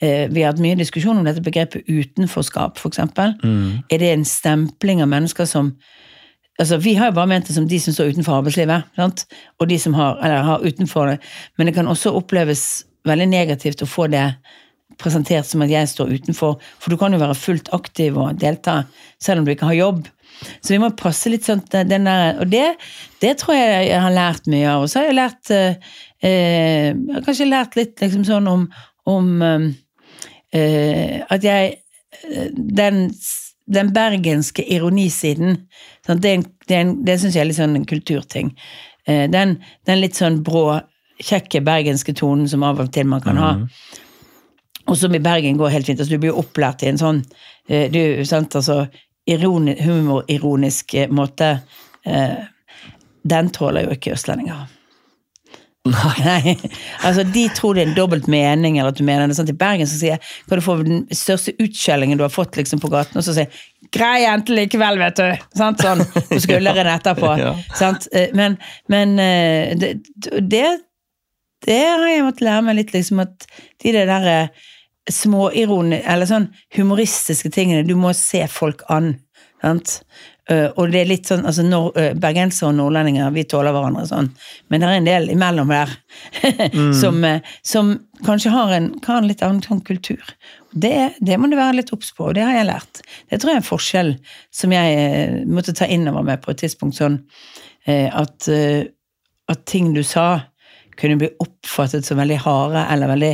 Eh, 0.00 0.28
vi 0.30 0.42
har 0.42 0.52
hatt 0.52 0.62
mye 0.62 0.78
diskusjon 0.78 1.18
om 1.18 1.26
dette 1.26 1.42
begrepet 1.44 1.88
utenforskap, 1.88 2.78
f.eks. 2.78 3.00
Mm. 3.42 3.84
Er 3.90 3.98
det 3.98 4.12
en 4.12 4.24
stempling 4.24 5.02
av 5.02 5.12
mennesker 5.14 5.48
som 5.48 5.76
Altså, 6.58 6.76
Vi 6.76 6.94
har 6.98 7.06
jo 7.06 7.14
bare 7.14 7.30
ment 7.30 7.46
det 7.46 7.54
som 7.54 7.68
de 7.68 7.78
som 7.78 7.94
står 7.94 8.08
utenfor 8.10 8.40
arbeidslivet, 8.40 8.82
sant? 8.96 9.20
og 9.60 9.68
de 9.70 9.76
som 9.78 9.94
har, 9.94 10.16
eller 10.18 10.42
har 10.42 10.64
utenfor 10.66 11.06
det. 11.06 11.18
Men 11.58 11.66
det 11.66 11.74
kan 11.74 11.86
også 11.86 12.10
oppleves 12.10 12.82
veldig 13.06 13.28
negativt 13.30 13.82
å 13.84 13.90
få 13.90 14.08
det 14.10 14.26
presentert 14.98 15.46
som 15.46 15.62
at 15.62 15.72
jeg 15.72 15.90
står 15.90 16.14
utenfor. 16.18 16.56
For 16.82 16.90
du 16.90 16.98
kan 17.00 17.14
jo 17.14 17.20
være 17.22 17.36
fullt 17.38 17.70
aktiv 17.76 18.18
og 18.18 18.38
delta 18.40 18.82
selv 19.22 19.42
om 19.42 19.46
du 19.46 19.54
ikke 19.54 19.70
har 19.70 19.78
jobb. 19.78 20.06
Så 20.62 20.74
vi 20.74 20.80
må 20.82 20.90
passe 20.98 21.30
litt 21.32 21.46
sånn 21.46 21.64
den 21.66 22.06
der, 22.06 22.38
Og 22.38 22.50
det, 22.50 22.76
det 23.22 23.34
tror 23.40 23.56
jeg 23.56 23.88
jeg 23.88 24.02
har 24.04 24.14
lært 24.14 24.46
mye 24.50 24.68
av. 24.70 24.84
Og 24.84 24.90
så 24.90 25.00
har 25.00 25.08
jeg 25.08 25.18
lært 25.18 25.50
eh, 25.54 25.90
eh, 26.22 26.90
jeg 26.92 27.16
har 27.16 27.26
Kanskje 27.26 27.48
lært 27.48 27.78
litt 27.78 28.04
liksom 28.04 28.26
sånn 28.28 28.50
om, 28.50 28.66
om 29.10 29.32
eh, 29.42 29.66
eh, 30.54 31.16
at 31.26 31.46
jeg 31.46 31.72
eh, 32.22 32.52
Den, 32.54 33.08
den 33.66 33.90
bergenske 33.94 34.64
ironisiden 34.64 35.64
sant, 36.06 36.22
Det, 36.22 36.36
det, 36.70 36.84
det 37.06 37.18
syns 37.18 37.34
jeg 37.34 37.44
er 37.44 37.50
litt 37.50 37.58
sånn 37.60 37.76
en 37.78 37.88
kulturting. 37.88 38.54
Den, 39.08 39.54
den 39.88 40.00
litt 40.02 40.18
sånn 40.18 40.42
brå, 40.44 40.82
kjekke 41.18 41.62
bergenske 41.66 42.14
tonen 42.14 42.48
som 42.48 42.62
av 42.66 42.80
og 42.82 42.92
til 42.94 43.08
man 43.10 43.24
kan 43.24 43.40
ha. 43.40 43.54
Og 44.88 44.96
som 44.96 45.14
i 45.14 45.20
Bergen 45.20 45.58
går 45.60 45.74
helt 45.74 45.86
fint. 45.86 46.00
altså 46.00 46.16
Du 46.16 46.22
blir 46.22 46.38
opplært 46.38 46.82
i 46.84 46.90
en 46.92 47.00
sånn 47.00 47.20
eh, 47.68 47.90
du, 47.92 48.00
sant, 48.28 48.56
altså, 48.56 48.86
ironi, 49.28 49.76
humorironisk 49.84 50.96
eh, 50.96 51.12
måte. 51.12 51.58
Eh, 52.08 52.40
den 53.28 53.52
tåler 53.52 53.88
jo 53.88 53.96
ikke 53.98 54.14
østlendinger. 54.16 54.66
Nei. 55.88 56.54
altså 57.06 57.24
De 57.24 57.44
tror 57.56 57.76
det 57.76 57.84
er 57.84 57.90
en 57.90 57.98
dobbelt 57.98 58.28
mening, 58.32 58.78
eller 58.78 58.94
at 58.94 59.00
du 59.00 59.04
mener 59.04 59.28
det. 59.28 59.36
Sant? 59.36 59.52
I 59.52 59.60
Bergen 59.60 59.88
så 59.88 60.00
sier 60.00 60.16
jeg 60.16 60.24
kan 60.48 60.60
du 60.60 60.64
få 60.64 60.78
den 60.80 61.04
største 61.12 61.52
utskjellingen 61.60 62.20
du 62.20 62.24
har 62.24 62.32
fått 62.32 62.56
liksom 62.56 62.80
på 62.80 62.90
gaten, 62.92 63.20
og 63.20 63.26
så 63.26 63.36
sier 63.36 63.48
jeg 63.48 63.92
'grei 63.92 64.24
jente 64.24 64.52
likevel', 64.52 65.00
vet 65.00 65.20
du. 65.20 65.46
Sant? 65.56 65.84
Sånn 65.84 66.04
på 66.04 66.40
skulderen 66.44 66.92
etterpå. 66.96 67.36
Ja. 67.44 67.54
Men, 68.36 68.56
men 68.88 69.16
det, 69.80 69.94
det, 70.40 70.66
det 71.66 71.82
har 71.84 72.08
jeg 72.08 72.24
måttet 72.26 72.46
lære 72.46 72.64
meg 72.66 72.80
litt, 72.80 72.94
liksom 72.94 73.22
at 73.24 73.46
de 73.82 73.94
der 73.94 74.08
småironiske 74.08 74.66
småironi, 75.08 76.02
eller 76.04 76.28
sånn 76.28 76.50
humoristiske 76.76 77.48
tingene, 77.54 77.86
du 77.86 77.94
må 77.96 78.12
se 78.16 78.42
folk 78.52 78.82
an. 78.92 79.14
Sant? 79.62 80.02
Eh, 80.48 80.68
og 80.80 80.92
det 80.92 81.00
er 81.02 81.08
litt 81.10 81.28
sånn, 81.28 81.42
altså 81.48 81.64
nor 81.66 81.96
eh, 81.98 82.14
Bergensere 82.16 82.70
og 82.70 82.76
nordlendinger 82.78 83.32
vi 83.34 83.42
tåler 83.48 83.74
hverandre 83.74 84.04
sånn, 84.08 84.30
men 84.70 84.80
det 84.80 84.88
er 84.88 84.96
en 84.96 85.08
del 85.08 85.26
imellom 85.34 85.72
der 85.72 85.90
som, 87.00 87.18
eh, 87.26 87.42
som 87.66 87.90
kanskje 88.24 88.52
har 88.54 88.72
en, 88.76 88.86
kan 89.04 89.22
en 89.22 89.28
litt 89.28 89.42
annen 89.44 89.60
sånn 89.64 89.82
kultur. 89.84 90.22
Det, 90.72 90.94
det 91.24 91.36
må 91.40 91.50
du 91.50 91.56
være 91.58 91.80
litt 91.80 91.92
obs 91.92 92.14
på, 92.16 92.30
og 92.30 92.38
det 92.38 92.46
har 92.46 92.56
jeg 92.56 92.68
lært. 92.68 93.02
Det 93.28 93.40
tror 93.40 93.52
jeg 93.52 93.58
er 93.58 93.62
en 93.62 93.68
forskjell 93.68 94.14
som 94.60 94.76
jeg 94.76 95.02
eh, 95.02 95.36
måtte 95.48 95.76
ta 95.76 95.88
inn 95.88 96.08
over 96.08 96.24
meg 96.30 96.40
på 96.44 96.54
et 96.54 96.62
tidspunkt. 96.64 96.96
sånn 97.00 97.20
eh, 97.88 98.08
at, 98.08 98.48
eh, 98.52 98.88
at 99.52 99.64
ting 99.68 99.92
du 99.96 100.04
sa, 100.06 100.28
kunne 100.98 101.18
bli 101.20 101.28
oppfattet 101.42 102.06
som 102.06 102.18
veldig 102.20 102.40
harde 102.44 102.84
eller 102.92 103.12
veldig 103.12 103.32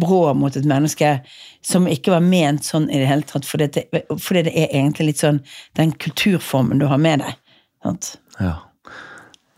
brå 0.00 0.22
mot 0.38 0.56
et 0.56 0.68
menneske 0.68 1.18
som 1.64 1.88
ikke 1.90 2.14
var 2.14 2.24
ment 2.24 2.64
sånn 2.64 2.88
i 2.88 3.00
det 3.00 3.10
hele 3.10 3.26
tatt, 3.28 3.46
fordi 3.48 3.68
det, 3.74 3.84
fordi 4.16 4.46
det 4.48 4.54
er 4.54 4.72
egentlig 4.72 5.10
litt 5.10 5.24
sånn 5.24 5.42
den 5.76 5.92
kulturformen 6.00 6.80
du 6.80 6.88
har 6.88 7.00
med 7.02 7.24
deg. 7.24 7.36
Sant? 7.84 8.16
Ja. 8.38 8.56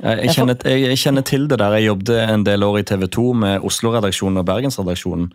Jeg, 0.01 0.33
kjenner, 0.33 0.57
jeg, 0.65 0.97
kjenner 0.97 1.25
til 1.29 1.43
det 1.51 1.59
der. 1.61 1.75
Jeg 1.77 1.91
jobbet 1.91 2.13
en 2.23 2.45
del 2.47 2.65
år 2.65 2.79
i 2.81 2.85
TV 2.89 3.05
2 3.13 3.25
med 3.37 3.67
Oslo-redaksjonen 3.69 4.41
og 4.41 4.47
Bergensredaksjonen. 4.49 5.27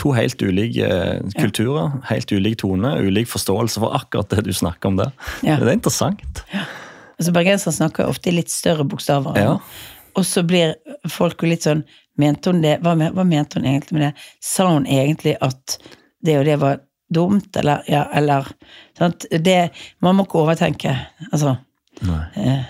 To 0.00 0.14
helt 0.16 0.40
ulike 0.40 0.88
eh, 0.88 1.34
kulturer, 1.36 1.98
helt 2.08 2.32
ulik 2.32 2.56
tone, 2.62 2.94
ulik 3.04 3.28
forståelse 3.28 3.82
for 3.84 3.96
akkurat 3.98 4.32
det 4.32 4.46
du 4.48 4.54
snakker 4.56 4.92
om 4.92 4.96
der. 5.02 5.12
Ja. 5.44 5.58
Det 5.60 5.68
er 5.68 5.76
interessant. 5.76 6.40
Altså 7.18 7.34
Bergensere 7.36 7.76
snakker 7.76 8.08
ofte 8.08 8.32
i 8.32 8.38
litt 8.38 8.52
større 8.52 8.86
bokstaver. 8.88 9.36
Ja. 9.36 9.58
Og 10.14 10.24
så 10.26 10.44
blir 10.46 10.76
folk 11.10 11.42
jo 11.42 11.50
litt 11.50 11.66
sånn 11.66 11.84
Mente 12.16 12.52
hun 12.52 12.60
det? 12.62 12.76
Hva, 12.84 12.92
hva 12.94 13.24
mente 13.26 13.58
hun 13.58 13.64
egentlig 13.66 13.96
med 13.96 14.04
det? 14.06 14.12
Sa 14.38 14.68
hun 14.70 14.84
egentlig 14.86 15.32
at 15.42 15.78
det 16.22 16.36
og 16.38 16.44
det 16.46 16.58
var 16.62 16.76
dumt, 17.10 17.56
eller 17.58 17.82
Ja, 17.90 18.04
eller 18.14 18.46
sant? 18.98 19.26
Det 19.30 19.72
Man 20.00 20.16
må 20.16 20.24
ikke 20.28 20.44
overtenke. 20.44 20.94
Altså. 21.32 21.56
eh, 22.38 22.62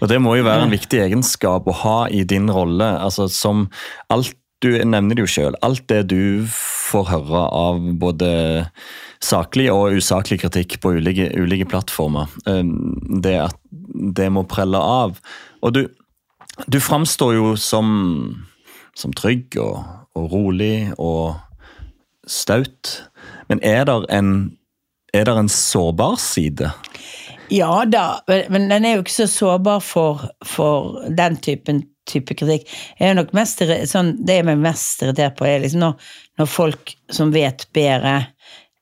Og 0.00 0.08
det 0.08 0.20
må 0.22 0.36
jo 0.38 0.46
være 0.46 0.68
en 0.68 0.72
viktig 0.74 1.02
egenskap 1.02 1.66
å 1.66 1.74
ha 1.82 1.98
i 2.08 2.22
din 2.22 2.46
rolle. 2.50 2.86
altså 3.00 3.28
som 3.28 3.68
alt 4.10 4.34
Du 4.62 4.70
nevner 4.70 5.14
det 5.14 5.26
jo 5.26 5.28
sjøl. 5.28 5.54
Alt 5.62 5.88
det 5.88 6.06
du 6.08 6.46
får 6.48 7.10
høre 7.10 7.42
av 7.52 7.82
både 8.00 8.30
saklig 9.20 9.66
og 9.72 9.98
usaklig 9.98 10.38
kritikk 10.40 10.78
på 10.80 10.94
ulike, 10.96 11.26
ulike 11.36 11.66
plattformer, 11.68 12.30
eh, 12.46 12.62
det 13.20 13.34
at 13.50 13.58
det 14.14 14.30
må 14.32 14.46
prelle 14.48 14.78
av. 14.78 15.18
Og 15.60 15.74
du, 15.74 15.82
du 16.66 16.80
framstår 16.80 17.34
jo 17.34 17.54
som 17.56 18.44
som 18.94 19.12
trygg 19.12 19.56
og, 19.58 19.80
og 20.14 20.28
rolig 20.32 20.92
og 21.02 21.34
staut. 22.30 22.92
Men 23.50 23.58
er 23.66 23.84
det 23.88 23.96
en, 24.14 24.28
er 25.14 25.26
der 25.26 25.40
en 25.40 25.50
sårbar 25.50 26.14
side? 26.22 26.70
Ja 27.52 27.82
da, 27.84 28.20
men- 28.48 28.70
den 28.70 28.84
er 28.84 28.94
jo 28.94 29.02
ikke 29.02 29.16
så 29.18 29.26
sårbar 29.26 29.82
for, 29.82 30.22
for 30.46 31.02
den 31.10 31.36
typen 31.36 31.82
type 32.06 32.34
kritikk. 32.36 32.68
Er 33.00 33.16
mest, 33.32 33.62
sånn, 33.88 34.14
det 34.26 34.34
jeg 34.38 34.46
er 34.46 34.56
mest 34.60 35.02
irritert 35.02 35.38
på, 35.38 35.46
er 35.48 35.62
liksom 35.62 35.80
når, 35.80 35.94
når 36.38 36.46
folk 36.52 36.94
som 37.10 37.32
vet 37.32 37.66
bedre 37.72 38.26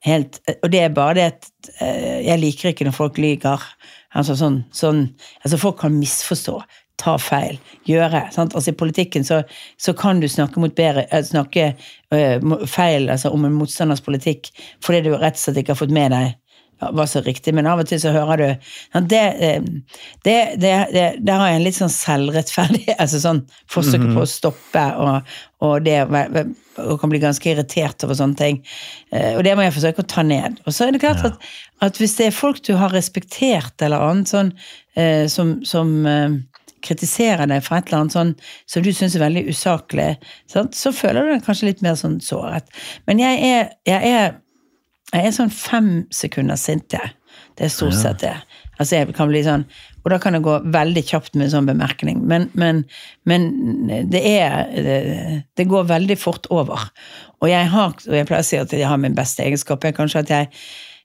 helt, 0.03 0.41
Og 0.63 0.71
det 0.73 0.81
er 0.83 0.89
bare 0.95 1.15
det 1.15 1.27
at 1.31 1.51
eh, 1.81 2.21
jeg 2.27 2.41
liker 2.43 2.73
ikke 2.73 2.85
når 2.89 2.97
folk 2.97 3.19
lyger. 3.23 3.63
Altså 4.19 4.35
sånn, 4.37 4.65
sånn 4.75 5.05
altså 5.45 5.57
Folk 5.63 5.79
kan 5.81 5.95
misforstå, 5.95 6.57
ta 7.03 7.17
feil, 7.21 7.59
gjøre. 7.89 8.27
Sant? 8.35 8.55
Altså 8.57 8.73
I 8.73 8.79
politikken 8.79 9.27
så, 9.27 9.43
så 9.81 9.95
kan 9.99 10.23
du 10.23 10.29
snakke 10.31 10.63
mot 10.63 10.75
bedre, 10.77 11.07
eh, 11.11 11.25
snakke 11.27 11.73
eh, 11.73 12.53
feil 12.71 13.11
altså, 13.11 13.33
om 13.35 13.49
en 13.49 13.59
motstanders 13.59 14.05
politikk 14.05 14.53
fordi 14.85 15.07
du 15.09 15.17
rett 15.17 15.39
og 15.39 15.43
slett 15.43 15.63
ikke 15.63 15.77
har 15.77 15.83
fått 15.83 15.95
med 15.95 16.15
deg 16.15 16.39
hva 16.83 17.05
som 17.07 17.21
er 17.21 17.29
riktig, 17.31 17.53
men 17.55 17.69
av 17.71 17.79
og 17.79 17.87
til 17.87 18.01
så 18.03 18.11
hører 18.11 18.41
du 18.41 18.47
ja, 18.49 19.01
det, 19.07 19.21
eh, 19.47 19.67
det, 20.27 20.39
det, 20.59 20.73
det, 20.91 21.05
Der 21.23 21.39
har 21.39 21.53
jeg 21.53 21.61
en 21.61 21.67
litt 21.69 21.79
sånn 21.79 21.93
selvrettferdig 21.95 22.89
altså 23.03 23.21
sånn 23.23 23.45
forsøk 23.71 24.09
på 24.09 24.25
å 24.25 24.27
stoppe, 24.27 24.83
og, 24.99 25.37
og 25.63 25.87
det 25.87 26.01
og 26.83 26.97
kan 26.99 27.13
bli 27.13 27.21
ganske 27.23 27.51
irritert 27.53 28.03
over 28.07 28.17
sånne 28.17 28.39
ting. 28.39 28.59
Og 29.13 29.43
det 29.45 29.53
må 29.55 29.67
jeg 29.67 29.75
forsøke 29.77 30.01
å 30.01 30.09
ta 30.09 30.23
ned. 30.25 30.57
Og 30.65 30.73
så 30.73 30.87
er 30.87 30.95
det 30.95 31.03
klart 31.03 31.21
at, 31.29 31.35
at 31.85 32.01
hvis 32.01 32.17
det 32.17 32.31
er 32.31 32.35
folk 32.35 32.63
du 32.65 32.73
har 32.81 32.95
respektert 32.97 33.85
eller 33.85 34.01
annet 34.01 34.33
sånn, 34.33 34.55
som, 35.29 35.59
som 35.69 35.93
kritiserer 36.85 37.49
deg 37.51 37.65
for 37.65 37.79
et 37.79 37.91
eller 37.91 38.05
annet 38.05 38.17
sånn 38.17 38.33
som 38.71 38.85
du 38.85 38.93
syns 38.93 39.17
er 39.17 39.25
veldig 39.25 39.45
usaklig, 39.51 40.11
sant? 40.51 40.77
så 40.79 40.95
føler 40.95 41.25
du 41.27 41.35
deg 41.35 41.45
kanskje 41.47 41.71
litt 41.71 41.83
mer 41.85 41.99
sånn 41.99 42.21
såret. 42.25 42.69
Men 43.11 43.23
jeg 43.23 43.43
er, 43.53 43.75
jeg 43.89 44.17
er 44.17 44.33
jeg 45.13 45.29
er 45.29 45.35
sånn 45.37 45.53
fem 45.53 45.89
sekunder 46.15 46.57
sinte. 46.57 47.01
Det 47.57 47.67
er 47.67 47.73
stort 47.73 47.97
sett 47.99 48.23
det. 48.23 48.33
Altså 48.81 48.97
jeg 48.97 49.13
kan 49.17 49.29
bli 49.29 49.43
sånn, 49.45 49.67
Og 50.03 50.11
da 50.11 50.17
kan 50.19 50.35
det 50.35 50.41
gå 50.43 50.57
veldig 50.75 51.03
kjapt 51.07 51.37
med 51.37 51.47
en 51.47 51.53
sånn 51.53 51.69
bemerkning. 51.69 52.25
Men, 52.27 52.49
men, 52.59 52.81
men 53.29 53.45
det 54.11 54.23
er 54.27 54.73
det, 54.75 54.97
det 55.55 55.67
går 55.71 55.85
veldig 55.93 56.17
fort 56.19 56.49
over. 56.51 56.89
Og 57.39 57.51
jeg 57.53 57.69
har, 57.71 57.93
og 57.93 58.17
jeg 58.17 58.27
pleier 58.27 58.43
å 58.43 58.49
si 58.49 58.59
at 58.59 58.73
jeg 58.75 58.89
har 58.89 58.99
min 58.99 59.15
beste 59.15 59.45
egenskap. 59.45 59.85
er 59.85 59.95
kanskje 59.95 60.25
at 60.25 60.33
jeg 60.35 60.49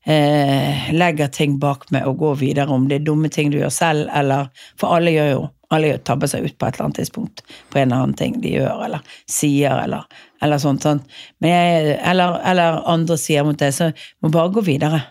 eh, 0.10 0.90
legger 0.96 1.30
ting 1.30 1.60
bak 1.62 1.86
meg 1.94 2.08
og 2.10 2.18
går 2.24 2.40
videre, 2.42 2.74
om 2.74 2.88
det 2.90 3.02
er 3.02 3.06
dumme 3.12 3.30
ting 3.30 3.54
du 3.54 3.60
gjør 3.60 3.76
selv, 3.76 4.10
eller 4.10 4.50
For 4.80 4.98
alle 4.98 5.14
gjør 5.14 5.32
jo 5.36 5.46
alle 5.74 5.98
tabber 6.08 6.30
seg 6.32 6.46
ut 6.48 6.56
på 6.56 6.68
et 6.68 6.78
eller 6.78 6.88
annet 6.88 7.00
tidspunkt 7.02 7.44
på 7.72 7.80
en 7.80 7.90
eller 7.90 8.04
annen 8.04 8.18
ting 8.18 8.38
de 8.44 8.54
gjør, 8.56 8.86
eller 8.86 9.18
sier, 9.30 9.76
eller, 9.84 10.06
eller 10.44 10.62
sånt. 10.64 10.86
sånt. 10.86 11.18
Men 11.44 11.54
jeg, 11.54 11.98
eller, 12.12 12.40
eller 12.48 12.82
andre 12.88 13.18
sier 13.20 13.44
mot 13.48 13.60
det. 13.60 13.74
så 13.76 13.92
må 14.24 14.32
bare 14.34 14.54
gå 14.56 14.64
videre. 14.68 15.02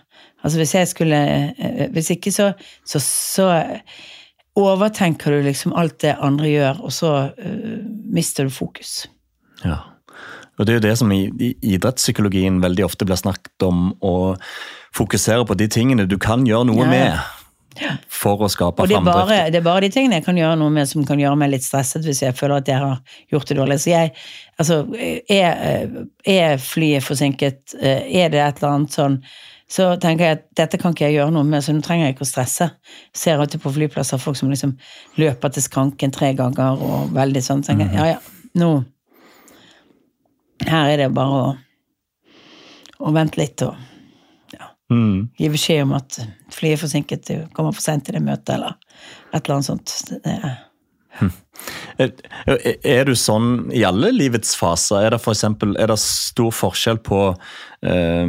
Altså 0.45 0.61
hvis 0.61 0.75
jeg 0.75 0.87
skulle 0.87 1.17
eh, 1.57 1.87
Hvis 1.91 2.11
ikke, 2.13 2.31
så, 2.31 2.51
så, 2.85 3.01
så 3.01 3.47
overtenker 4.57 5.31
du 5.31 5.45
liksom 5.45 5.75
alt 5.77 5.99
det 6.01 6.15
andre 6.21 6.49
gjør, 6.49 6.81
og 6.87 6.93
så 6.93 7.11
uh, 7.37 7.77
mister 8.09 8.47
du 8.47 8.53
fokus. 8.53 9.05
Ja. 9.61 9.83
Og 10.57 10.65
det 10.65 10.73
er 10.73 10.79
jo 10.79 10.85
det 10.87 10.95
som 10.97 11.11
i, 11.13 11.27
i 11.29 11.51
idrettspsykologien 11.75 12.57
veldig 12.63 12.87
ofte 12.87 13.05
blir 13.05 13.19
snakket 13.19 13.67
om, 13.67 13.91
å 14.01 14.33
fokusere 14.97 15.45
på 15.45 15.57
de 15.59 15.67
tingene 15.69 16.07
du 16.09 16.17
kan 16.21 16.47
gjøre 16.49 16.71
noe 16.71 16.87
Ja. 16.87 16.89
med 16.89 17.36
for 18.11 18.45
å 18.45 18.49
skape 18.51 18.83
Og 18.83 18.89
det 18.89 18.97
er, 18.97 19.05
bare, 19.05 19.39
det 19.53 19.59
er 19.59 19.65
bare 19.65 19.85
de 19.85 19.91
tingene 19.93 20.19
jeg 20.19 20.25
kan 20.27 20.37
gjøre 20.39 20.57
noe 20.59 20.73
med 20.73 20.89
som 20.89 21.05
kan 21.07 21.19
gjøre 21.21 21.39
meg 21.39 21.51
litt 21.53 21.65
stresset 21.65 22.05
hvis 22.07 22.23
jeg 22.23 22.35
føler 22.37 22.61
at 22.61 22.71
jeg 22.71 22.81
har 22.81 23.19
gjort 23.33 23.49
det 23.49 23.57
dårlig. 23.59 23.77
Så 23.83 23.91
jeg, 23.91 24.13
altså, 24.57 24.79
er, 25.29 25.85
er 26.27 26.57
flyet 26.61 27.05
forsinket, 27.05 27.77
er 27.77 28.33
det 28.33 28.41
et 28.41 28.61
eller 28.61 28.73
annet 28.73 28.97
sånn, 28.97 29.19
så 29.67 29.89
tenker 29.99 30.23
jeg 30.23 30.37
at 30.37 30.45
dette 30.55 30.79
kan 30.79 30.95
ikke 30.95 31.09
jeg 31.09 31.17
gjøre 31.17 31.33
noe 31.35 31.47
med, 31.47 31.63
så 31.63 31.75
nå 31.75 31.83
trenger 31.83 32.07
jeg 32.07 32.15
ikke 32.15 32.23
å 32.23 32.29
stresse. 32.29 32.69
Ser 33.15 33.41
alltid 33.41 33.61
på 33.63 33.73
flyplasser 33.75 34.21
folk 34.21 34.39
som 34.39 34.51
liksom 34.51 34.77
løper 35.19 35.51
til 35.51 35.65
skranken 35.65 36.13
tre 36.15 36.31
ganger 36.37 36.79
og 36.79 37.11
veldig 37.15 37.43
sånn. 37.43 37.65
Så 37.65 37.73
tenker 37.73 37.91
jeg, 37.91 37.97
ja, 37.99 38.15
ja, 38.15 38.53
nå 38.63 38.71
Her 40.67 40.89
er 40.89 40.97
det 41.03 41.11
bare 41.13 41.41
å, 41.43 41.49
å 43.05 43.11
vente 43.13 43.37
litt 43.37 43.61
og 43.61 43.75
Mm. 44.89 45.27
gi 45.35 45.49
beskjed 45.51 45.81
om 45.83 45.93
at 45.97 46.15
flyet 46.55 46.77
er 46.77 46.79
forsinket, 46.85 47.25
du 47.27 47.47
kommer 47.57 47.73
for 47.75 47.83
seint 47.83 48.05
til 48.07 48.15
det 48.15 48.21
møtet, 48.23 48.53
eller 48.55 48.77
et 49.33 49.41
eller 49.41 49.57
annet 49.57 49.67
sånt. 49.67 49.95
Det 50.23 50.35
er, 50.37 50.53
Er- 51.97 52.77
Er 52.85 53.05
du 53.09 53.15
sånn 53.17 53.71
i 53.73 53.81
alle 53.83 54.11
livets 54.13 54.53
faser? 54.55 55.01
Er 55.07 55.15
det 55.15 55.19
for 55.23 55.33
eksempel, 55.33 55.73
er 55.81 55.87
det 55.91 55.97
stor 55.99 56.51
forskjell 56.53 56.99
på 57.03 57.19
eh, 57.81 58.27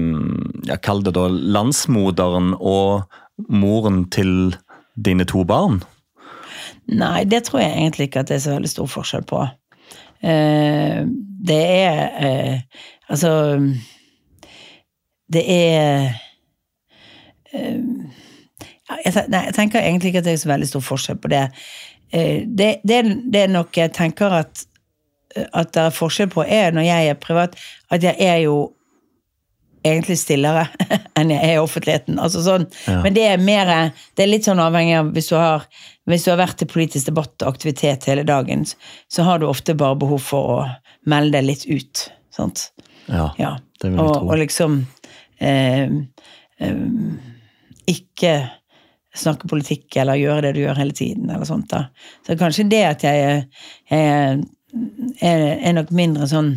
jeg 0.67 0.81
kaller 0.83 1.05
det 1.11 1.15
da 1.19 1.27
landsmoderen 1.29 2.55
og 2.59 3.05
moren 3.53 4.07
til 4.11 4.57
dine 4.97 5.25
to 5.29 5.45
barn? 5.45 5.83
nei, 6.89 7.23
det 7.29 7.43
tror 7.45 7.61
jeg 7.61 7.75
egentlig 7.77 8.07
ikke 8.09 8.21
at 8.25 8.31
det 8.31 8.39
er 8.39 8.45
så 8.47 8.55
veldig 8.57 8.69
stor 8.73 8.87
forskjell 8.89 9.25
på. 9.29 9.43
Eh, 10.25 11.03
det 11.45 11.59
er 11.85 11.99
eh, 12.25 12.81
Altså 13.13 13.31
Det 15.33 15.43
er 15.45 15.77
eh, 15.85 16.09
ja, 16.09 16.15
jeg, 16.15 16.15
ten- 16.15 17.38
nei, 17.55 19.43
jeg 19.45 19.55
tenker 19.57 19.81
egentlig 19.83 20.13
ikke 20.13 20.23
at 20.23 20.29
det 20.31 20.35
er 20.37 20.43
så 20.45 20.51
veldig 20.53 20.69
stor 20.71 20.85
forskjell 20.85 21.21
på 21.23 21.31
det. 21.33 21.45
Eh, 22.13 22.43
det, 22.47 22.71
det, 22.89 23.03
det 23.33 23.45
er 23.47 23.53
nok 23.53 23.77
jeg 23.77 23.93
tenker 23.97 24.33
at, 24.43 24.65
at 25.53 25.73
det 25.77 25.83
er 25.89 25.95
forskjell 25.95 26.31
på, 26.33 26.45
er 26.45 26.73
når 26.77 26.89
jeg 26.89 27.13
er 27.13 27.21
privat, 27.21 27.57
at 27.93 28.03
jeg 28.05 28.17
er 28.25 28.43
jo 28.47 28.57
egentlig 29.87 30.17
stillere 30.19 30.65
enn 31.19 31.31
jeg 31.31 31.39
er 31.45 31.55
i 31.57 31.63
offentligheten. 31.63 32.19
Altså 32.21 32.43
sånn, 32.45 32.65
Ja. 32.89 32.99
Men 33.05 33.15
det 33.15 33.27
er 33.29 33.39
mer 33.41 33.71
Det 34.17 34.25
er 34.25 34.31
litt 34.33 34.49
sånn 34.49 34.59
avhengig 34.61 34.97
av 34.99 35.13
hvis 35.15 35.29
du 35.31 35.37
har 35.39 35.69
hvis 36.09 36.25
du 36.25 36.31
har 36.33 36.39
vært 36.41 36.63
i 36.65 36.67
politisk 36.69 37.11
debatt 37.11 37.43
og 37.45 37.51
aktivitet 37.53 38.07
hele 38.09 38.23
dagen, 38.25 38.63
så 39.13 39.27
har 39.27 39.39
du 39.39 39.45
ofte 39.45 39.75
bare 39.77 39.99
behov 40.01 40.23
for 40.25 40.53
å 40.55 40.61
melde 41.05 41.35
deg 41.37 41.45
litt 41.51 41.67
ut. 41.69 42.07
Sant? 42.33 42.71
Ja, 43.13 43.27
Ja. 43.37 43.51
det 43.83 43.91
vil 43.91 43.99
jeg 44.01 44.07
og, 44.07 44.15
tro. 44.17 44.31
og 44.33 44.39
liksom 44.41 44.79
eh, 45.45 45.85
eh, 46.65 46.81
ikke 47.89 48.35
snakke 49.19 49.49
politikk 49.51 49.97
eller 49.99 50.19
gjøre 50.21 50.47
det 50.47 50.55
du 50.57 50.63
gjør 50.63 50.79
hele 50.79 50.95
tiden. 50.97 51.31
eller 51.31 51.49
sånt 51.49 51.71
da. 51.73 51.87
Så 52.27 52.37
kanskje 52.39 52.69
det 52.71 52.85
at 52.87 53.05
jeg, 53.05 53.45
jeg 53.91 54.41
er, 55.21 55.45
er 55.57 55.77
nok 55.77 55.91
mindre 55.97 56.29
sånn 56.29 56.53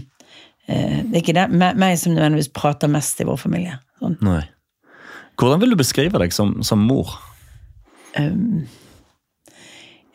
eh, 0.68 1.00
Det 1.08 1.16
er 1.16 1.22
ikke 1.24 1.38
det, 1.38 1.48
meg 1.56 1.98
som 2.00 2.16
nødvendigvis 2.16 2.52
prater 2.56 2.92
mest 2.92 3.22
i 3.24 3.28
vår 3.28 3.40
familie. 3.40 3.80
Sånn. 4.02 4.20
Nei. 4.26 4.44
Hvordan 5.40 5.64
vil 5.64 5.74
du 5.74 5.80
beskrive 5.80 6.22
deg 6.22 6.36
som, 6.36 6.60
som 6.66 6.84
mor? 6.86 7.16
Um, 8.20 8.68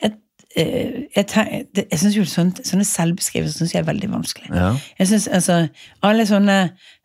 jeg 0.04 0.12
eh, 0.56 1.06
jeg, 1.16 1.64
jeg 1.80 1.98
synes 1.98 2.16
jo 2.16 2.26
sånt, 2.28 2.60
sånne 2.68 2.84
selvbeskrivelser 2.86 3.58
synes 3.58 3.74
jeg 3.74 3.82
er 3.82 3.88
veldig 3.88 4.12
vanskelig. 4.12 4.52
Ja. 4.52 4.70
Jeg 5.00 5.10
synes, 5.10 5.26
altså, 5.28 5.66
alle 6.06 6.28
sånne 6.28 6.60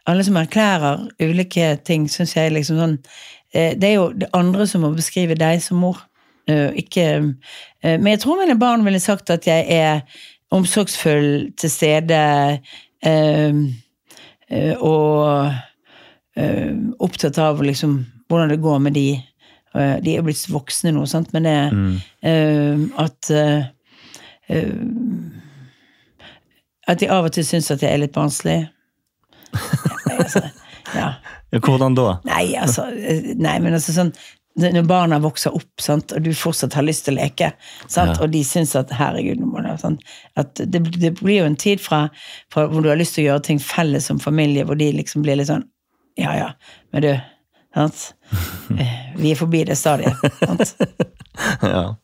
alle 0.09 0.23
som 0.25 0.37
erklærer 0.39 1.03
ulike 1.21 1.75
ting, 1.85 2.07
syns 2.09 2.33
jeg 2.35 2.53
liksom 2.55 2.79
sånn 2.79 2.95
Det 3.53 3.83
er 3.83 3.93
jo 3.97 4.11
det 4.15 4.29
andre 4.33 4.67
som 4.67 4.81
må 4.85 4.93
beskrive 4.95 5.35
deg 5.35 5.61
som 5.63 5.77
mor. 5.83 5.97
Eh, 6.47 6.71
Ikke 6.79 7.03
eh, 7.83 7.97
Men 7.99 8.07
jeg 8.13 8.19
tror 8.23 8.39
mine 8.39 8.55
barn 8.59 8.85
ville 8.85 8.99
sagt 8.99 9.29
at 9.29 9.47
jeg 9.47 9.65
er 9.69 10.01
omsorgsfull, 10.51 11.51
til 11.57 11.69
stede 11.71 12.17
eh, 13.03 13.59
eh, 14.49 14.73
og 14.79 15.51
eh, 16.35 16.73
opptatt 16.99 17.37
av 17.39 17.61
liksom 17.63 17.99
hvordan 18.27 18.49
det 18.49 18.61
går 18.63 18.79
med 18.79 18.93
de. 18.95 19.05
Eh, 19.75 19.97
De 20.03 20.15
er 20.17 20.23
blitt 20.25 20.47
voksne 20.51 20.91
nå, 20.95 21.05
sant, 21.07 21.31
men 21.35 21.43
det 21.47 21.57
eh, 22.23 22.83
at 22.99 23.31
eh, 23.31 23.63
eh, 24.49 24.75
At 26.87 26.99
de 26.99 27.07
av 27.13 27.25
og 27.27 27.31
til 27.31 27.45
syns 27.45 27.71
at 27.71 27.83
jeg 27.83 27.91
er 27.93 28.01
litt 28.05 28.15
barnslig. 28.15 28.61
Altså, 30.21 30.41
ja. 30.95 31.13
Hvordan 31.51 31.95
da? 31.97 32.19
Nei, 32.27 32.53
altså, 32.55 32.85
nei, 33.35 33.57
men 33.59 33.75
altså 33.75 33.91
sånn 33.95 34.13
Når 34.61 34.83
barna 34.87 35.19
vokser 35.23 35.53
opp, 35.55 35.79
sant, 35.79 36.11
og 36.11 36.23
du 36.25 36.33
fortsatt 36.35 36.75
har 36.75 36.83
lyst 36.83 37.05
til 37.07 37.15
å 37.15 37.21
leke, 37.21 37.53
sant, 37.87 38.17
Ja. 38.17 38.23
og 38.23 38.33
de 38.33 38.41
syns 38.43 38.73
at 38.75 38.91
herregud 38.91 39.39
sant, 39.79 40.01
at 40.35 40.55
det, 40.55 40.81
det 40.99 41.13
blir 41.21 41.41
jo 41.41 41.45
en 41.47 41.55
tid 41.55 41.79
fra, 41.79 42.09
fra 42.51 42.65
hvor 42.67 42.83
du 42.83 42.89
har 42.91 42.99
lyst 42.99 43.15
til 43.15 43.23
å 43.23 43.27
gjøre 43.29 43.45
ting 43.47 43.59
felles 43.63 44.09
som 44.11 44.19
familie, 44.19 44.65
hvor 44.67 44.75
de 44.75 44.91
liksom 44.91 45.23
blir 45.23 45.39
litt 45.39 45.47
sånn 45.47 45.63
Ja 46.19 46.35
ja, 46.35 46.49
men 46.91 47.01
du 47.01 47.11
sant? 47.73 48.13
Vi 49.21 49.31
er 49.31 49.39
forbi 49.39 49.63
det 49.63 49.79
stadiet. 49.79 50.19
Sant? 50.43 50.75
Ja. 51.63 51.95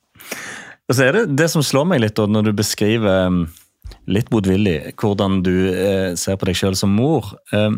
Og 0.87 0.95
så 0.95 1.03
er 1.03 1.11
det 1.17 1.35
det 1.35 1.49
som 1.51 1.63
slår 1.65 1.85
meg 1.91 1.99
litt 1.99 2.15
da, 2.15 2.25
når 2.31 2.47
du 2.47 2.53
beskriver 2.55 3.27
um, 3.27 3.41
litt 4.07 4.29
motvillig 4.31 4.93
hvordan 4.95 5.41
du 5.43 5.51
eh, 5.73 6.13
ser 6.15 6.37
på 6.39 6.47
deg 6.47 6.55
sjøl 6.55 6.77
som 6.79 6.93
mor, 6.95 7.33
eh, 7.51 7.75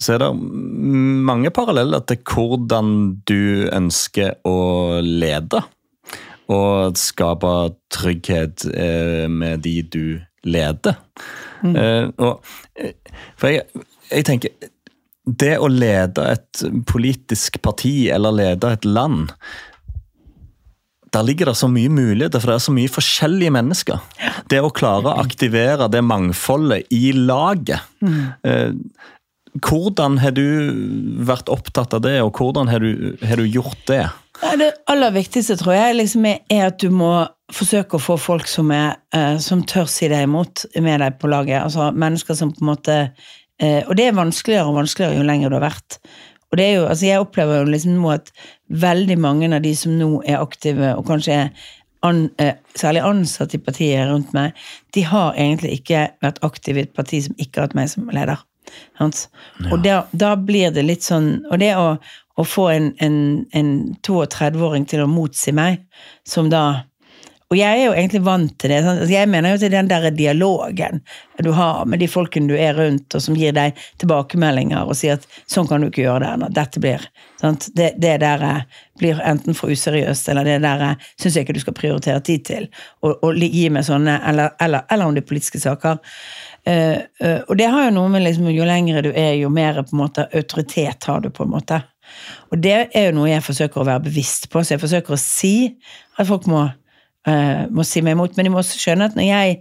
så 0.00 0.14
er 0.14 0.22
det 0.22 0.30
mange 1.28 1.52
paralleller 1.52 2.02
til 2.08 2.22
hvordan 2.24 2.94
du 3.28 3.68
ønsker 3.68 4.38
å 4.48 5.00
lede. 5.04 5.62
Og 6.50 6.98
skape 6.98 7.52
trygghet 7.94 8.64
eh, 8.72 9.28
med 9.30 9.62
de 9.66 9.76
du 9.86 10.04
leder. 10.48 10.96
Mm. 11.60 11.76
og, 12.16 12.40
eh, 12.80 12.96
for 13.36 13.52
jeg, 13.52 13.82
jeg 14.08 14.24
tenker 14.24 14.70
Det 15.28 15.58
å 15.60 15.66
lede 15.68 16.24
et 16.32 16.62
politisk 16.88 17.58
parti 17.60 18.08
eller 18.08 18.32
lede 18.32 18.70
et 18.72 18.86
land 18.88 19.28
der 21.14 21.26
ligger 21.26 21.50
det 21.50 21.56
så 21.58 21.68
mye 21.70 21.90
muligheter, 21.90 22.38
for 22.38 22.52
det 22.52 22.56
er 22.56 22.66
så 22.66 22.74
mye 22.74 22.90
forskjellige 22.90 23.54
mennesker. 23.54 24.02
Det 24.50 24.60
å 24.62 24.70
klare 24.74 25.10
å 25.10 25.22
aktivere 25.22 25.88
det 25.90 26.04
mangfoldet 26.06 26.90
i 26.94 27.10
laget. 27.16 27.82
Eh, 28.46 28.70
hvordan 29.58 30.18
har 30.22 30.34
du 30.36 30.44
vært 31.26 31.50
opptatt 31.50 31.94
av 31.96 32.04
det, 32.04 32.20
og 32.22 32.38
hvordan 32.38 32.70
har 32.70 32.82
du, 32.82 33.16
har 33.26 33.40
du 33.40 33.46
gjort 33.48 33.80
det? 33.90 34.04
Det 34.40 34.70
aller 34.88 35.12
viktigste 35.12 35.56
tror 35.60 35.74
jeg 35.74 35.98
liksom 35.98 36.24
er, 36.30 36.62
at 36.70 36.78
du 36.80 36.88
må 36.94 37.12
forsøke 37.52 37.98
å 37.98 38.02
få 38.02 38.16
folk 38.20 38.48
som, 38.48 38.70
er, 38.72 39.00
eh, 39.14 39.36
som 39.42 39.64
tør 39.66 39.90
si 39.90 40.08
deg 40.08 40.24
imot, 40.28 40.64
med 40.80 41.02
deg 41.02 41.18
på 41.20 41.28
laget. 41.32 41.60
Altså 41.64 41.90
mennesker 41.92 42.38
som 42.38 42.52
på 42.54 42.62
en 42.62 42.70
måte 42.70 42.96
eh, 43.60 43.82
Og 43.88 43.96
det 43.98 44.06
er 44.08 44.16
vanskeligere 44.16 44.70
og 44.70 44.78
vanskeligere 44.78 45.18
jo 45.18 45.26
lenger 45.26 45.50
du 45.50 45.58
har 45.58 45.66
vært. 45.66 45.98
Og 46.50 46.58
det 46.58 46.66
er 46.66 46.72
jo, 46.78 46.86
altså 46.86 47.06
Jeg 47.06 47.24
opplever 47.26 47.60
jo 47.60 47.72
liksom 47.74 47.98
nå 47.98 48.14
at 48.14 48.32
veldig 48.70 49.18
mange 49.20 49.50
av 49.54 49.62
de 49.66 49.74
som 49.76 49.98
nå 49.98 50.22
er 50.22 50.40
aktive, 50.40 50.94
og 50.96 51.04
kanskje 51.10 51.36
er 51.42 51.52
an, 52.06 52.30
eh, 52.38 52.54
særlig 52.78 53.04
ansatte 53.04 53.58
i 53.58 53.64
partiet 53.64 54.08
rundt 54.08 54.32
meg, 54.32 54.56
de 54.94 55.04
har 55.04 55.34
egentlig 55.34 55.80
ikke 55.80 56.06
vært 56.22 56.40
aktive 56.46 56.80
i 56.80 56.88
et 56.88 56.94
parti 56.96 57.20
som 57.26 57.36
ikke 57.36 57.60
har 57.60 57.68
hatt 57.68 57.76
meg 57.76 57.90
som 57.92 58.08
leder. 58.14 58.40
Og 59.70 59.82
da, 59.84 60.04
da 60.12 60.34
blir 60.36 60.72
det 60.74 60.84
litt 60.86 61.06
sånn 61.06 61.30
Og 61.50 61.58
det 61.62 61.72
å, 61.76 61.94
å 62.36 62.44
få 62.46 62.68
en, 62.72 62.92
en, 63.04 63.16
en 63.56 63.72
32-åring 64.06 64.86
til 64.90 65.04
å 65.04 65.10
motsi 65.10 65.52
meg, 65.56 65.82
som 66.28 66.48
da 66.52 66.90
og 67.50 67.58
jeg 67.58 67.80
er 67.80 67.88
jo 67.88 67.94
egentlig 67.98 68.20
vant 68.22 68.52
til 68.62 68.70
det. 68.70 68.76
Sant? 68.84 69.00
Altså, 69.02 69.10
jeg 69.10 69.26
mener 69.26 69.50
jo 69.50 69.58
til 69.58 69.72
den 69.72 69.88
der 69.90 70.04
dialogen 70.14 71.00
du 71.42 71.48
har 71.56 71.86
med 71.88 71.98
de 71.98 72.06
folkene 72.06 72.46
du 72.46 72.54
er 72.54 72.76
rundt, 72.78 73.10
og 73.16 73.22
som 73.24 73.34
gir 73.34 73.54
deg 73.56 73.78
tilbakemeldinger 73.98 74.86
og 74.86 74.94
sier 74.94 75.16
at 75.18 75.26
sånn 75.50 75.66
kan 75.66 75.82
du 75.82 75.88
ikke 75.88 76.04
gjøre 76.04 76.28
det. 76.28 76.30
Når 76.44 76.52
dette 76.60 76.82
blir? 76.84 77.08
Det, 77.74 77.88
det 77.98 78.12
der 78.22 78.44
eh, 78.46 78.84
blir 79.02 79.22
enten 79.26 79.56
for 79.58 79.72
useriøst, 79.72 80.30
eller 80.30 80.46
det 80.46 80.60
der 80.62 80.84
eh, 80.92 81.08
syns 81.18 81.40
jeg 81.40 81.48
ikke 81.48 81.56
du 81.56 81.62
skal 81.64 81.78
prioritere 81.80 82.22
tid 82.28 82.46
til. 82.46 82.68
Og, 83.02 83.16
og 83.18 83.42
gi 83.42 83.66
meg 83.72 83.88
sånne, 83.88 84.20
eller, 84.30 84.54
eller, 84.62 84.86
eller 84.86 85.10
om 85.10 85.18
det 85.18 85.24
er 85.24 85.30
politiske 85.32 85.62
saker. 85.64 85.98
Uh, 86.68 87.00
uh, 87.24 87.40
og 87.48 87.54
det 87.56 87.70
har 87.72 87.86
jo 87.86 87.94
noe 87.96 88.10
med 88.12 88.26
liksom, 88.26 88.50
jo 88.52 88.66
lengre 88.68 89.04
du 89.06 89.10
er, 89.14 89.32
jo 89.40 89.48
mer 89.52 89.80
på 89.80 89.96
en 89.96 90.02
måte 90.02 90.26
autoritet 90.36 91.08
har 91.08 91.22
du, 91.24 91.30
på 91.32 91.46
en 91.46 91.54
måte. 91.54 91.80
Og 92.50 92.58
det 92.60 92.76
er 92.96 93.08
jo 93.08 93.16
noe 93.16 93.30
jeg 93.30 93.46
forsøker 93.46 93.80
å 93.80 93.86
være 93.88 94.08
bevisst 94.08 94.50
på, 94.52 94.62
så 94.62 94.74
jeg 94.74 94.82
forsøker 94.82 95.16
å 95.16 95.20
si 95.20 95.54
at 96.18 96.28
folk 96.28 96.48
må 96.50 96.66
uh, 97.28 97.62
må 97.72 97.86
si 97.86 98.02
meg 98.04 98.18
imot. 98.18 98.36
Men 98.36 98.48
de 98.48 98.52
må 98.54 98.60
også 98.62 98.80
skjønne 98.80 99.10
at 99.10 99.16
når 99.18 99.28
jeg 99.28 99.56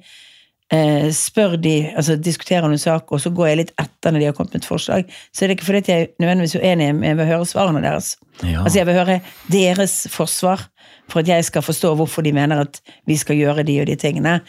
uh, 0.73 1.07
spør 1.15 1.55
de, 1.61 1.75
altså 1.93 2.17
diskuterer 2.19 2.67
noen 2.67 2.81
sak, 2.81 3.11
og 3.11 3.23
så 3.23 3.31
går 3.35 3.51
jeg 3.51 3.61
litt 3.63 3.75
etter 3.81 4.13
når 4.13 4.23
de 4.23 4.29
har 4.29 4.37
kommet 4.37 4.57
med 4.57 4.63
et 4.63 4.69
forslag, 4.69 5.15
så 5.31 5.45
er 5.45 5.51
det 5.51 5.59
ikke 5.59 5.69
fordi 5.69 5.93
jeg 5.93 6.11
nødvendigvis 6.21 6.57
er 6.57 6.65
uenig, 6.65 6.91
men 6.97 7.11
jeg 7.11 7.21
vil 7.21 7.31
høre 7.33 7.49
svarene 7.49 7.83
deres. 7.85 8.15
Ja. 8.43 8.63
Altså 8.63 8.81
Jeg 8.81 8.89
vil 8.89 8.99
høre 9.01 9.19
deres 9.51 9.95
forsvar 10.13 10.67
for 11.11 11.23
at 11.23 11.29
jeg 11.31 11.45
skal 11.47 11.65
forstå 11.65 11.93
hvorfor 11.99 12.25
de 12.25 12.33
mener 12.35 12.63
at 12.65 12.81
vi 13.09 13.17
skal 13.19 13.39
gjøre 13.39 13.65
de 13.67 13.79
og 13.81 13.87
de 13.89 13.95
tingene. 13.99 14.39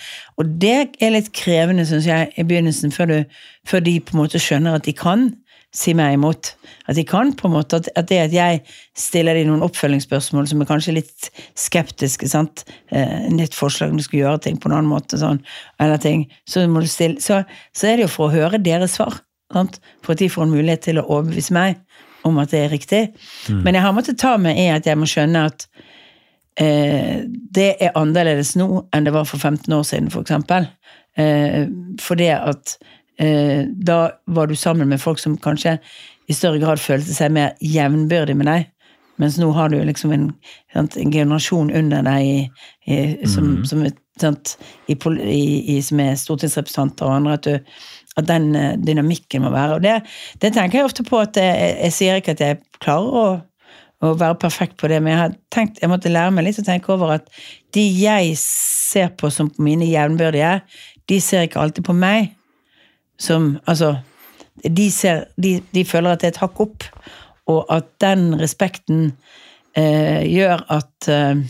Og 0.40 0.48
det 0.62 0.96
er 1.00 1.14
litt 1.14 1.32
krevende, 1.36 1.86
syns 1.88 2.08
jeg, 2.08 2.32
i 2.36 2.46
begynnelsen, 2.46 2.92
før, 2.94 3.10
du, 3.10 3.38
før 3.68 3.84
de 3.86 3.98
på 4.00 4.16
en 4.16 4.22
måte 4.22 4.42
skjønner 4.42 4.78
at 4.78 4.88
de 4.88 4.96
kan 4.96 5.30
si 5.76 5.94
meg 5.94 6.16
imot. 6.16 6.52
At 6.90 6.98
de 6.98 7.04
kan 7.06 7.30
på 7.38 7.46
en 7.46 7.54
måte, 7.54 7.78
at 7.94 8.08
det 8.10 8.18
at 8.24 8.34
jeg 8.34 8.62
stiller 8.98 9.38
de 9.38 9.44
noen 9.46 9.62
oppfølgingsspørsmål 9.62 10.48
som 10.50 10.62
er 10.62 10.68
kanskje 10.68 10.96
litt 10.96 11.30
skeptiske, 11.58 12.26
sant? 12.30 12.64
Eh, 12.90 13.28
nytt 13.30 13.54
forslag 13.54 13.92
om 13.92 14.00
du 14.00 14.06
skal 14.06 14.24
gjøre 14.24 14.44
ting 14.46 14.58
på 14.58 14.70
en 14.70 14.78
annen 14.80 14.90
måte, 14.90 15.20
sånn, 15.20 15.42
eller 15.82 16.02
ting, 16.02 16.26
så, 16.50 16.64
må 16.66 16.82
du 16.82 16.90
stille, 16.90 17.22
så, 17.22 17.44
så 17.76 17.90
er 17.90 17.98
det 17.98 18.08
jo 18.08 18.14
for 18.16 18.28
å 18.28 18.34
høre 18.34 18.62
deres 18.62 18.98
svar. 18.98 19.22
Sant? 19.54 19.80
For 20.04 20.14
at 20.14 20.22
de 20.22 20.30
får 20.30 20.46
en 20.46 20.54
mulighet 20.54 20.84
til 20.88 21.00
å 21.00 21.06
overbevise 21.08 21.54
meg 21.54 21.80
om 22.26 22.36
at 22.38 22.52
det 22.52 22.64
er 22.64 22.74
riktig. 22.74 23.00
Men 23.48 23.74
jeg 23.74 23.82
har 23.82 23.94
måttet 23.96 24.18
ta 24.20 24.36
med 24.38 24.58
i 24.60 24.68
at 24.70 24.86
jeg 24.86 24.98
må 24.98 25.08
skjønne 25.08 25.46
at 25.48 25.64
eh, 26.60 27.24
det 27.26 27.70
er 27.80 27.96
annerledes 27.98 28.54
nå 28.60 28.84
enn 28.94 29.06
det 29.06 29.14
var 29.16 29.28
for 29.28 29.38
15 29.38 29.72
år 29.74 29.86
siden, 29.88 30.10
for 30.12 30.26
eksempel. 30.26 30.68
Eh, 31.18 31.66
for 32.00 32.20
det 32.20 32.32
at 32.36 32.76
eh, 33.20 33.64
da 33.66 34.00
var 34.26 34.46
du 34.50 34.56
sammen 34.56 34.88
med 34.88 35.00
folk 35.00 35.18
som 35.18 35.38
kanskje 35.40 35.78
i 36.30 36.36
større 36.36 36.60
grad 36.62 36.78
følte 36.78 37.14
seg 37.14 37.32
mer 37.34 37.56
jevnbyrdig 37.64 38.36
med 38.38 38.50
deg. 38.50 38.68
Mens 39.20 39.36
nå 39.36 39.50
har 39.52 39.68
du 39.68 39.76
liksom 39.84 40.14
en, 40.14 40.28
sant, 40.72 40.96
en 40.96 41.12
generasjon 41.12 41.72
under 41.76 42.04
deg 42.06 42.24
i, 42.24 42.36
i, 42.88 43.00
som, 43.28 43.58
som, 43.68 43.82
er, 43.84 43.92
sant, 44.20 44.54
i, 44.88 44.96
som 45.84 46.00
er 46.00 46.16
stortingsrepresentanter 46.16 47.08
og 47.08 47.18
andre. 47.18 47.36
At, 47.36 47.48
du, 47.48 48.16
at 48.16 48.30
den 48.30 48.54
eh, 48.56 48.78
dynamikken 48.80 49.44
må 49.44 49.52
være. 49.52 49.76
Og 49.76 49.84
det, 49.84 49.98
det 50.40 50.54
tenker 50.56 50.80
jeg 50.80 50.88
ofte 50.88 51.04
på 51.04 51.20
at 51.20 51.36
jeg, 51.36 51.76
jeg 51.82 51.96
sier 51.98 52.22
ikke 52.22 52.36
at 52.38 52.44
jeg 52.46 52.60
klarer 52.80 53.20
å, 53.20 53.26
å 54.00 54.14
være 54.16 54.38
perfekt 54.40 54.78
på 54.80 54.88
det, 54.88 55.00
men 55.04 55.12
jeg 55.12 55.38
tenkt, 55.52 55.80
jeg 55.82 55.90
måtte 55.92 56.12
lære 56.12 56.32
meg 56.32 56.46
litt 56.46 56.60
å 56.62 56.64
tenke 56.64 56.92
over 56.94 57.18
at 57.18 57.26
de 57.76 57.82
jeg 58.00 58.32
ser 58.40 59.10
på 59.20 59.28
som 59.32 59.50
mine 59.60 59.88
jevnbyrdige, 59.88 60.60
de 61.10 61.18
ser 61.20 61.44
ikke 61.46 61.60
alltid 61.60 61.84
på 61.86 61.96
meg 61.96 62.32
som 63.20 63.58
Altså, 63.68 63.98
de, 64.64 64.90
ser, 64.90 65.26
de, 65.36 65.58
de 65.74 65.84
føler 65.84 66.14
at 66.14 66.22
det 66.22 66.30
er 66.30 66.34
et 66.34 66.42
hakk 66.42 66.60
opp, 66.64 66.86
og 67.50 67.66
at 67.72 67.88
den 68.00 68.32
respekten 68.40 69.10
eh, 69.76 70.24
gjør 70.28 70.64
at 70.72 71.08
eh, 71.12 71.42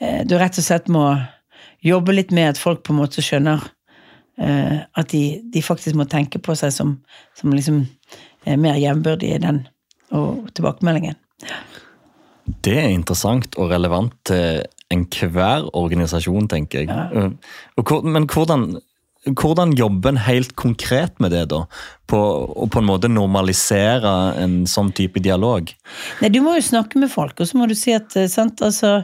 eh, 0.00 0.20
du 0.28 0.36
rett 0.38 0.58
og 0.58 0.66
slett 0.66 0.90
må 0.92 1.08
jobbe 1.86 2.14
litt 2.14 2.34
med 2.34 2.52
at 2.52 2.60
folk 2.60 2.84
på 2.86 2.94
en 2.94 3.00
måte 3.00 3.24
skjønner 3.24 3.62
eh, 4.38 4.78
at 4.86 5.12
de, 5.12 5.24
de 5.42 5.62
faktisk 5.62 5.98
må 5.98 6.06
tenke 6.10 6.38
på 6.42 6.54
seg 6.58 6.74
som, 6.74 6.96
som 7.38 7.54
liksom 7.54 7.82
eh, 8.44 8.56
mer 8.58 8.78
jevnbyrdige 8.80 9.38
i 9.38 9.44
den 9.46 9.64
og 10.14 10.46
tilbakemeldingen. 10.54 11.18
Det 12.64 12.76
er 12.78 12.92
interessant 12.94 13.56
og 13.58 13.70
relevant 13.74 14.12
til 14.28 14.62
enhver 14.94 15.66
organisasjon, 15.76 16.46
tenker 16.48 16.84
jeg. 16.84 16.88
Ja. 16.88 17.26
Uh, 17.26 17.32
og 17.76 17.84
hvor- 17.88 18.04
Men 18.06 18.26
hvordan, 18.30 18.78
hvordan 19.34 19.74
jobber 19.74 20.12
en 20.12 20.22
helt 20.22 20.54
konkret 20.56 21.18
med 21.18 21.32
det, 21.34 21.46
da? 21.50 21.64
På, 22.06 22.18
og 22.54 22.68
på 22.70 22.78
en 22.78 22.86
måte 22.86 23.08
normalisere 23.10 24.10
en 24.38 24.60
sånn 24.70 24.92
type 24.94 25.18
dialog? 25.22 25.72
Nei, 26.20 26.30
du 26.30 26.38
må 26.44 26.54
jo 26.54 26.62
snakke 26.62 27.00
med 27.02 27.10
folk, 27.10 27.40
og 27.40 27.48
så 27.48 27.58
må 27.58 27.66
du 27.66 27.74
si 27.74 27.96
at 27.96 28.14
eh, 28.14 28.28
sant, 28.30 28.62
altså, 28.62 29.00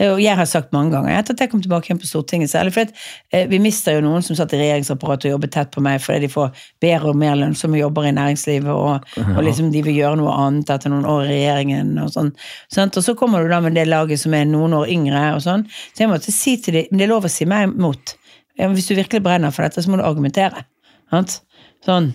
eh, 0.00 0.08
og 0.14 0.22
jeg 0.24 0.38
har 0.38 0.48
sagt 0.48 0.72
mange 0.72 0.94
ganger 0.94 1.12
etter 1.12 1.36
at 1.36 1.44
jeg 1.44 1.52
kom 1.52 1.60
tilbake 1.60 1.90
igjen 1.90 2.00
på 2.00 2.08
Stortinget, 2.08 2.48
særlig 2.54 2.72
fordi 2.72 2.88
at, 2.88 3.04
eh, 3.36 3.44
vi 3.52 3.60
mister 3.60 3.98
jo 3.98 4.06
noen 4.06 4.24
som 4.24 4.38
satt 4.38 4.56
i 4.56 4.62
regjeringsapparatet 4.62 5.28
og 5.28 5.36
jobbet 5.36 5.52
tett 5.58 5.76
på 5.76 5.84
meg 5.84 6.00
fordi 6.00 6.24
de 6.24 6.32
får 6.32 6.66
bedre 6.80 7.12
og 7.12 7.20
mer 7.20 7.36
lønnsomme 7.42 7.82
jobber 7.82 8.08
i 8.08 8.16
næringslivet, 8.16 8.72
og, 8.72 9.16
og 9.26 9.44
liksom 9.44 9.68
de 9.74 9.84
vil 9.84 10.00
gjøre 10.00 10.22
noe 10.22 10.40
annet 10.46 10.72
etter 10.72 10.94
noen 10.94 11.04
år 11.12 11.26
i 11.26 11.34
regjeringen 11.34 11.96
og 12.06 12.14
sånn. 12.16 12.32
Sant? 12.72 12.96
Og 12.96 13.04
så 13.04 13.18
kommer 13.20 13.44
du 13.44 13.52
da 13.52 13.60
med 13.60 13.76
det 13.76 13.84
laget 13.90 14.24
som 14.24 14.32
er 14.38 14.48
noen 14.48 14.80
år 14.80 14.88
yngre 14.96 15.28
og 15.36 15.44
sånn. 15.44 15.68
Så 15.92 16.06
jeg 16.06 16.14
måtte 16.14 16.32
si 16.32 16.56
til 16.56 16.80
dem, 16.80 16.88
men 16.88 17.02
det 17.02 17.10
er 17.10 17.18
lov 17.18 17.28
å 17.28 17.36
si 17.36 17.44
meg 17.44 17.68
imot. 17.68 18.16
Ja, 18.58 18.68
hvis 18.72 18.86
du 18.88 18.94
virkelig 18.96 19.22
brenner 19.24 19.52
for 19.52 19.66
dette, 19.66 19.82
så 19.84 19.90
må 19.92 19.98
du 20.00 20.04
argumentere. 20.06 20.64
Sant? 21.12 21.40
Sånn, 21.86 22.12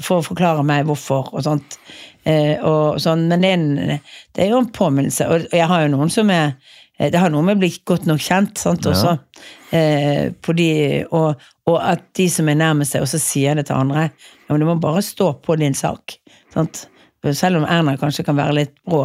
for 0.00 0.20
å 0.22 0.24
forklare 0.26 0.64
meg 0.66 0.86
hvorfor 0.88 1.28
og 1.36 1.44
sånt. 1.44 1.76
Eh, 2.24 2.56
og 2.64 2.96
sånn, 3.02 3.26
men 3.28 3.42
det 3.44 3.50
er, 3.50 3.58
en, 3.58 3.98
det 4.32 4.44
er 4.46 4.54
jo 4.54 4.62
en 4.62 4.70
påminnelse. 4.72 5.26
Og 5.28 5.52
jeg 5.52 5.68
har 5.68 5.84
jo 5.84 5.90
noen 5.92 6.10
som 6.12 6.30
er 6.32 6.54
eh, 6.98 7.10
Det 7.12 7.20
har 7.20 7.32
noe 7.34 7.42
med 7.44 7.58
å 7.58 7.62
bli 7.64 7.70
godt 7.88 8.06
nok 8.08 8.22
kjent 8.24 8.58
sant, 8.62 8.86
Ja. 8.88 8.94
også. 8.94 9.16
Eh, 9.76 10.30
på 10.40 10.54
de, 10.56 10.70
og, 11.10 11.42
og 11.68 11.78
at 11.80 12.06
de 12.16 12.28
som 12.32 12.48
er 12.48 12.58
nærmest 12.60 12.96
deg, 12.96 13.04
også 13.04 13.20
sier 13.20 13.58
det 13.58 13.66
til 13.68 13.76
andre. 13.78 14.08
Ja, 14.46 14.54
men 14.54 14.64
du 14.64 14.68
må 14.70 14.78
bare 14.80 15.02
stå 15.04 15.34
på 15.44 15.58
din 15.60 15.74
sak. 15.76 16.16
Sant? 16.54 16.86
Selv 17.22 17.60
om 17.60 17.66
Erna 17.70 17.94
kanskje 18.00 18.24
kan 18.26 18.34
være 18.34 18.56
litt 18.56 18.72
brå, 18.88 19.04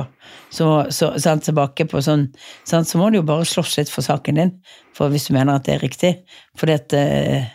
så, 0.49 0.87
så, 0.93 1.11
sant, 1.21 1.43
tilbake 1.45 1.85
på 1.89 2.01
sånn, 2.01 2.23
sant, 2.65 2.89
så 2.89 2.97
må 2.97 3.11
du 3.13 3.19
jo 3.19 3.27
bare 3.27 3.45
slåss 3.45 3.75
litt 3.77 3.91
for 3.93 4.05
saken 4.05 4.39
din, 4.41 4.53
for 4.97 5.13
hvis 5.13 5.27
du 5.29 5.35
mener 5.35 5.59
at 5.59 5.67
det 5.67 5.75
er 5.75 5.83
riktig. 5.85 6.11
For 6.57 6.71
at 6.73 6.95
eh, 6.97 7.45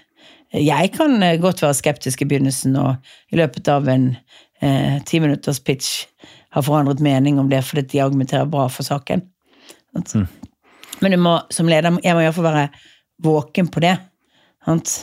jeg 0.55 0.93
kan 0.95 1.17
eh, 1.23 1.41
godt 1.43 1.65
være 1.65 1.79
skeptisk 1.81 2.23
i 2.23 2.29
begynnelsen, 2.31 2.77
og 2.79 3.35
i 3.35 3.41
løpet 3.41 3.73
av 3.75 3.91
en 3.91 4.13
eh, 4.63 5.03
ti 5.09 5.19
minutters 5.25 5.59
pitch 5.67 6.05
har 6.55 6.67
forandret 6.67 7.03
mening 7.03 7.41
om 7.41 7.51
det 7.51 7.65
fordi 7.67 7.89
de 7.95 8.05
argumenterer 8.05 8.47
bra 8.53 8.69
for 8.71 8.87
saken. 8.87 9.25
Sant? 9.97 10.15
Men 11.03 11.17
du 11.17 11.19
må, 11.19 11.39
som 11.51 11.67
leder, 11.67 11.99
jeg 12.05 12.15
må 12.15 12.23
iallfall 12.23 12.47
være 12.47 12.69
våken 13.25 13.71
på 13.73 13.83
det. 13.83 13.97
Sant? 14.63 14.95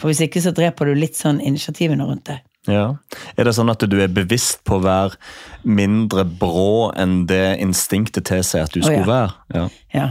For 0.00 0.10
hvis 0.10 0.24
ikke 0.26 0.42
så 0.42 0.50
dreper 0.56 0.90
du 0.90 0.98
litt 0.98 1.14
sånn 1.18 1.38
initiativene 1.38 2.06
rundt 2.08 2.26
det. 2.32 2.40
Ja. 2.70 2.96
Er 3.36 3.44
det 3.44 3.54
sånn 3.56 3.72
at 3.72 3.82
du 3.84 3.96
er 4.00 4.12
bevisst 4.12 4.62
på 4.64 4.78
å 4.78 4.84
være 4.84 5.18
mindre 5.68 6.24
brå 6.24 6.92
enn 6.96 7.24
det 7.28 7.58
instinktet 7.62 8.28
tilsier 8.30 8.64
at 8.64 8.72
du 8.72 8.80
skulle 8.80 8.94
skulle 8.94 9.04
ja. 9.04 9.12
være? 9.12 9.32
Ja. 9.54 9.64
Ja. 9.94 10.10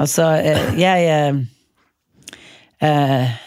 Altså, 0.00 0.26
eh, 0.38 0.66
jeg 0.80 1.06
eh, 1.10 1.38
eh, 2.86 3.38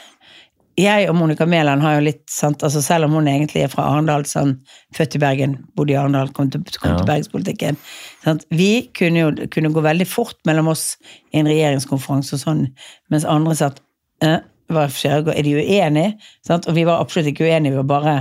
Jeg 0.80 1.10
og 1.10 1.16
Monica 1.16 1.46
Mæland 1.46 1.84
har 1.86 1.98
jo 1.98 2.06
litt 2.08 2.24
sant, 2.32 2.64
altså 2.64 2.82
Selv 2.82 3.06
om 3.06 3.18
hun 3.20 3.28
egentlig 3.28 3.62
er 3.62 3.70
fra 3.70 3.86
Arendal, 3.92 4.26
sånn, 4.26 4.56
født 4.96 5.18
i 5.18 5.22
Bergen, 5.22 5.58
bodde 5.78 5.94
i 5.94 5.98
Arendal, 6.00 6.32
kom 6.34 6.50
til, 6.50 6.64
kom 6.80 6.98
til 6.98 7.10
bergenspolitikken 7.10 7.78
sant? 8.24 8.48
Vi 8.50 8.90
kunne 8.98 9.26
jo 9.26 9.50
kunne 9.54 9.74
gå 9.76 9.84
veldig 9.86 10.08
fort 10.10 10.40
mellom 10.50 10.72
oss 10.74 10.96
i 11.34 11.42
en 11.42 11.52
regjeringskonferanse 11.52 12.38
og 12.38 12.44
sånn, 12.46 12.66
mens 13.14 13.28
andre 13.30 13.58
satt 13.60 13.84
eh, 14.24 14.40
hva 14.76 14.88
skjer, 14.92 15.28
er 15.34 15.46
de 15.46 15.56
uenige? 15.60 16.16
Sant? 16.46 16.68
Og 16.70 16.78
vi 16.78 16.86
var 16.88 17.04
absolutt 17.04 17.32
ikke 17.32 17.48
uenige, 17.48 17.74
vi 17.74 17.82
var 17.82 17.90
bare 17.92 18.16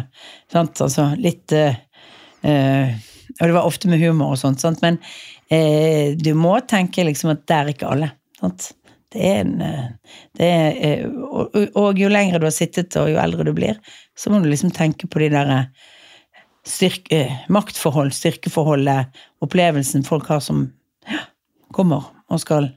sant? 0.52 0.80
Altså, 0.84 1.10
litt 1.20 1.54
uh, 1.56 1.74
Og 2.42 3.44
det 3.46 3.54
var 3.54 3.66
ofte 3.68 3.90
med 3.90 4.02
humor 4.02 4.34
og 4.34 4.40
sånt, 4.40 4.62
sant? 4.62 4.82
men 4.84 5.00
uh, 5.52 6.12
du 6.18 6.32
må 6.38 6.58
tenke 6.68 7.06
liksom 7.08 7.34
at 7.34 7.46
det 7.48 7.58
er 7.58 7.72
ikke 7.74 7.90
alle. 7.90 8.12
Sant? 8.40 8.72
Det 9.12 9.24
er 9.28 9.42
en 9.42 9.58
det 10.38 10.46
er, 10.48 11.02
og, 11.04 11.52
og 11.76 11.98
jo 12.00 12.08
lengre 12.08 12.40
du 12.40 12.46
har 12.48 12.54
sittet, 12.54 12.96
og 12.96 13.10
jo 13.12 13.18
eldre 13.20 13.44
du 13.44 13.52
blir, 13.56 13.76
så 14.16 14.32
må 14.32 14.40
du 14.40 14.48
liksom 14.48 14.72
tenke 14.72 15.04
på 15.10 15.20
de 15.20 15.28
der 15.34 15.50
styrke, 16.64 17.26
maktforhold, 17.52 18.12
styrkeforholdet, 18.16 19.10
opplevelsen 19.44 20.06
folk 20.06 20.30
har 20.30 20.40
som 20.40 20.64
ja, 21.10 21.24
kommer 21.74 22.08
og 22.30 22.40
skal 22.42 22.70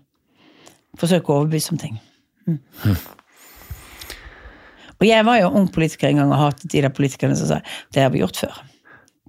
forsøke 1.00 1.32
å 1.32 1.42
overbevise 1.42 1.76
om 1.76 1.82
ting. 1.82 2.00
Mm. 2.48 2.60
Og 5.06 5.12
jeg 5.12 5.26
var 5.28 5.38
jo 5.38 5.52
ung 5.54 5.68
politiker 5.70 6.10
en 6.10 6.24
gang 6.24 6.32
og 6.34 6.40
hatet 6.42 6.72
de 6.74 6.82
der 6.82 6.94
politikerne 6.94 7.38
som 7.38 7.52
sa 7.52 7.60
det 7.94 8.02
har 8.02 8.10
vi 8.14 8.24
gjort 8.24 8.40
før. 8.42 8.64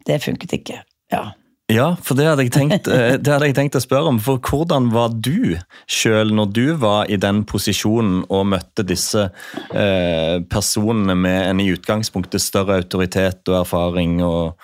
Det 0.08 0.22
funket 0.24 0.54
ikke. 0.56 0.78
Ja. 1.12 1.26
Ja, 1.68 1.96
for 1.98 2.14
det 2.14 2.28
hadde, 2.28 2.44
tenkt, 2.54 2.86
eh, 2.86 3.16
det 3.18 3.26
hadde, 3.26 3.48
jeg 3.50 3.56
tenkt, 3.58 3.74
å 3.74 3.82
spørre 3.82 4.12
om. 4.12 4.20
For 4.22 4.38
hvordan 4.38 4.86
var 4.94 5.10
du 5.12 5.58
sjøl 5.90 6.30
når 6.32 6.52
du 6.54 6.66
var 6.78 7.10
i 7.10 7.18
den 7.18 7.42
posisjonen 7.44 8.22
og 8.30 8.46
møtte 8.52 8.86
disse 8.86 9.26
eh, 9.74 10.36
personene 10.46 11.18
med 11.18 11.40
en 11.50 11.62
i 11.64 11.66
utgangspunktet 11.74 12.44
større 12.44 12.78
autoritet 12.78 13.42
og 13.50 13.58
erfaring? 13.64 14.20
Og, 14.22 14.54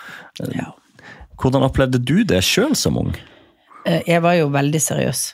eh, 0.40 0.54
ja. 0.62 0.70
Hvordan 1.42 1.66
opplevde 1.66 1.98
du 1.98 2.22
det 2.22 2.38
sjøl 2.46 2.78
som 2.78 3.02
ung? 3.02 3.10
Eh, 3.82 4.00
jeg 4.06 4.22
var 4.22 4.38
jo 4.38 4.46
veldig 4.54 4.84
seriøs. 4.86 5.24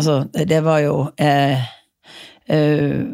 Altså, 0.00 0.22
det 0.32 0.64
var 0.64 0.80
jo 0.80 0.96
eh, 1.20 1.60
Uh, 2.50 3.06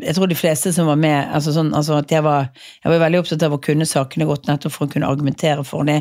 jeg 0.00 0.16
tror 0.16 0.28
de 0.30 0.36
fleste 0.36 0.70
som 0.72 0.88
var 0.88 0.96
med 1.00 1.34
altså 1.36 1.52
sånn, 1.52 1.72
altså 1.76 1.98
at 2.00 2.12
jeg 2.12 2.24
var, 2.24 2.46
jeg 2.80 2.92
var 2.94 3.02
veldig 3.02 3.18
opptatt 3.20 3.42
av 3.44 3.56
å 3.56 3.60
kunne 3.60 3.88
sakene 3.88 4.24
godt, 4.28 4.46
nettopp 4.48 4.72
for 4.72 4.88
å 4.88 4.92
kunne 4.94 5.10
argumentere 5.10 5.64
for 5.68 5.84
det. 5.88 5.98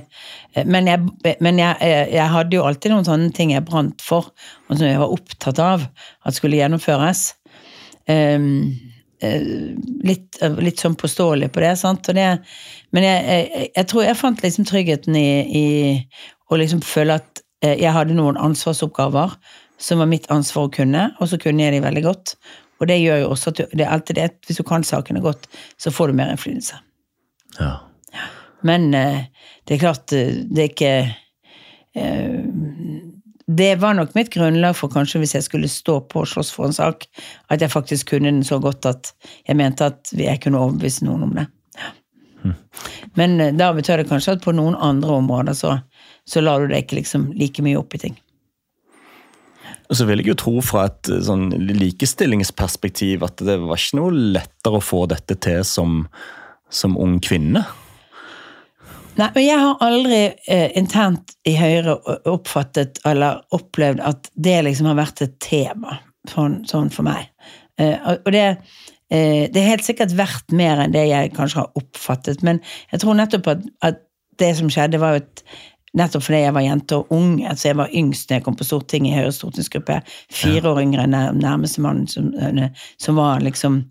Uh, 0.55 0.63
men, 0.63 0.87
jeg, 0.87 1.35
men 1.43 1.59
jeg, 1.59 1.91
jeg, 2.13 2.27
hadde 2.35 2.55
jo 2.55 2.63
alltid 2.67 2.95
noen 2.95 3.07
sånne 3.07 3.33
ting 3.35 3.51
jeg 3.51 3.65
brant 3.67 4.03
for, 4.05 4.31
og 4.69 4.77
som 4.77 4.87
jeg 4.87 5.01
var 5.01 5.11
opptatt 5.17 5.59
av 5.63 5.83
at 6.23 6.37
skulle 6.37 6.61
gjennomføres. 6.61 7.25
Um, 8.07 8.79
litt, 9.21 10.39
litt, 10.41 10.79
sånn 10.81 10.95
påståelig 10.97 11.51
på 11.53 11.61
det. 11.61 11.75
sant? 11.77 12.07
Det, 12.15 12.29
men 12.95 13.05
jeg, 13.05 13.83
tror 13.91 14.07
jeg 14.07 14.17
fant 14.17 14.41
liksom 14.41 14.65
tryggheten 14.65 15.19
i, 15.19 15.27
i 15.45 15.65
å 16.49 16.57
liksom 16.57 16.81
føle 16.81 17.19
at 17.21 17.43
jeg 17.61 17.93
hadde 17.93 18.15
noen 18.17 18.39
ansvarsoppgaver 18.41 19.35
som 19.81 20.01
var 20.01 20.09
mitt 20.09 20.25
ansvar 20.33 20.65
å 20.65 20.73
kunne, 20.73 21.03
og 21.21 21.29
så 21.29 21.37
kunne 21.41 21.67
jeg 21.67 21.75
de 21.75 21.83
veldig 21.85 22.03
godt. 22.07 22.33
Og 22.81 22.89
det 22.89 22.97
gjør 22.97 23.21
jo 23.23 23.29
også 23.35 23.53
at 23.53 23.59
du, 23.59 23.63
det 23.77 23.85
er 23.85 23.93
alltid 23.93 24.17
det, 24.17 24.27
hvis 24.47 24.57
du 24.57 24.65
kan 24.67 24.83
sakene 24.85 25.21
godt, 25.21 25.45
så 25.79 25.93
får 25.93 26.09
du 26.09 26.17
mer 26.17 26.33
innflytelse. 26.33 26.79
Ja. 27.59 27.75
Men 28.65 28.89
uh, 28.97 29.21
det 29.67 29.75
er 29.75 29.81
klart, 29.81 30.13
eh, 30.13 30.41
det 30.49 30.63
er 30.63 30.69
ikke 30.69 30.93
uh, 31.97 32.41
Det 33.51 33.69
var 33.81 33.95
nok 33.97 34.13
mitt 34.15 34.29
grunnlag 34.33 34.75
for 34.77 34.93
kanskje 34.93 35.21
hvis 35.21 35.33
jeg 35.35 35.45
skulle 35.45 35.69
stå 35.69 35.99
på 36.09 36.23
og 36.23 36.29
slåss 36.29 36.51
for 36.55 36.69
en 36.69 36.75
sak, 36.75 37.05
at 37.49 37.61
jeg 37.61 37.73
faktisk 37.73 38.13
kunne 38.13 38.29
den 38.29 38.43
så 38.47 38.61
godt 38.63 38.85
at 38.85 39.13
jeg 39.47 39.57
mente 39.59 39.89
at 39.91 40.13
jeg 40.15 40.41
kunne 40.41 40.61
overbevise 40.61 41.05
noen 41.05 41.25
om 41.27 41.33
det. 41.35 41.47
Hm. 42.41 42.53
Men 43.19 43.57
da 43.57 43.73
betyr 43.75 44.01
det 44.01 44.09
kanskje 44.09 44.37
at 44.37 44.45
på 44.45 44.53
noen 44.55 44.77
andre 44.79 45.19
områder 45.19 45.57
så, 45.57 45.75
så 46.25 46.41
lar 46.41 46.61
du 46.61 46.71
deg 46.71 46.85
ikke 46.85 47.01
liksom 47.01 47.31
like 47.37 47.65
mye 47.65 47.81
opp 47.81 47.97
i 47.97 48.01
ting. 48.05 48.15
Og 49.91 49.97
så 49.99 50.07
vil 50.07 50.21
jeg 50.23 50.31
jo 50.31 50.37
tro 50.39 50.53
fra 50.63 50.85
et 50.87 51.11
eh, 51.11 51.21
sånn 51.27 51.49
likestillingsperspektiv 51.51 53.25
at 53.27 53.43
det 53.43 53.59
var 53.59 53.79
ikke 53.79 53.99
noe 53.99 54.15
lettere 54.37 54.79
å 54.79 54.83
få 54.83 55.03
dette 55.11 55.35
til 55.43 55.65
som, 55.67 56.05
som 56.71 56.95
ung 56.95 57.19
kvinne. 57.23 57.65
Nei, 59.19 59.27
men 59.35 59.43
jeg 59.43 59.59
har 59.59 59.83
aldri 59.83 60.21
eh, 60.47 60.69
internt 60.79 61.35
i 61.47 61.57
Høyre 61.59 61.97
oppfattet 62.31 63.01
eller 63.07 63.41
opplevd 63.51 63.99
at 64.07 64.31
det 64.39 64.61
liksom 64.69 64.87
har 64.87 65.01
vært 65.01 65.25
et 65.25 65.35
tema 65.43 65.99
sånn, 66.31 66.61
sånn 66.69 66.87
for 66.93 67.05
meg. 67.05 67.27
Eh, 67.81 67.97
og 68.13 68.31
det, 68.31 68.45
eh, 69.11 69.49
det 69.51 69.59
er 69.59 69.73
helt 69.73 69.85
sikkert 69.85 70.15
vært 70.15 70.55
mer 70.55 70.79
enn 70.79 70.95
det 70.95 71.03
jeg 71.09 71.33
kanskje 71.35 71.65
har 71.65 71.83
oppfattet, 71.83 72.45
men 72.47 72.63
jeg 72.93 73.03
tror 73.03 73.19
nettopp 73.19 73.51
at, 73.51 73.67
at 73.83 74.01
det 74.39 74.53
som 74.57 74.71
skjedde, 74.71 75.01
var 75.01 75.17
jo 75.17 75.25
et 75.25 75.43
Nettopp 75.97 76.23
fordi 76.23 76.39
jeg 76.45 76.53
var 76.55 76.63
jente 76.63 76.97
og 77.01 77.09
ung. 77.11 77.31
altså 77.43 77.67
Jeg 77.67 77.77
var 77.81 77.95
yngst 77.99 78.29
da 78.29 78.37
jeg 78.37 78.45
kom 78.45 78.55
på 78.55 78.63
Stortinget 78.63 79.11
i 79.11 79.17
Høyres 79.19 79.41
stortingsgruppe. 79.41 79.97
Fire 80.31 80.71
år 80.71 80.79
yngre 80.85 81.03
enn 81.03 81.17
nærmeste 81.41 81.83
mann 81.83 82.05
som, 82.07 82.29
eh, 82.39 82.69
som, 83.01 83.19
var 83.19 83.43
liksom 83.43 83.81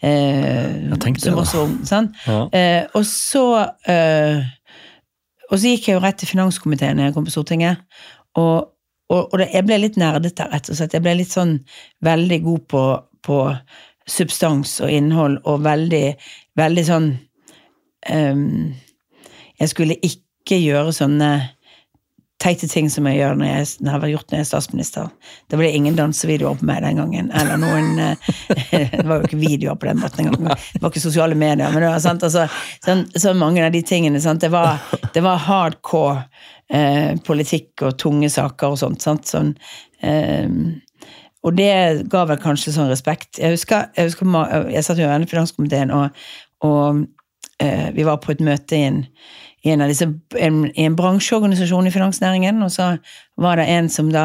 eh, 0.00 0.88
Som 1.20 1.42
også 1.42 1.66
ung. 1.66 1.74
Sånn? 1.84 2.08
Ja. 2.24 2.46
Eh, 2.56 2.86
og 2.96 3.04
så 3.04 3.44
eh, 3.84 4.40
Og 5.50 5.58
så 5.58 5.74
gikk 5.74 5.90
jeg 5.90 5.98
jo 5.98 6.04
rett 6.04 6.16
til 6.22 6.30
finanskomiteen 6.30 6.96
da 6.96 7.10
jeg 7.10 7.16
kom 7.16 7.28
på 7.28 7.34
Stortinget. 7.34 7.84
Og, 8.40 8.70
og, 9.10 9.22
og 9.26 9.36
det, 9.42 9.50
jeg 9.52 9.66
ble 9.66 9.80
litt 9.82 10.00
nerdete, 10.00 10.48
rett 10.48 10.70
og 10.70 10.78
slett. 10.78 10.94
Jeg 10.96 11.04
ble 11.04 11.18
litt 11.18 11.34
sånn 11.34 11.58
veldig 12.06 12.40
god 12.46 12.66
på, 12.70 12.84
på 13.26 13.38
substans 14.08 14.78
og 14.80 14.94
innhold, 14.94 15.40
og 15.44 15.64
veldig, 15.66 16.04
veldig 16.58 16.84
sånn 16.86 17.10
um, 18.08 18.70
Jeg 19.60 19.72
skulle 19.74 19.98
ikke 20.00 20.29
ikke 20.40 20.60
gjøre 20.60 20.92
sånne 20.96 21.30
teite 22.40 22.68
ting 22.70 22.88
som 22.90 23.04
jeg 23.08 23.18
gjør 23.18 23.36
når 23.36 23.48
jeg, 23.50 23.66
når 23.84 23.90
jeg 23.90 24.00
har 24.02 24.12
gjort 24.14 24.30
når 24.30 24.38
jeg 24.38 24.44
er 24.44 24.48
statsminister. 24.48 25.08
Det 25.52 25.58
ble 25.60 25.68
ingen 25.76 25.96
dansevideoer 25.98 26.60
på 26.60 26.68
meg 26.70 26.80
den 26.86 27.00
gangen. 27.02 27.28
Eller 27.36 27.60
noen 27.60 27.90
Det 28.70 29.04
var 29.04 29.20
jo 29.20 29.28
ikke 29.28 29.40
videoer 29.40 29.76
på 29.76 29.90
den 29.90 30.00
måten 30.00 30.24
engang. 30.24 30.48
Det 30.48 30.80
var 30.80 30.92
ikke 30.92 31.02
sosiale 31.04 31.36
medier. 31.36 31.68
Men 31.68 31.84
det 31.84 31.90
var 31.92 32.00
sant, 32.00 32.24
altså, 32.24 32.46
så, 32.84 32.96
så 33.12 33.34
mange 33.36 33.64
av 33.66 33.74
de 33.74 33.82
tingene. 33.84 34.22
Sant? 34.24 34.40
Det, 34.40 34.48
var, 34.54 34.80
det 35.12 35.24
var 35.24 35.42
hardcore 35.44 36.22
eh, 36.72 37.12
politikk 37.26 37.84
og 37.84 37.98
tunge 38.00 38.30
saker 38.32 38.72
og 38.72 38.80
sånt. 38.80 39.04
Sant? 39.04 39.28
Sånn, 39.28 39.52
eh, 40.00 40.48
og 41.44 41.56
det 41.56 41.72
ga 42.12 42.24
vel 42.28 42.40
kanskje 42.40 42.74
sånn 42.74 42.90
respekt. 42.92 43.38
Jeg 43.40 43.56
husker 43.56 43.88
jeg, 43.96 44.10
husker, 44.10 44.28
jeg 44.72 44.84
satt 44.84 45.00
jo 45.00 45.08
i 45.08 45.28
finanskomiteen, 45.28 45.92
og, 45.92 46.16
og 46.66 47.04
eh, 47.60 47.88
vi 47.96 48.04
var 48.08 48.20
på 48.20 48.34
et 48.34 48.44
møte 48.44 48.76
i 48.76 48.88
en 48.88 49.04
en, 49.62 49.84
disse, 49.88 50.08
en, 50.40 50.60
en 50.72 50.96
bransjeorganisasjon 50.96 51.88
i 51.88 51.94
finansnæringen, 51.94 52.62
og 52.64 52.72
så 52.72 52.94
var 53.40 53.60
det 53.60 53.68
en 53.68 53.90
som 53.92 54.08
da 54.12 54.24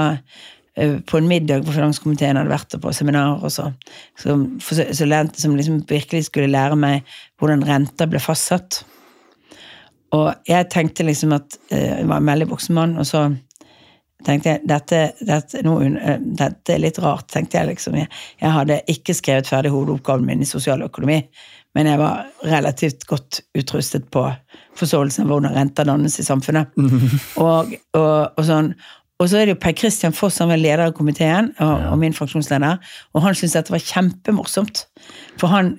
eh, 0.77 0.97
på 1.03 1.19
en 1.19 1.27
middag 1.27 1.65
hvor 1.65 1.75
finanskomiteen 1.75 2.39
hadde 2.39 2.53
vært 2.53 2.77
på 2.81 2.93
seminar, 2.95 3.43
og 3.43 3.51
så, 3.51 3.71
som, 4.21 4.47
som 4.63 5.57
liksom 5.57 5.81
virkelig 5.89 6.29
skulle 6.29 6.51
lære 6.53 6.79
meg 6.79 7.17
hvordan 7.39 7.65
renta 7.67 8.07
ble 8.07 8.23
fastsatt. 8.23 8.83
Og 10.15 10.31
jeg 10.47 10.69
tenkte 10.71 11.03
liksom 11.03 11.33
at 11.36 11.57
eh, 11.73 11.99
Jeg 11.99 12.07
var 12.07 12.21
en 12.21 12.31
veldig 12.31 12.47
voksen 12.53 12.77
og 13.01 13.07
så 13.09 13.27
tenkte 14.25 14.53
jeg 14.53 14.63
dette, 14.69 15.01
dette, 15.25 15.61
noe, 15.65 15.89
eh, 15.99 16.21
dette 16.39 16.75
er 16.75 16.81
litt 16.81 16.99
rart, 17.03 17.27
tenkte 17.33 17.59
jeg 17.59 17.73
liksom. 17.73 17.97
Jeg, 17.99 18.09
jeg 18.41 18.55
hadde 18.55 18.81
ikke 18.91 19.15
skrevet 19.17 19.49
ferdig 19.49 19.73
hovedoppgaven 19.73 20.25
min 20.27 20.45
i 20.45 20.49
sosialøkonomi, 20.49 21.19
men 21.76 21.89
jeg 21.91 21.99
var 21.99 22.28
relativt 22.47 23.03
godt 23.09 23.41
utrustet 23.57 24.07
på 24.13 24.28
forståelsen 24.80 25.26
av 25.26 25.34
hvordan 25.34 25.55
renter 25.55 25.88
dannes 25.88 26.19
i 26.19 26.26
samfunnet. 26.26 26.71
Og, 27.45 27.73
og, 27.95 28.32
og, 28.36 28.43
sånn. 28.47 28.71
og, 29.19 29.28
så 29.28 29.39
er 29.39 29.47
det 29.47 29.55
jo 29.55 29.59
Per 29.63 29.76
Christian 29.78 30.15
Foss, 30.15 30.39
han 30.43 30.51
var 30.51 30.59
leder 30.59 30.86
av 30.88 30.95
komiteen, 30.95 31.51
og, 31.59 31.73
ja. 31.84 31.91
min 31.99 32.15
fraksjonsleder, 32.15 32.80
og 33.13 33.23
han 33.26 33.36
syntes 33.36 33.57
dette 33.57 33.76
var 33.76 33.84
kjempemorsomt. 33.84 34.86
For 35.39 35.51
han, 35.51 35.76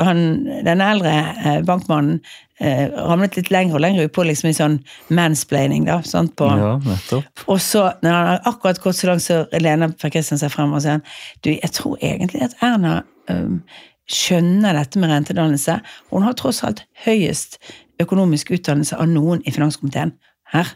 han 0.00 0.22
den 0.66 0.84
eldre 0.84 1.12
eh, 1.40 1.60
bankmannen 1.68 2.20
eh, 2.60 2.86
ramlet 2.92 3.36
litt 3.38 3.52
lenger 3.52 3.78
og 3.78 3.84
lenger 3.84 4.08
ut 4.08 4.14
på 4.16 4.24
liksom 4.28 4.50
i 4.52 4.56
sånn 4.56 4.78
mansplaining. 5.16 5.86
da, 5.88 6.00
sant, 6.06 6.36
på, 6.40 6.48
ja, 6.60 6.74
nettopp. 6.84 7.46
Og 7.48 7.60
så, 7.64 7.86
når 8.04 8.16
han 8.16 8.32
har 8.32 8.50
akkurat 8.52 8.82
gått 8.84 9.00
så 9.00 9.12
langt, 9.12 9.24
så 9.24 9.44
lener 9.60 9.96
Per 10.00 10.12
Christian 10.12 10.40
seg 10.40 10.52
frem 10.52 10.72
og 10.76 10.84
sier 10.84 10.98
han, 10.98 11.06
du, 11.44 11.54
jeg 11.54 11.72
tror 11.76 11.96
egentlig 12.00 12.44
at 12.48 12.56
Erna 12.64 13.00
um, 13.32 13.60
skjønner 14.10 14.74
dette 14.76 15.00
med 15.00 15.12
rentedannelse. 15.12 15.78
Hun 16.10 16.26
har 16.26 16.36
tross 16.38 16.64
alt 16.66 16.84
høyest 17.04 17.58
økonomisk 18.00 18.52
utdannelse 18.56 18.98
av 18.98 19.10
noen 19.10 19.42
i 19.46 19.54
finanskomiteen 19.54 20.14
her. 20.54 20.72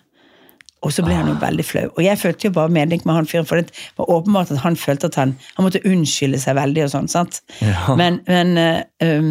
Og 0.85 0.93
så 0.93 1.05
ble 1.05 1.17
han 1.17 1.31
jo 1.31 1.39
veldig 1.41 1.65
flau. 1.65 1.87
Og 1.95 2.03
jeg 2.05 2.21
følte 2.21 2.49
jo 2.49 2.55
bare 2.59 2.73
medlink 2.73 3.07
med 3.09 3.17
han 3.17 3.29
fyren, 3.29 3.47
for 3.49 3.61
det 3.61 3.73
var 3.97 4.11
åpenbart 4.13 4.53
at 4.53 4.61
han 4.61 4.77
følte 4.77 5.09
at 5.09 5.17
han, 5.17 5.33
han 5.57 5.65
måtte 5.65 5.81
unnskylde 5.89 6.41
seg 6.43 6.59
veldig 6.59 6.85
og 6.85 6.93
sånn. 6.93 7.09
sant? 7.09 7.41
Ja. 7.65 7.95
Men, 7.97 8.21
men 8.29 8.53
um, 9.01 9.31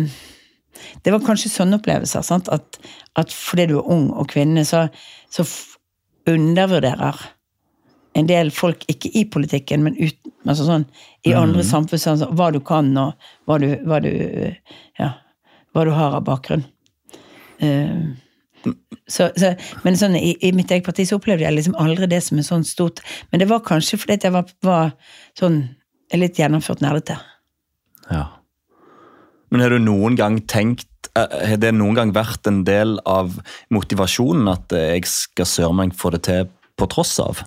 det 1.06 1.14
var 1.14 1.22
kanskje 1.28 1.54
sånne 1.54 1.78
opplevelser. 1.78 2.26
sant? 2.26 2.50
At, 2.50 2.82
at 3.20 3.34
fordi 3.34 3.70
du 3.70 3.78
er 3.78 3.94
ung 3.94 4.10
og 4.10 4.32
kvinne, 4.34 4.66
så, 4.66 4.88
så 5.30 5.46
undervurderer 6.30 7.22
en 8.18 8.30
del 8.30 8.50
folk, 8.54 8.86
ikke 8.90 9.14
i 9.18 9.24
politikken, 9.30 9.86
men 9.86 9.98
ut, 10.02 10.18
altså 10.50 10.68
sånn, 10.68 10.86
i 11.28 11.34
andre 11.38 11.64
mm. 11.64 11.70
samfunn, 11.70 12.02
sånn, 12.02 12.26
hva 12.38 12.50
du 12.54 12.60
kan, 12.66 12.92
og 13.00 13.30
hva 13.48 13.60
du, 13.62 13.70
hva 13.88 14.00
du, 14.04 14.12
ja, 15.00 15.14
hva 15.74 15.86
du 15.88 15.94
har 15.96 16.20
av 16.20 16.26
bakgrunn. 16.28 16.66
Uh, 17.64 18.14
så, 19.12 19.28
så, 19.36 19.54
men 19.84 19.98
sånn, 20.00 20.16
i, 20.16 20.34
i, 20.40 20.54
mitt 20.56 20.72
eget 20.72 20.86
parti 20.88 21.06
så 21.08 21.18
opplevde 21.20 21.46
jeg 21.46 21.56
liksom 21.58 21.76
aldri 21.82 22.08
det 22.12 22.22
som 22.24 22.40
er 22.40 22.48
sånn 22.48 22.64
stort. 22.68 23.02
Men 23.32 23.44
det 23.44 23.50
var 23.52 23.64
kanskje 23.66 24.00
fordi 24.00 24.20
jeg 24.24 24.36
var, 24.36 24.48
var 24.64 24.94
sånn 25.40 25.66
litt 26.16 26.40
gjennomført 26.40 26.84
nerdete. 26.84 27.18
Ja. 28.10 28.28
Men 29.52 29.64
har 29.64 29.74
du 29.74 29.84
noen 29.84 30.18
gang 30.20 30.40
tenkt 30.50 31.10
eh, 31.16 31.36
Har 31.54 31.60
det 31.62 31.72
noen 31.76 31.96
gang 31.96 32.12
vært 32.16 32.48
en 32.50 32.64
del 32.68 32.98
av 33.10 33.38
motivasjonen 33.74 34.50
at 34.52 34.74
jeg 34.76 35.06
skal 35.10 35.48
søren 35.50 35.80
meg 35.80 35.96
få 35.98 36.14
det 36.16 36.24
til 36.30 36.50
på 36.80 36.90
tross 36.92 37.16
av? 37.24 37.44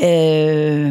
Eh, 0.00 0.90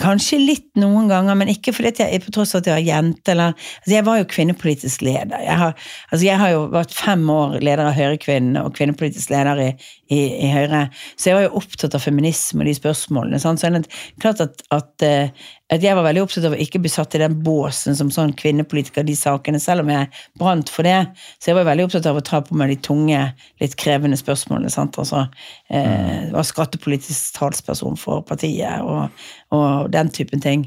kanskje 0.00 0.38
litt 0.40 0.68
noen 0.80 1.10
ganger, 1.10 1.36
men 1.38 1.50
ikke 1.52 1.74
fordi 1.76 1.92
jeg 2.02 2.22
på 2.24 2.32
tross 2.34 2.54
av 2.54 2.62
at 2.62 2.70
jeg 2.70 2.76
var 2.78 2.86
jente. 2.86 3.34
Eller, 3.34 3.56
altså 3.80 3.94
jeg 3.94 4.06
var 4.08 4.20
jo 4.20 4.28
kvinnepolitisk 4.34 5.04
leder. 5.06 5.44
Jeg 5.44 5.58
har, 5.62 5.88
altså 6.10 6.26
jeg 6.26 6.40
har 6.42 6.54
jo 6.54 6.62
vært 6.72 6.96
fem 6.96 7.24
år 7.34 7.58
leder 7.60 7.86
av 7.86 7.96
Høyrekvinnene 7.98 8.64
og 8.64 8.74
kvinnepolitisk 8.78 9.32
leder 9.34 9.64
i, 9.68 9.70
i, 10.10 10.18
i, 10.42 10.50
Høyre. 10.50 10.86
Så 11.14 11.30
jeg 11.30 11.38
var 11.38 11.44
jo 11.46 11.60
opptatt 11.60 11.94
av 11.94 12.02
feminisme 12.02 12.64
og 12.64 12.68
de 12.68 12.74
spørsmålene. 12.74 13.38
Sant? 13.42 13.62
Så 13.62 13.70
det 13.70 13.84
er 13.84 14.22
klart 14.22 14.42
at, 14.42 14.62
at, 14.74 15.04
eh, 15.06 15.30
at, 15.70 15.84
jeg 15.84 15.94
var 15.94 16.06
veldig 16.08 16.24
opptatt 16.24 16.48
av 16.48 16.56
å 16.56 16.60
ikke 16.60 16.80
bli 16.82 16.90
satt 16.90 17.14
i 17.14 17.22
den 17.22 17.36
båsen 17.46 17.94
som 17.98 18.10
sånn 18.14 18.34
kvinnepolitiker, 18.38 19.06
de 19.06 19.14
sakene, 19.18 19.60
selv 19.62 19.84
om 19.84 19.92
jeg 19.94 20.08
brant 20.40 20.72
for 20.72 20.88
det. 20.88 20.98
Så 21.38 21.52
jeg 21.52 21.60
var 21.60 21.68
veldig 21.70 21.86
opptatt 21.86 22.08
av 22.10 22.18
å 22.18 22.24
ta 22.26 22.42
på 22.46 22.58
meg 22.58 22.74
de 22.74 22.80
tunge, 22.90 23.20
litt 23.62 23.76
krevende 23.80 24.18
spørsmålene. 24.18 24.72
Sant? 24.74 24.98
Altså, 24.98 25.26
eh, 25.70 26.26
var 26.34 26.48
skattepolitisk 26.48 27.38
talsperson 27.38 27.98
for 28.00 28.26
partiet 28.26 28.82
og, 28.82 29.22
og 29.54 29.92
den 29.94 30.10
typen 30.14 30.42
ting. 30.42 30.66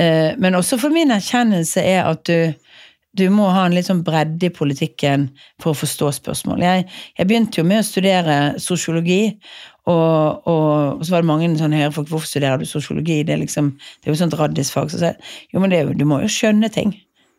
Eh, 0.00 0.32
men 0.40 0.56
også 0.56 0.80
for 0.80 0.94
min 0.94 1.12
erkjennelse 1.12 1.84
er 1.84 2.08
at 2.08 2.24
du, 2.28 2.54
du 3.16 3.24
må 3.32 3.48
ha 3.54 3.64
en 3.66 3.74
litt 3.74 3.88
sånn 3.88 4.04
bredde 4.06 4.50
i 4.50 4.54
politikken 4.54 5.28
for 5.62 5.72
å 5.72 5.78
forstå 5.78 6.10
spørsmål. 6.18 6.60
Jeg, 6.62 6.84
jeg 7.18 7.28
begynte 7.28 7.60
jo 7.60 7.66
med 7.66 7.80
å 7.80 7.86
studere 7.86 8.36
sosiologi, 8.62 9.38
og, 9.88 10.48
og, 10.48 11.02
så 11.02 11.14
var 11.14 11.24
det 11.24 11.30
mange 11.30 11.48
sånn 11.56 11.76
høyrefolk 11.76 12.10
hvorfor 12.10 12.28
studerer 12.28 12.60
du 12.60 12.68
sosiologi? 12.68 13.22
Det 13.24 13.34
er 13.34 13.40
liksom, 13.40 13.72
det 13.78 14.10
er 14.10 14.12
jo 14.12 14.20
sånt 14.20 14.36
raddisfag. 14.36 14.92
Så 14.92 15.00
jeg, 15.00 15.30
jo, 15.54 15.62
men 15.62 15.72
det, 15.72 15.82
du 15.96 16.04
må 16.08 16.20
jo 16.20 16.30
skjønne 16.32 16.68
ting. 16.72 16.92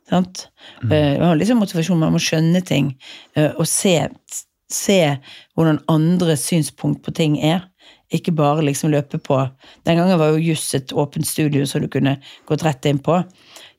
sant? 0.09 0.47
Mm. 0.81 0.91
Uh, 0.91 1.27
har 1.27 1.37
liksom 1.37 1.61
motivasjon, 1.61 2.01
man 2.01 2.15
må 2.15 2.21
skjønne 2.23 2.63
ting. 2.65 2.95
Uh, 3.37 3.51
og 3.51 3.67
se, 3.69 3.93
se 4.73 4.99
hvordan 5.53 5.83
andre 5.93 6.37
synspunkt 6.39 7.03
på 7.05 7.13
ting 7.13 7.37
er. 7.37 7.67
Ikke 8.09 8.33
bare 8.33 8.65
liksom 8.65 8.89
løpe 8.89 9.19
på 9.21 9.35
Den 9.85 9.99
gangen 9.99 10.17
var 10.17 10.31
jo 10.33 10.41
juss 10.41 10.71
et 10.73 10.89
åpent 10.97 11.27
studio 11.29 11.67
som 11.69 11.83
du 11.83 11.89
kunne 11.93 12.15
gått 12.49 12.65
rett 12.65 12.89
inn 12.89 12.97
på. 13.05 13.21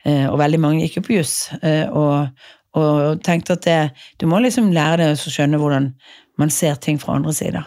Eh, 0.07 0.27
og 0.31 0.39
veldig 0.41 0.61
mange 0.63 0.87
gikk 0.87 1.01
jo 1.01 1.05
på 1.07 1.17
juss. 1.19 1.37
Eh, 1.63 1.85
og, 1.89 2.33
og, 2.79 3.21
tenkte 3.27 3.59
at 3.59 3.67
det, 3.67 3.79
du 4.21 4.27
må 4.31 4.41
liksom 4.41 4.73
lære 4.75 5.03
deg 5.03 5.15
å 5.15 5.33
skjønne 5.35 5.61
hvordan 5.61 5.93
man 6.41 6.53
ser 6.53 6.79
ting 6.81 6.97
fra 7.01 7.19
andre 7.19 7.35
sider. 7.37 7.67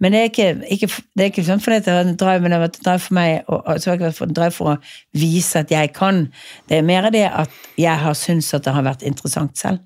Men 0.00 0.14
det 0.14 0.20
er 0.20 0.30
ikke, 0.30 0.50
ikke, 0.72 0.88
det 1.12 1.24
er 1.24 1.32
ikke 1.32 1.44
sånn 1.44 1.60
fordi 1.60 1.82
det 1.84 1.92
har 1.92 2.06
en 2.06 2.16
drive, 2.20 2.40
men 2.40 2.52
det 2.52 2.58
har 2.58 2.64
vært 2.64 2.78
en 2.80 2.86
drive 2.86 3.04
for 3.04 3.18
meg 3.18 3.50
og, 3.52 3.66
så 3.76 3.90
har 3.90 3.98
det 4.00 4.06
vært 4.06 4.22
en 4.24 4.38
drive 4.38 4.56
for 4.56 4.72
å 4.72 4.76
vise 5.20 5.60
at 5.60 5.74
jeg 5.74 5.92
kan. 5.96 6.22
Det 6.70 6.78
er 6.78 6.86
mer 6.88 7.10
det 7.12 7.26
at 7.28 7.58
jeg 7.80 8.04
har 8.04 8.16
syntes 8.16 8.54
at 8.56 8.64
det 8.64 8.72
har 8.76 8.86
vært 8.86 9.04
interessant 9.04 9.60
selv. 9.60 9.82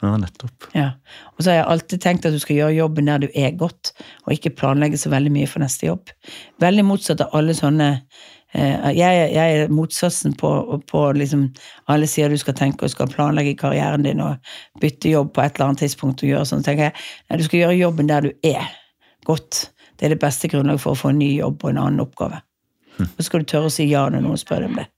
Ja, 0.00 0.14
nettopp. 0.16 0.70
Ja. 0.72 0.86
Og 1.36 1.44
så 1.44 1.50
har 1.50 1.58
jeg 1.58 1.68
alltid 1.74 2.00
tenkt 2.00 2.24
at 2.24 2.32
du 2.32 2.40
skal 2.40 2.56
gjøre 2.56 2.78
jobben 2.78 3.10
der 3.10 3.20
du 3.20 3.28
er 3.36 3.52
godt, 3.60 3.92
og 4.24 4.32
ikke 4.32 4.54
planlegge 4.56 4.96
så 4.96 5.12
veldig 5.12 5.32
mye 5.34 5.48
for 5.50 5.60
neste 5.60 5.90
jobb. 5.90 6.12
Veldig 6.64 6.86
motsatt 6.88 7.20
av 7.26 7.36
alle 7.36 7.56
sånne 7.58 7.90
jeg, 8.52 9.16
jeg, 9.34 9.58
er 9.62 9.70
motsatsen 9.70 10.32
på, 10.38 10.50
på 10.90 11.02
liksom, 11.14 11.46
alle 11.92 12.08
sier 12.10 12.32
du 12.32 12.38
skal 12.40 12.56
tenke 12.58 12.86
og 12.86 12.90
skal 12.90 13.10
planlegge 13.12 13.54
karrieren 13.60 14.02
din 14.02 14.22
og 14.24 14.40
bytte 14.82 15.12
jobb 15.12 15.30
på 15.36 15.44
et 15.44 15.54
eller 15.54 15.70
annet 15.70 15.84
tidspunkt. 15.84 16.24
og 16.24 16.32
gjøre 16.32 16.48
sånn, 16.50 16.64
tenker 16.66 16.88
jeg, 16.88 17.04
nei, 17.30 17.38
Du 17.38 17.46
skal 17.46 17.62
gjøre 17.62 17.78
jobben 17.78 18.10
der 18.10 18.26
du 18.26 18.32
er 18.42 18.66
godt. 19.28 19.68
Det 19.96 20.08
er 20.08 20.16
det 20.16 20.22
beste 20.22 20.50
grunnlaget 20.50 20.82
for 20.82 20.96
å 20.96 20.98
få 20.98 21.12
en 21.12 21.20
ny 21.22 21.34
jobb 21.36 21.62
og 21.62 21.70
en 21.70 21.82
annen 21.84 22.02
oppgave. 22.02 22.40
Hm. 22.96 23.12
Så 23.16 23.28
skal 23.28 23.44
du 23.44 23.52
tørre 23.52 23.70
å 23.70 23.74
si 23.74 23.86
ja 23.90 24.06
når 24.10 24.26
noen 24.26 24.40
spør 24.40 24.64
deg 24.64 24.72
om 24.72 24.80
det. 24.80 24.88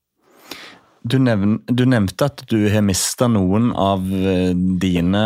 Du, 1.02 1.16
nevn, 1.18 1.56
du, 1.66 1.82
nevnte 1.90 2.28
at 2.30 2.44
du 2.46 2.60
har 2.70 2.84
mista 2.86 3.26
noen 3.26 3.72
av 3.74 4.06
eh, 4.06 4.52
dine 4.54 5.24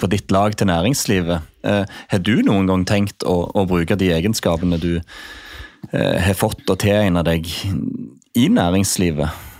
på 0.00 0.08
ditt 0.12 0.32
lag 0.32 0.54
til 0.56 0.68
næringslivet. 0.68 1.48
Eh, 1.64 1.84
har 2.12 2.20
du 2.20 2.34
noen 2.44 2.68
gang 2.68 2.84
tenkt 2.88 3.24
å, 3.24 3.46
å 3.56 3.64
bruke 3.68 3.96
de 3.96 4.10
egenskapene 4.12 4.76
du 4.82 4.90
eh, 4.98 5.06
har 5.92 6.36
fått 6.38 6.68
å 6.72 6.76
tilegne 6.80 7.24
deg 7.26 7.48
i 8.38 8.46
næringslivet? 8.48 9.50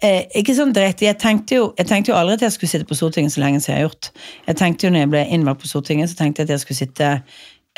Eh, 0.00 0.24
ikke 0.40 0.54
sånn 0.56 0.72
direkte. 0.74 1.06
Jeg 1.06 1.18
tenkte, 1.20 1.58
jo, 1.58 1.70
jeg 1.78 1.88
tenkte, 1.90 2.12
jo, 2.12 2.18
aldri 2.18 2.38
at 2.38 2.44
jeg 2.46 2.54
skulle 2.54 2.72
sitte 2.72 2.88
på 2.88 2.96
Stortinget 2.96 3.34
så 3.34 3.42
lenge 3.42 3.60
som 3.60 3.72
jeg 3.72 3.80
har 3.80 3.88
gjort. 3.88 4.10
Jeg 4.46 4.58
tenkte 4.60 4.86
jo 4.86 4.92
når 4.94 5.04
jeg 5.04 5.12
ble 5.14 5.24
innvalgt 5.36 5.64
på 5.64 5.70
Stortinget, 5.70 6.12
så 6.12 6.20
tenkte 6.20 6.42
jeg 6.42 6.48
at 6.48 6.54
jeg 6.54 6.64
skulle 6.64 6.80
sitte 6.80 7.10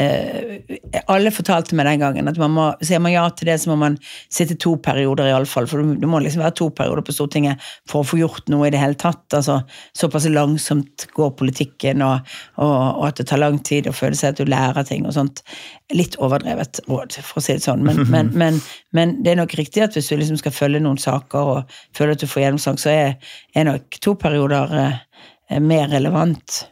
alle 0.00 1.30
fortalte 1.34 1.76
meg 1.76 1.84
den 1.84 2.00
gangen 2.00 2.28
at 2.30 2.38
man 2.40 2.52
må, 2.54 2.62
sier 2.80 3.00
man 3.02 3.12
ja 3.12 3.26
til 3.36 3.50
det, 3.50 3.58
så 3.60 3.68
må 3.68 3.76
man 3.76 3.98
sitte 4.32 4.56
to 4.60 4.72
perioder 4.80 5.28
iallfall. 5.28 5.68
For 5.68 5.82
du, 5.82 5.92
du, 6.00 6.06
må 6.08 6.22
liksom 6.24 6.40
være 6.40 6.56
to 6.56 6.70
perioder 6.72 7.04
på 7.04 7.12
Stortinget 7.12 7.60
for 7.90 8.00
å 8.00 8.08
få 8.08 8.22
gjort 8.22 8.48
noe 8.52 8.68
i 8.68 8.72
det 8.72 8.80
hele 8.80 8.96
tatt. 8.96 9.26
altså 9.36 9.60
Såpass 9.98 10.30
langsomt 10.32 11.06
går 11.12 11.34
politikken, 11.36 12.04
og, 12.06 12.32
og, 12.56 12.72
og, 12.72 13.04
at 13.10 13.20
det 13.20 13.28
tar 13.28 13.42
lang 13.42 13.60
tid 13.60 13.90
å 13.90 13.94
føle 13.96 14.16
seg 14.16 14.32
at 14.32 14.40
du 14.40 14.48
lærer 14.48 14.88
ting 14.88 15.04
og 15.04 15.16
sånt. 15.18 15.44
Litt 15.92 16.16
overdrevet 16.24 16.82
råd, 16.88 17.20
for 17.20 17.42
å 17.42 17.44
si 17.44 17.58
det 17.58 17.66
sånn. 17.66 17.84
Men, 17.84 18.02
men, 18.14 18.32
men, 18.32 18.60
men 18.96 19.16
det 19.20 19.34
er 19.34 19.42
nok 19.42 19.56
riktig 19.60 19.84
at 19.84 19.98
hvis 19.98 20.08
du 20.08 20.16
liksom 20.16 20.40
skal 20.40 20.56
følge 20.56 20.82
noen 20.82 21.00
saker 21.00 21.54
og 21.56 21.78
føler 21.96 22.16
at 22.16 22.24
du 22.24 22.30
får 22.30 22.46
gjennomslag, 22.46 22.80
så 22.80 22.96
er, 22.96 23.32
er 23.52 23.68
nok 23.68 24.00
to 24.00 24.16
perioder 24.16 24.76
eh, 24.80 25.60
mer 25.60 25.92
relevant. 25.92 26.62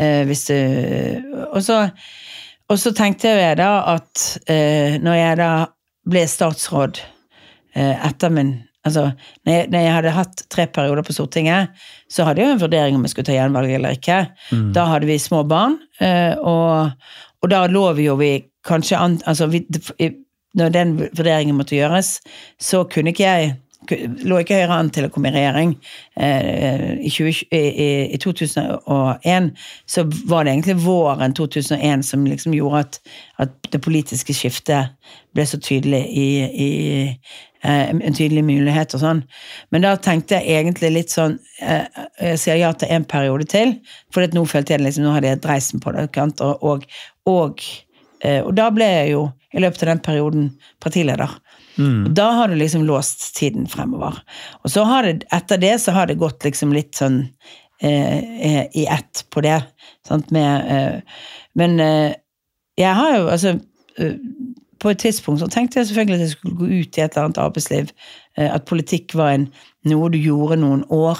Eh, 0.00 0.24
hvis 0.26 0.48
du 0.48 0.56
Og 1.52 1.60
så 1.62 1.84
og 2.72 2.80
så 2.80 2.92
tenkte 2.96 3.32
jeg 3.32 3.58
da 3.60 3.70
at 3.94 4.22
eh, 4.50 4.96
når 5.02 5.18
jeg 5.18 5.40
da 5.40 5.50
ble 6.08 6.22
statsråd 6.28 7.02
eh, 7.76 8.06
etter 8.06 8.32
min 8.32 8.56
Altså, 8.84 9.06
når 9.46 9.54
jeg, 9.54 9.68
når 9.72 9.80
jeg, 9.80 9.92
hadde 9.94 10.10
hatt 10.12 10.40
tre 10.52 10.66
perioder 10.68 11.06
på 11.06 11.14
Stortinget, 11.16 11.70
så 12.12 12.26
hadde 12.28 12.42
jeg 12.42 12.50
jo 12.50 12.56
en 12.58 12.60
vurdering 12.60 12.98
om 12.98 13.06
jeg 13.06 13.14
skulle 13.14 13.30
ta 13.30 13.32
gjenvalg 13.38 13.70
eller 13.78 13.96
ikke. 13.96 14.18
Mm. 14.52 14.66
Da 14.76 14.84
hadde 14.90 15.08
vi 15.08 15.16
små 15.16 15.40
barn, 15.48 15.78
eh, 16.04 16.36
og, 16.36 16.90
og, 17.40 17.46
da 17.48 17.62
lå 17.72 17.86
vi 17.96 18.04
jo 18.10 18.18
vi 18.20 18.28
kanskje 18.68 19.00
an, 19.00 19.16
altså 19.24 19.48
vi, 19.48 19.64
Når 20.54 20.74
den 20.76 20.92
vurderingen 21.00 21.56
måtte 21.56 21.78
gjøres, 21.78 22.20
så 22.60 22.84
kunne 22.84 23.10
ikke 23.10 23.24
jeg 23.24 23.54
lå 23.90 24.38
ikke 24.40 24.58
Høyre 24.58 24.76
an 24.78 24.90
til 24.94 25.06
å 25.06 25.10
komme 25.12 25.30
i 25.30 25.34
regjering. 25.34 25.74
Eh, 26.16 26.94
I, 27.04 27.10
20, 27.12 27.42
i, 27.54 27.62
i, 28.14 28.20
2001 28.22 29.50
så 29.90 30.04
var 30.30 30.44
det 30.44 30.54
egentlig 30.54 30.76
våren 30.84 31.34
2001 31.36 32.06
som 32.08 32.24
liksom 32.28 32.56
gjorde 32.56 32.84
at, 32.84 33.00
at 33.44 33.70
det 33.72 33.82
politiske 33.84 34.36
skiftet 34.36 34.94
ble 35.34 35.46
så 35.48 35.60
tydelig 35.60 36.02
i, 36.08 36.28
i 36.66 36.70
eh, 37.62 37.92
en 37.92 38.16
tydelig 38.16 38.44
mulighet 38.46 38.96
og 38.96 39.04
sånn. 39.04 39.22
Men 39.74 39.86
da 39.86 39.94
tenkte 40.00 40.40
jeg 40.40 40.62
egentlig 40.62 40.92
litt 40.94 41.14
sånn 41.14 41.38
eh, 41.60 41.86
Jeg 42.22 42.42
sier 42.42 42.60
ja 42.62 42.72
til 42.78 42.92
en 42.94 43.08
periode 43.08 43.48
til, 43.50 43.78
for 44.14 44.24
nå 44.24 44.46
følte 44.48 44.76
jeg 44.76 44.84
liksom, 44.86 45.08
nå 45.08 45.16
hadde 45.16 45.32
jeg 45.34 45.44
dreisen 45.44 45.82
på 45.84 45.94
det. 45.96 46.08
Og, 46.40 46.86
og, 47.28 47.64
og 48.34 48.52
da 48.56 48.68
ble 48.72 48.92
jeg 48.92 49.16
jo 49.16 49.28
i 49.54 49.62
løpet 49.62 49.84
av 49.84 49.92
den 49.92 50.02
perioden 50.02 50.46
partileder. 50.82 51.30
Mm. 51.78 52.14
Da 52.14 52.30
har 52.30 52.48
du 52.48 52.54
liksom 52.54 52.84
låst 52.84 53.34
tiden 53.36 53.66
fremover. 53.68 54.18
Og 54.62 54.70
så 54.70 54.84
har 54.84 55.02
det, 55.02 55.26
etter 55.32 55.58
det 55.58 55.78
så 55.82 55.94
har 55.96 56.06
det 56.06 56.20
gått 56.20 56.44
liksom 56.46 56.72
litt 56.74 56.94
sånn 56.98 57.24
eh, 57.82 58.18
eh 58.18 58.66
i 58.72 58.86
ett 58.86 59.24
på 59.30 59.42
det. 59.44 59.60
Sant, 60.08 60.30
med, 60.30 60.70
eh, 60.70 61.24
men 61.58 61.80
eh, 61.80 62.14
jeg 62.78 62.94
har 62.94 63.16
jo 63.18 63.30
altså 63.30 63.56
eh, 63.98 64.18
På 64.82 64.90
et 64.90 64.98
tidspunkt 64.98 65.40
så 65.40 65.46
tenkte 65.48 65.78
jeg 65.78 65.86
selvfølgelig 65.88 66.14
at 66.14 66.20
jeg 66.20 66.30
skulle 66.34 66.56
gå 66.58 66.66
ut 66.66 66.96
i 66.98 67.00
et 67.00 67.14
eller 67.14 67.24
annet 67.24 67.38
arbeidsliv. 67.40 67.92
Eh, 68.36 68.50
at 68.54 68.66
politikk 68.68 69.14
var 69.16 69.32
en, 69.32 69.46
noe 69.88 70.10
du 70.12 70.18
gjorde 70.18 70.58
noen 70.60 70.82
år, 70.92 71.18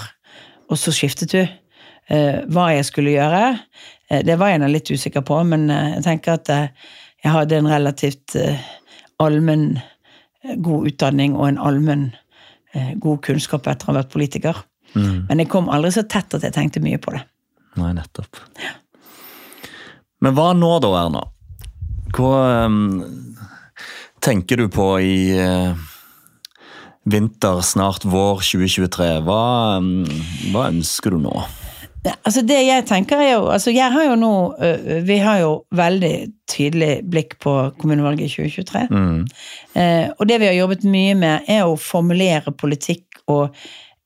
og 0.68 0.78
så 0.78 0.92
skiftet 0.92 1.32
du. 1.32 1.44
hva 2.52 2.66
jeg 2.68 2.84
skulle 2.84 3.14
gjøre, 3.14 3.56
det 4.28 4.34
var 4.36 4.50
jeg 4.50 4.68
litt 4.68 4.90
usikker 4.92 5.22
på, 5.24 5.38
men 5.48 5.70
jeg 5.70 6.02
tenker 6.04 6.34
at 6.34 6.50
jeg 6.52 7.30
hadde 7.32 7.56
en 7.56 7.68
relativt 7.70 8.36
allmenn 9.16 9.78
god 10.64 10.90
utdanning 10.90 11.36
og 11.38 11.48
en 11.48 11.60
allmenn 11.62 12.08
eh, 12.74 12.94
god 13.00 13.22
kunnskap 13.24 13.68
etter 13.70 13.88
å 13.88 13.92
ha 13.92 14.00
vært 14.02 14.12
politiker. 14.12 14.64
Mm. 14.94 15.26
Men 15.28 15.42
jeg 15.42 15.50
kom 15.52 15.70
aldri 15.72 15.94
så 15.96 16.04
tett 16.06 16.36
at 16.36 16.44
jeg 16.46 16.54
tenkte 16.54 16.82
mye 16.84 17.00
på 17.02 17.14
det. 17.14 17.24
Nei, 17.80 17.94
nettopp. 17.96 18.38
Ja. 18.62 18.76
Men 20.22 20.36
hva 20.36 20.52
nå 20.56 20.76
da, 20.82 20.92
Erna? 21.02 21.24
Hva 22.14 22.36
um, 22.68 23.02
tenker 24.22 24.62
du 24.62 24.68
på 24.72 24.86
i 25.02 25.16
uh, 25.34 25.74
vinter, 27.10 27.60
snart 27.66 28.06
vår 28.06 28.44
2023? 28.46 29.10
Hva, 29.26 29.42
um, 29.82 30.06
hva 30.54 30.68
ønsker 30.70 31.16
du 31.16 31.24
nå? 31.26 31.34
Altså 32.12 32.42
det 32.44 32.58
jeg 32.66 32.84
tenker 32.88 33.20
er 33.20 33.30
jo 33.32 33.46
altså 33.48 33.72
jeg 33.72 33.88
har 33.92 34.04
jo 34.10 34.16
nå 34.20 34.32
Vi 35.08 35.16
har 35.24 35.38
jo 35.40 35.52
veldig 35.72 36.14
tydelig 36.50 36.98
blikk 37.08 37.38
på 37.40 37.54
kommunevalget 37.80 38.26
i 38.26 38.34
2023. 38.34 38.82
Mm. 38.90 39.22
Eh, 39.80 40.10
og 40.18 40.28
det 40.28 40.38
vi 40.42 40.50
har 40.50 40.58
jobbet 40.58 40.84
mye 40.84 41.14
med, 41.16 41.48
er 41.48 41.64
å 41.64 41.78
formulere 41.80 42.52
politikk 42.52 43.22
og 43.32 43.56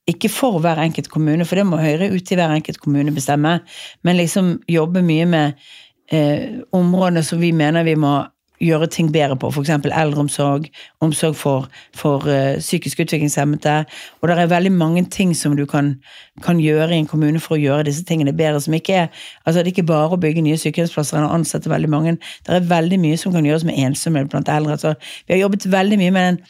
ikke 0.09 0.31
for 0.33 0.63
hver 0.63 0.81
enkelt 0.81 1.11
kommune, 1.13 1.45
for 1.45 1.59
det 1.59 1.67
må 1.69 1.81
Høyre 1.83 2.09
ut 2.15 2.33
i 2.33 2.39
hver 2.39 2.55
enkelt 2.55 2.81
kommune 2.81 3.13
bestemme, 3.13 3.59
men 4.07 4.17
liksom 4.17 4.55
jobbe 4.71 5.03
mye 5.05 5.27
med 5.29 5.69
eh, 6.15 6.63
områdene 6.73 7.25
som 7.27 7.43
vi 7.43 7.53
mener 7.53 7.85
vi 7.85 7.99
må 7.99 8.15
gjøre 8.61 8.89
ting 8.91 9.13
bedre 9.13 9.37
på, 9.39 9.51
f.eks. 9.53 9.71
eldreomsorg, 9.71 10.67
omsorg 11.05 11.37
for, 11.37 11.69
for 11.97 12.27
uh, 12.27 12.59
psykisk 12.59 13.01
utviklingshemmede. 13.05 13.85
Og 14.21 14.29
det 14.29 14.39
er 14.39 14.51
veldig 14.51 14.73
mange 14.73 15.05
ting 15.05 15.35
som 15.37 15.57
du 15.57 15.65
kan, 15.67 15.95
kan, 16.43 16.61
gjøre 16.61 16.91
i 16.95 16.99
en 16.99 17.07
kommune 17.07 17.41
for 17.41 17.57
å 17.57 17.61
gjøre 17.61 17.87
disse 17.89 18.05
tingene 18.05 18.35
bedre. 18.37 18.61
som 18.61 18.75
ikke 18.75 18.95
er, 19.05 19.09
altså 19.45 19.61
Det 19.61 19.67
er 19.67 19.73
ikke 19.77 19.89
bare 19.93 20.17
å 20.17 20.21
bygge 20.21 20.43
nye 20.43 20.59
sykehjemsplasser 20.59 21.19
eller 21.19 21.35
ansette 21.35 21.71
veldig 21.71 21.91
mange. 21.91 22.19
Det 22.47 22.55
er 22.55 22.71
veldig 22.71 23.01
mye 23.01 23.17
som 23.17 23.33
kan 23.33 23.47
gjøres 23.47 23.65
med 23.65 23.79
ensomhet 23.79 24.31
blant 24.31 24.49
eldre. 24.49 24.79
Så 24.79 24.95
vi 25.27 25.35
har 25.35 25.45
jobbet 25.47 25.71
veldig 25.73 25.99
mye 25.99 26.15
med 26.15 26.29
den, 26.29 26.41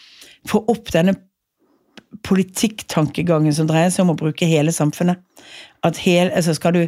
få 0.48 0.64
opp 0.68 0.92
denne 0.92 1.14
politikktankegangen 2.24 3.52
som 3.52 3.68
dreier 3.68 3.90
seg 3.92 4.06
om 4.06 4.14
å 4.14 4.18
bruke 4.18 4.48
hele 4.48 4.72
samfunnet. 4.72 5.20
At 5.84 6.00
hele, 6.02 6.32
altså 6.32 6.54
skal 6.56 6.74
du 6.74 6.82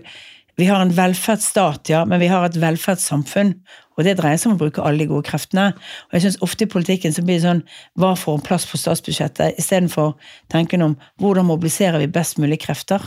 vi 0.59 0.67
har 0.69 0.83
en 0.83 0.93
velferdsstat, 0.95 1.91
ja, 1.93 2.05
men 2.09 2.21
vi 2.23 2.31
har 2.31 2.47
et 2.47 2.59
velferdssamfunn. 2.61 3.55
Og 3.99 4.07
det 4.07 4.17
dreier 4.17 4.41
seg 4.41 4.53
om 4.53 4.57
å 4.57 4.63
bruke 4.63 4.83
alle 4.85 5.03
de 5.03 5.11
gode 5.11 5.29
kreftene. 5.29 5.71
Og 6.09 6.17
jeg 6.17 6.25
synes 6.25 6.41
ofte 6.47 6.65
i 6.65 6.73
politikken 6.73 7.13
så 7.13 7.25
blir 7.25 7.39
det 7.39 7.45
sånn 7.45 7.63
hva 8.01 8.15
får 8.17 8.39
en 8.39 8.47
plass 8.47 8.67
på 8.71 8.81
statsbudsjettet, 8.81 9.59
istedenfor 9.61 10.15
tanken 10.53 10.87
om 10.87 10.97
hvordan 11.21 11.49
mobiliserer 11.51 12.01
vi 12.01 12.11
best 12.13 12.41
mulig 12.41 12.63
krefter 12.65 13.05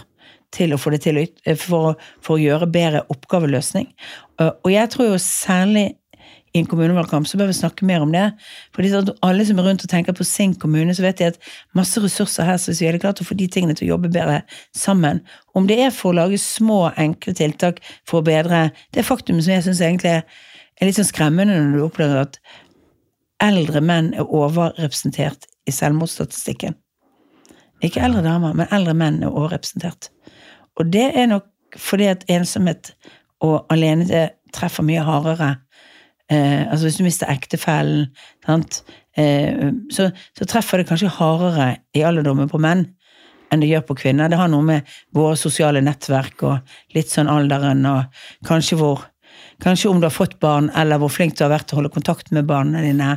til 0.53 0.75
å 0.75 0.77
få 0.77 0.93
det 0.93 1.01
til 1.07 1.17
for, 1.57 1.97
for 2.21 2.37
å 2.37 2.43
gjøre 2.43 2.69
bedre 2.69 3.03
oppgaveløsning. 3.13 3.89
Og 4.37 4.69
jeg 4.69 4.91
tror 4.93 5.13
jo 5.13 5.21
særlig 5.21 5.87
i 6.53 6.61
en 6.61 6.67
kommunevalgkamp, 6.69 7.27
så 7.27 7.37
bør 7.37 7.49
vi 7.49 7.55
snakke 7.57 7.85
mer 7.85 8.03
om 8.05 8.11
det. 8.13 8.27
For 8.75 8.85
alle 9.25 9.45
som 9.45 9.59
er 9.59 9.65
rundt 9.65 9.85
og 9.85 9.89
tenker 9.89 10.13
på 10.13 10.25
sin 10.27 10.53
kommune, 10.61 10.93
så 10.93 11.01
vet 11.01 11.17
de 11.17 11.31
at 11.31 11.39
masse 11.73 12.01
ressurser 12.01 12.45
her, 12.45 12.59
så 12.61 12.69
hvis 12.69 12.83
vi 12.83 12.89
hadde 12.91 13.01
klart 13.01 13.21
å 13.23 13.25
få 13.25 13.37
de 13.39 13.47
tingene 13.49 13.73
til 13.77 13.87
å 13.87 13.93
jobbe 13.95 14.11
bedre 14.13 14.43
sammen, 14.77 15.23
om 15.57 15.65
det 15.69 15.79
er 15.81 15.95
for 15.95 16.11
å 16.11 16.19
lage 16.21 16.37
små, 16.41 16.91
enkle 16.97 17.33
tiltak 17.37 17.81
for 18.09 18.21
å 18.21 18.27
bedre 18.27 18.67
det 18.93 19.05
faktum 19.07 19.41
som 19.41 19.55
jeg 19.55 19.65
syns 19.65 19.81
egentlig 19.81 20.19
er 20.21 20.85
litt 20.85 20.99
sånn 20.99 21.09
skremmende 21.09 21.57
når 21.57 21.73
du 21.73 21.87
opplever 21.87 22.21
at 22.27 22.39
eldre 23.43 23.81
menn 23.81 24.13
er 24.13 24.29
overrepresentert 24.29 25.49
i 25.65 25.73
selvmordsstatistikken. 25.73 26.77
Ikke 27.83 28.03
eldre 28.05 28.21
damer, 28.23 28.53
men 28.55 28.69
eldre 28.71 28.93
menn 28.95 29.23
er 29.23 29.33
overrepresentert. 29.33 30.11
Og 30.77 30.93
det 30.93 31.09
er 31.17 31.27
nok 31.33 31.49
fordi 31.81 32.11
at 32.11 32.23
ensomhet 32.29 32.93
og 33.43 33.65
alene 33.73 34.27
treffer 34.53 34.85
mye 34.85 35.03
hardere 35.03 35.55
Eh, 36.33 36.63
altså 36.71 36.87
Hvis 36.87 36.97
du 36.97 37.05
mister 37.05 37.29
ektefellen, 37.29 38.07
eh, 39.17 39.71
så, 39.91 40.09
så, 40.37 40.45
treffer 40.49 40.81
det 40.81 40.89
kanskje 40.89 41.11
hardere 41.13 41.75
i 41.93 42.01
alderdommen 42.01 42.49
på 42.49 42.61
menn 42.61 42.87
enn 43.53 43.61
det 43.61 43.69
gjør 43.69 43.83
på 43.85 43.99
kvinner. 44.01 44.31
Det 44.31 44.39
har 44.39 44.49
noe 44.49 44.65
med 44.65 44.93
våre 45.13 45.37
sosiale 45.37 45.83
nettverk 45.85 46.41
og 46.47 46.95
litt 46.95 47.11
sånn 47.13 47.29
alderen 47.29 47.85
og 47.85 48.23
kanskje 48.47 48.79
hvor 48.79 49.03
Kanskje 49.63 49.89
om 49.89 50.01
du 50.01 50.05
har 50.09 50.13
fått 50.13 50.39
barn, 50.43 50.69
eller 50.75 50.99
hvor 50.99 51.11
flink 51.13 51.37
du 51.37 51.43
har 51.45 51.53
vært 51.53 51.69
til 51.69 51.77
å 51.77 51.79
holde 51.79 51.93
kontakt 51.93 52.33
med 52.35 52.47
barna 52.49 52.81
dine. 52.83 53.13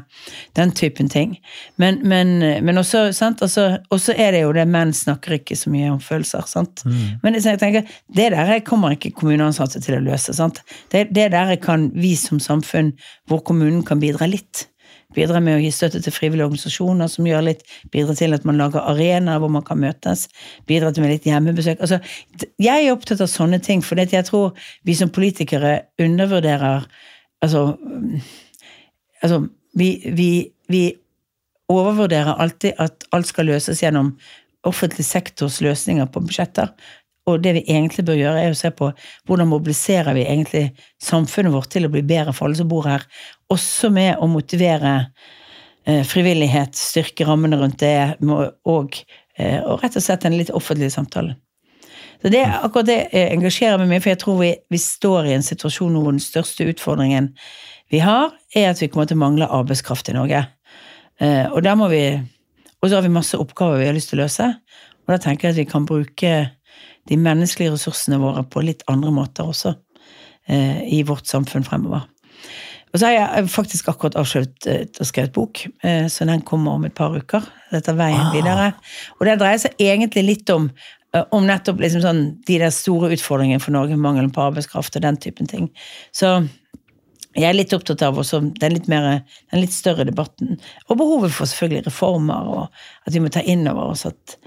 Den 0.58 0.72
typen 0.78 1.10
ting. 1.10 1.34
Men, 1.82 1.98
men, 2.06 2.38
men 2.62 2.78
også, 2.78 3.08
sant? 3.16 3.42
Altså, 3.42 3.80
også 3.94 4.14
er 4.14 4.36
det 4.36 4.44
jo 4.44 4.54
det 4.54 4.68
menn 4.70 4.94
snakker 4.94 5.40
ikke 5.40 5.58
så 5.58 5.72
mye 5.74 5.90
om 5.94 5.98
følelser. 6.02 6.46
sant? 6.50 6.84
Mm. 6.86 7.18
Men 7.24 7.40
jeg 7.40 7.60
tenker, 7.62 7.98
det 8.14 8.30
der 8.36 8.54
kommer 8.66 8.94
ikke 8.94 9.14
kommuneansatte 9.18 9.82
til 9.82 9.98
å 9.98 10.04
løse. 10.06 10.36
sant? 10.38 10.62
Det, 10.94 11.08
det 11.16 11.32
der 11.34 11.56
kan 11.62 11.90
vi 11.98 12.14
som 12.20 12.38
samfunn, 12.42 12.94
hvor 13.26 13.42
kommunen 13.46 13.82
kan 13.86 14.02
bidra 14.02 14.30
litt. 14.30 14.68
Bidra 15.16 15.40
med 15.40 15.58
å 15.58 15.62
gi 15.64 15.72
støtte 15.74 16.02
til 16.04 16.14
frivillige 16.14 16.46
organisasjoner 16.46 17.10
som 17.10 17.26
gjør 17.26 17.46
litt, 17.48 17.64
bidrar 17.92 18.18
til 18.18 18.36
at 18.36 18.44
man 18.48 18.60
lager 18.60 18.84
arenaer 18.84 19.40
hvor 19.42 19.52
man 19.52 19.64
kan 19.66 19.80
møtes. 19.80 20.28
bidrar 20.68 20.92
til 20.92 21.06
med 21.06 21.14
litt 21.14 21.26
hjemmebesøk. 21.26 21.80
Altså, 21.80 22.00
jeg 22.60 22.84
er 22.84 22.92
opptatt 22.92 23.24
av 23.24 23.32
sånne 23.32 23.58
ting, 23.64 23.82
for 23.82 23.96
jeg 23.96 24.24
tror 24.28 24.52
vi 24.84 24.94
som 24.94 25.10
politikere 25.10 25.80
undervurderer 25.98 26.88
Altså, 27.44 27.76
altså 29.22 29.42
vi, 29.76 29.88
vi, 30.16 30.48
vi 30.72 30.82
overvurderer 31.68 32.40
alltid 32.40 32.78
at 32.80 33.04
alt 33.12 33.28
skal 33.28 33.50
løses 33.50 33.82
gjennom 33.82 34.14
offentlig 34.66 35.04
sektors 35.06 35.60
løsninger 35.60 36.08
på 36.10 36.22
budsjetter. 36.24 36.72
Og 37.26 37.42
det 37.42 37.56
vi 37.56 37.64
egentlig 37.66 38.04
bør 38.06 38.18
gjøre, 38.20 38.42
er 38.42 38.54
å 38.54 38.58
se 38.58 38.70
på 38.70 38.92
hvordan 39.26 39.50
mobiliserer 39.50 40.14
vi 40.14 40.26
egentlig 40.28 40.68
samfunnet 41.02 41.54
vårt 41.54 41.72
til 41.74 41.88
å 41.88 41.90
bli 41.90 42.04
bedre 42.06 42.34
for 42.34 42.46
alle 42.46 42.58
som 42.60 42.70
bor 42.70 42.86
her, 42.86 43.02
også 43.52 43.90
med 43.94 44.16
å 44.22 44.28
motivere 44.30 44.94
eh, 45.86 46.02
frivillighet, 46.06 46.76
styrke 46.78 47.26
rammene 47.28 47.58
rundt 47.60 47.80
det, 47.82 48.16
og, 48.26 48.98
eh, 49.38 49.60
og, 49.62 49.82
rett 49.82 49.98
og 49.98 50.04
slett 50.04 50.26
en 50.26 50.36
litt 50.38 50.52
offentlig 50.54 50.90
samtale. 50.94 51.36
Så 52.22 52.32
det, 52.32 52.42
Akkurat 52.48 52.88
det 52.88 53.00
engasjerer 53.12 53.78
meg 53.78 53.90
mye, 53.90 54.02
for 54.02 54.14
jeg 54.14 54.22
tror 54.22 54.38
vi, 54.40 54.52
vi 54.72 54.80
står 54.80 55.28
i 55.28 55.34
en 55.36 55.44
situasjon 55.44 55.98
hvor 55.98 56.14
den 56.14 56.22
største 56.22 56.66
utfordringen 56.66 57.34
vi 57.92 58.00
har, 58.02 58.32
er 58.56 58.70
at 58.72 58.80
vi 58.82 58.88
kommer 58.90 59.06
til 59.06 59.18
å 59.18 59.22
mangle 59.22 59.50
arbeidskraft 59.52 60.08
i 60.10 60.16
Norge. 60.16 60.40
Eh, 61.20 61.44
og 61.52 61.62
der 61.64 61.76
må 61.78 61.90
vi 61.92 62.06
Og 62.84 62.90
så 62.90 62.98
har 62.98 63.06
vi 63.06 63.08
masse 63.08 63.38
oppgaver 63.40 63.80
vi 63.80 63.86
har 63.88 63.94
lyst 63.96 64.10
til 64.12 64.20
å 64.20 64.26
løse. 64.26 64.44
Og 65.06 65.10
da 65.10 65.16
tenker 65.18 65.48
jeg 65.48 65.54
at 65.54 65.58
vi 65.58 65.64
kan 65.70 65.86
bruke 65.88 66.32
de 67.08 67.16
menneskelige 67.16 67.72
ressursene 67.72 68.18
våre 68.20 68.44
på 68.44 68.60
litt 68.62 68.84
andre 68.86 69.10
måter 69.16 69.48
også 69.48 69.72
i 70.46 71.00
vårt 71.08 71.26
samfunn 71.26 71.64
fremover. 71.66 72.04
Og 72.94 73.00
så 73.00 73.08
har 73.08 73.16
jeg 73.16 73.48
faktisk 73.52 73.88
akkurat 73.90 74.16
avsluttet 74.16 75.00
å 75.00 75.04
skrive 75.04 75.08
skrevet 75.10 75.34
bok, 75.34 75.62
eh, 75.84 76.06
så 76.12 76.26
den 76.28 76.44
kommer 76.46 76.76
om 76.78 76.84
et 76.86 76.94
par 76.96 77.16
uker. 77.16 77.44
Dette 77.72 77.92
er 77.92 77.98
veien 77.98 78.22
ah. 78.22 78.30
videre. 78.32 78.68
Og 79.18 79.26
det 79.28 79.38
dreier 79.40 79.60
seg 79.60 79.82
egentlig 79.82 80.24
litt 80.24 80.52
om, 80.54 80.70
eh, 81.12 81.24
om 81.34 81.44
nettopp 81.48 81.82
liksom 81.82 82.04
sånn, 82.04 82.22
de 82.46 82.60
der 82.62 82.72
store 82.72 83.10
utfordringene 83.16 83.60
for 83.60 83.74
Norge, 83.76 83.98
mangelen 84.00 84.32
på 84.32 84.44
arbeidskraft 84.46 84.96
og 84.96 85.04
den 85.04 85.18
typen 85.20 85.50
ting. 85.50 85.68
Så 86.14 86.38
jeg 87.36 87.50
er 87.50 87.58
litt 87.58 87.74
opptatt 87.76 88.00
av 88.06 88.16
også 88.16 88.40
den 88.56 88.76
litt, 88.78 88.88
mer, 88.88 89.20
den 89.52 89.60
litt 89.60 89.74
større 89.74 90.06
debatten. 90.08 90.56
Og 90.88 90.96
behovet 90.96 91.34
for 91.36 91.50
selvfølgelig 91.50 91.90
reformer, 91.90 92.48
og 92.48 93.06
at 93.06 93.12
vi 93.12 93.20
må 93.20 93.32
ta 93.32 93.44
inn 93.44 93.66
over 93.68 93.92
oss 93.92 94.06
at 94.08 94.38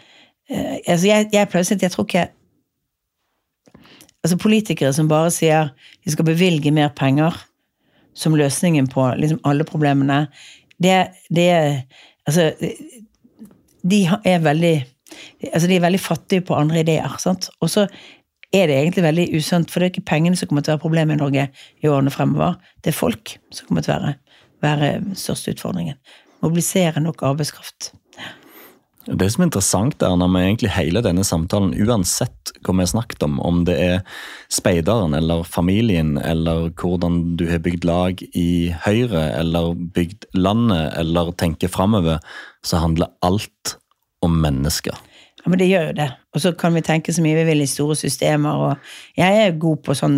eh, 0.49 0.79
altså 0.87 1.11
jeg, 1.11 1.29
jeg 1.35 1.51
pleier 1.51 1.67
å 1.67 1.69
si 1.69 1.77
at 1.77 1.85
jeg 1.85 1.93
tror 1.93 2.09
ikke 2.09 2.29
altså 4.25 4.39
politikere 4.41 4.95
som 4.95 5.11
bare 5.11 5.29
sier 5.31 5.69
de 6.03 6.11
skal 6.11 6.27
bevilge 6.27 6.73
mer 6.75 6.89
penger 6.97 7.37
som 8.19 8.35
løsningen 8.35 8.89
på 8.91 9.05
liksom 9.19 9.39
alle 9.47 9.67
problemene, 9.67 10.25
det, 10.79 11.01
det 11.33 11.51
Altså, 12.29 12.51
de 13.89 14.03
er 14.05 14.41
veldig 14.43 14.73
altså 15.53 15.67
de 15.67 15.75
er 15.75 15.81
veldig 15.81 15.99
fattige 15.99 16.43
på 16.45 16.53
andre 16.53 16.83
ideer. 16.83 17.15
sant? 17.17 17.49
Og 17.59 17.69
så 17.69 17.87
er 18.53 18.67
det 18.67 18.75
egentlig 18.75 19.03
veldig 19.03 19.27
usunt, 19.37 19.71
for 19.71 19.79
det 19.79 19.87
er 19.87 19.93
ikke 19.93 20.09
pengene 20.11 20.37
som 20.37 20.49
kommer 20.49 20.65
til 20.65 20.73
å 20.73 20.77
være 20.77 20.83
problemet 20.83 21.17
i 21.17 21.21
Norge 21.21 21.47
i 21.81 21.89
årene 21.89 22.13
fremover. 22.13 22.57
Det 22.83 22.91
er 22.91 22.97
folk 22.97 23.35
som 23.53 23.67
kommer 23.67 23.85
til 23.85 23.93
å 23.93 23.97
være, 23.97 24.13
være 24.61 24.91
største 25.17 25.55
utfordringen. 25.55 25.97
Mobilisere 26.43 27.01
nok 27.03 27.23
arbeidskraft. 27.31 27.91
Det 29.09 29.25
som 29.33 29.41
er 29.41 29.47
interessant 29.47 30.03
er 30.05 30.17
når 30.19 30.29
vi 30.33 30.41
egentlig 30.43 30.69
hele 30.75 31.01
denne 31.01 31.23
samtalen, 31.25 31.71
uansett 31.81 32.51
hva 32.61 32.75
vi 32.75 32.83
har 32.83 32.91
snakket 32.91 33.23
om, 33.25 33.39
om 33.41 33.63
det 33.65 33.77
er 33.81 34.03
speideren 34.53 35.15
eller 35.17 35.47
familien 35.47 36.17
eller 36.21 36.69
hvordan 36.77 37.37
du 37.39 37.47
har 37.49 37.63
bygd 37.65 37.87
lag 37.89 38.21
i 38.37 38.69
Høyre 38.85 39.23
eller 39.39 39.73
bygd 39.97 40.29
landet 40.37 40.93
eller 41.01 41.33
tenker 41.41 41.71
framover, 41.73 42.21
så 42.61 42.83
handler 42.83 43.09
alt 43.25 43.77
om 44.25 44.37
mennesker. 44.43 44.93
Ja, 45.39 45.49
men 45.49 45.59
det 45.61 45.69
gjør 45.69 45.85
jo 45.87 45.93
det. 45.95 46.07
Og 46.35 46.41
så 46.43 46.51
kan 46.59 46.73
vi 46.75 46.81
tenke 46.83 47.13
så 47.15 47.23
mye 47.23 47.37
vi 47.37 47.45
vil 47.47 47.63
i 47.63 47.67
store 47.69 47.95
systemer. 47.95 48.49
og 48.51 49.17
Jeg 49.17 49.37
er 49.45 49.55
god 49.59 49.77
på 49.85 49.95
sånn 49.95 50.17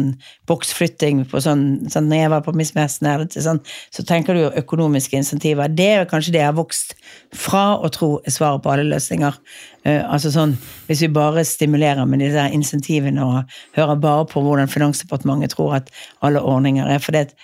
boksflytting. 0.50 1.26
på 1.30 1.40
sånn, 1.40 1.90
sånn 1.90 2.10
Når 2.10 2.18
jeg 2.18 2.30
var 2.30 2.42
på 2.42 2.54
Miss 2.58 2.74
Messner, 2.76 3.28
sånn, 3.30 3.62
så 3.92 4.04
tenker 4.04 4.34
du 4.34 4.42
jo 4.42 4.52
økonomiske 4.64 5.18
insentiver. 5.18 5.68
Det 5.68 5.88
er 5.88 6.06
kanskje 6.06 6.32
det 6.34 6.42
jeg 6.42 6.50
har 6.50 6.58
vokst 6.58 6.96
fra 7.34 7.78
å 7.78 7.90
tro 7.90 8.20
er 8.26 8.32
svaret 8.32 8.64
på 8.64 8.72
alle 8.74 8.90
løsninger. 8.90 9.38
Uh, 9.86 10.02
altså 10.14 10.32
sånn, 10.32 10.58
Hvis 10.88 11.02
vi 11.02 11.08
bare 11.08 11.46
stimulerer 11.46 12.06
med 12.06 12.20
der 12.20 12.52
insentivene 12.52 13.24
og 13.24 13.44
hører 13.78 13.96
bare 13.96 14.26
på 14.26 14.42
hvordan 14.42 14.68
Finansdepartementet 14.68 15.52
tror 15.52 15.76
at 15.76 15.90
alle 16.22 16.42
ordninger 16.42 16.88
er. 16.88 17.00
For 17.00 17.12
det 17.12 17.36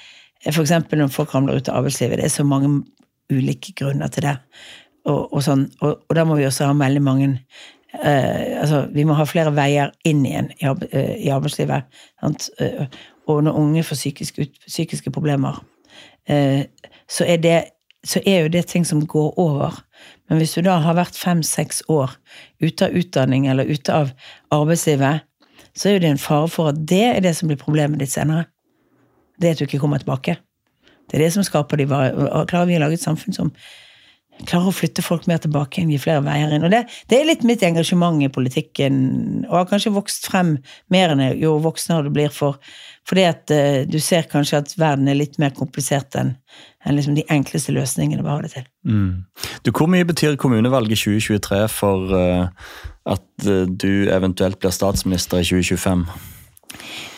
for 0.46 0.62
eksempel 0.62 1.00
når 1.00 1.08
folk 1.08 1.34
ramler 1.34 1.58
ut 1.58 1.70
av 1.70 1.82
arbeidslivet, 1.82 2.18
det 2.18 2.26
er 2.26 2.34
så 2.34 2.44
mange 2.44 2.84
ulike 3.34 3.74
grunner 3.76 4.08
til 4.08 4.24
det. 4.24 4.38
Og, 5.08 5.34
og, 5.34 5.41
sånn, 5.45 5.68
og, 5.82 6.01
og, 6.03 6.14
da 6.18 6.26
må 6.28 6.36
vi 6.39 6.45
også 6.47 6.68
ha 6.68 6.76
veldig 6.76 7.01
mange 7.03 7.30
eh, 7.95 8.58
altså, 8.60 8.84
Vi 8.91 9.05
må 9.08 9.16
ha 9.16 9.24
flere 9.28 9.53
veier 9.55 9.93
inn 10.08 10.26
igjen 10.28 10.51
i, 10.58 10.68
eh, 10.68 11.14
i 11.28 11.32
arbeidslivet. 11.32 11.88
Sant? 12.20 12.49
Eh, 12.60 12.86
og 13.28 13.43
når 13.43 13.60
unge 13.60 13.84
får 13.88 13.99
psykiske, 13.99 14.49
psykiske 14.68 15.12
problemer, 15.16 15.62
eh, 16.28 16.66
så, 17.08 17.26
er 17.28 17.39
det, 17.43 17.58
så 18.08 18.22
er 18.26 18.45
jo 18.45 18.51
det 18.51 18.66
ting 18.72 18.88
som 18.88 19.05
går 19.08 19.34
over. 19.39 19.80
Men 20.28 20.41
hvis 20.41 20.55
du 20.55 20.62
da 20.68 20.78
har 20.84 20.99
vært 20.99 21.20
fem-seks 21.20 21.86
år 21.91 22.18
ute 22.64 22.88
av 22.88 22.95
utdanning 22.99 23.47
eller 23.47 23.68
ute 23.68 23.93
av 23.93 24.12
arbeidslivet, 24.51 25.24
så 25.78 25.89
er 25.89 25.97
jo 25.97 26.03
det 26.03 26.14
en 26.16 26.22
fare 26.22 26.47
for 26.51 26.72
at 26.72 26.80
det 26.89 27.03
er 27.14 27.24
det 27.24 27.36
som 27.38 27.47
blir 27.47 27.60
problemet 27.60 27.99
ditt 28.01 28.12
senere. 28.12 28.47
Det 29.39 29.53
at 29.53 29.60
du 29.60 29.68
ikke 29.68 29.80
kommer 29.80 30.01
tilbake. 30.01 30.39
Det 31.08 31.20
er 31.20 31.28
det 31.28 31.34
som 31.36 31.45
skaper 31.45 31.80
de 31.80 31.86
Klarer 31.88 32.66
vi 32.68 32.76
å 32.76 32.82
lage 32.82 32.97
et 32.97 33.03
samfunn 33.03 33.36
som 33.36 33.51
klarer 34.46 34.70
å 34.70 34.76
flytte 34.76 35.04
folk 35.06 35.26
mer 35.30 35.40
tilbake 35.42 35.82
inn, 35.82 35.92
gi 35.92 36.00
flere 36.02 36.22
veier 36.26 36.54
inn. 36.54 36.66
Og 36.68 36.74
det, 36.74 36.84
det 37.10 37.20
er 37.20 37.30
litt 37.30 37.46
mitt 37.48 37.64
engasjement 37.66 38.22
i 38.24 38.30
politikken, 38.34 39.00
og 39.48 39.56
har 39.62 39.70
kanskje 39.72 39.96
vokst 39.96 40.30
frem 40.30 40.58
mer 40.94 41.14
enn 41.14 41.24
jo 41.42 41.56
voksnere 41.64 42.06
du 42.08 42.14
blir, 42.14 42.30
for, 42.34 42.60
fordi 43.10 43.26
at 43.30 43.54
uh, 43.56 43.82
du 43.90 44.00
ser 44.04 44.30
kanskje 44.30 44.62
at 44.62 44.76
verden 44.78 45.10
er 45.10 45.20
litt 45.20 45.40
mer 45.42 45.56
komplisert 45.58 46.18
enn 46.20 46.36
en 46.88 46.96
liksom 46.96 47.18
de 47.18 47.26
enkleste 47.34 47.74
løsningene 47.76 48.24
vi 48.24 48.32
har 48.32 48.46
det 48.46 48.54
til. 48.54 48.68
Mm. 48.88 49.26
Du, 49.66 49.74
hvor 49.76 49.90
mye 49.92 50.08
betyr 50.08 50.38
kommunevalget 50.40 51.02
2023 51.04 51.66
for 51.74 52.14
uh, 52.16 52.72
at 53.10 53.48
uh, 53.48 53.66
du 53.68 54.08
eventuelt 54.14 54.60
blir 54.62 54.76
statsminister 54.76 55.42
i 55.42 55.48
2025? 55.50 56.06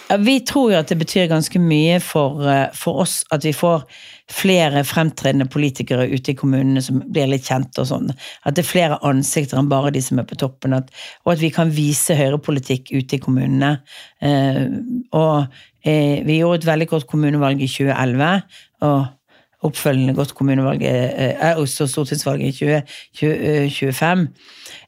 Ja, 0.09 0.17
vi 0.17 0.39
tror 0.41 0.71
jo 0.71 0.77
at 0.79 0.89
det 0.89 0.97
betyr 0.97 1.27
ganske 1.29 1.59
mye 1.61 1.99
for, 2.01 2.41
eh, 2.49 2.71
for, 2.73 3.03
oss 3.03 3.19
at 3.31 3.45
vi 3.45 3.51
får 3.53 3.83
flere 4.29 4.81
fremtredende 4.85 5.45
politikere 5.45 6.07
ute 6.09 6.33
i 6.33 6.37
kommunene 6.37 6.81
som 6.81 7.03
blir 7.05 7.29
litt 7.29 7.45
kjente 7.45 7.83
og 7.83 7.89
sånn. 7.91 8.09
At 8.45 8.57
det 8.57 8.63
er 8.63 8.71
flere 8.71 8.97
ansikter 9.05 9.59
enn 9.61 9.69
bare 9.69 9.93
de 9.93 10.01
som 10.01 10.21
er 10.21 10.25
på 10.29 10.39
toppen. 10.41 10.73
At, 10.73 10.89
og 11.25 11.35
at 11.35 11.43
vi 11.43 11.51
kan 11.53 11.69
vise 11.75 12.17
høyrepolitikk 12.17 12.89
ute 12.95 13.19
i 13.19 13.21
kommunene. 13.21 13.75
Eh, 14.21 14.65
og 15.13 15.45
eh, 15.85 16.25
vi 16.25 16.41
gjorde 16.41 16.63
et 16.63 16.69
veldig 16.71 16.89
godt 16.95 17.07
kommunevalg 17.09 17.61
i 17.61 17.69
2011. 17.69 18.43
og 18.89 18.99
oppfølgende 19.61 20.15
godt 20.15 20.33
kommunevalg 20.33 20.83
eh, 20.87 21.57
også 21.59 21.87
stortingsvalget 21.87 22.61
i 22.61 22.81
2025. 23.19 24.27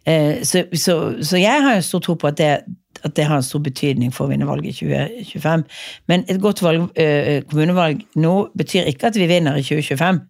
Eh, 0.08 0.44
så, 0.44 0.64
så, 0.74 1.16
så, 1.22 1.38
jeg 1.38 1.64
har 1.64 1.76
jo 1.76 1.82
stor 1.82 2.00
tro 2.00 2.14
på 2.14 2.28
at 2.28 2.38
det, 2.38 2.52
at 3.04 3.16
det 3.18 3.28
har 3.30 3.40
en 3.40 3.46
stor 3.46 3.64
betydning 3.66 4.14
for 4.14 4.26
å 4.26 4.32
vinne 4.32 4.48
valget 4.50 4.82
i 4.82 4.90
2025. 4.92 5.64
Men 6.12 6.26
et 6.30 6.42
godt 6.42 6.62
valg, 6.66 6.92
kommunevalg 7.50 8.06
nå 8.22 8.36
betyr 8.58 8.90
ikke 8.92 9.12
at 9.12 9.20
vi 9.20 9.30
vinner 9.32 9.58
i 9.58 9.66
2025. 9.66 10.22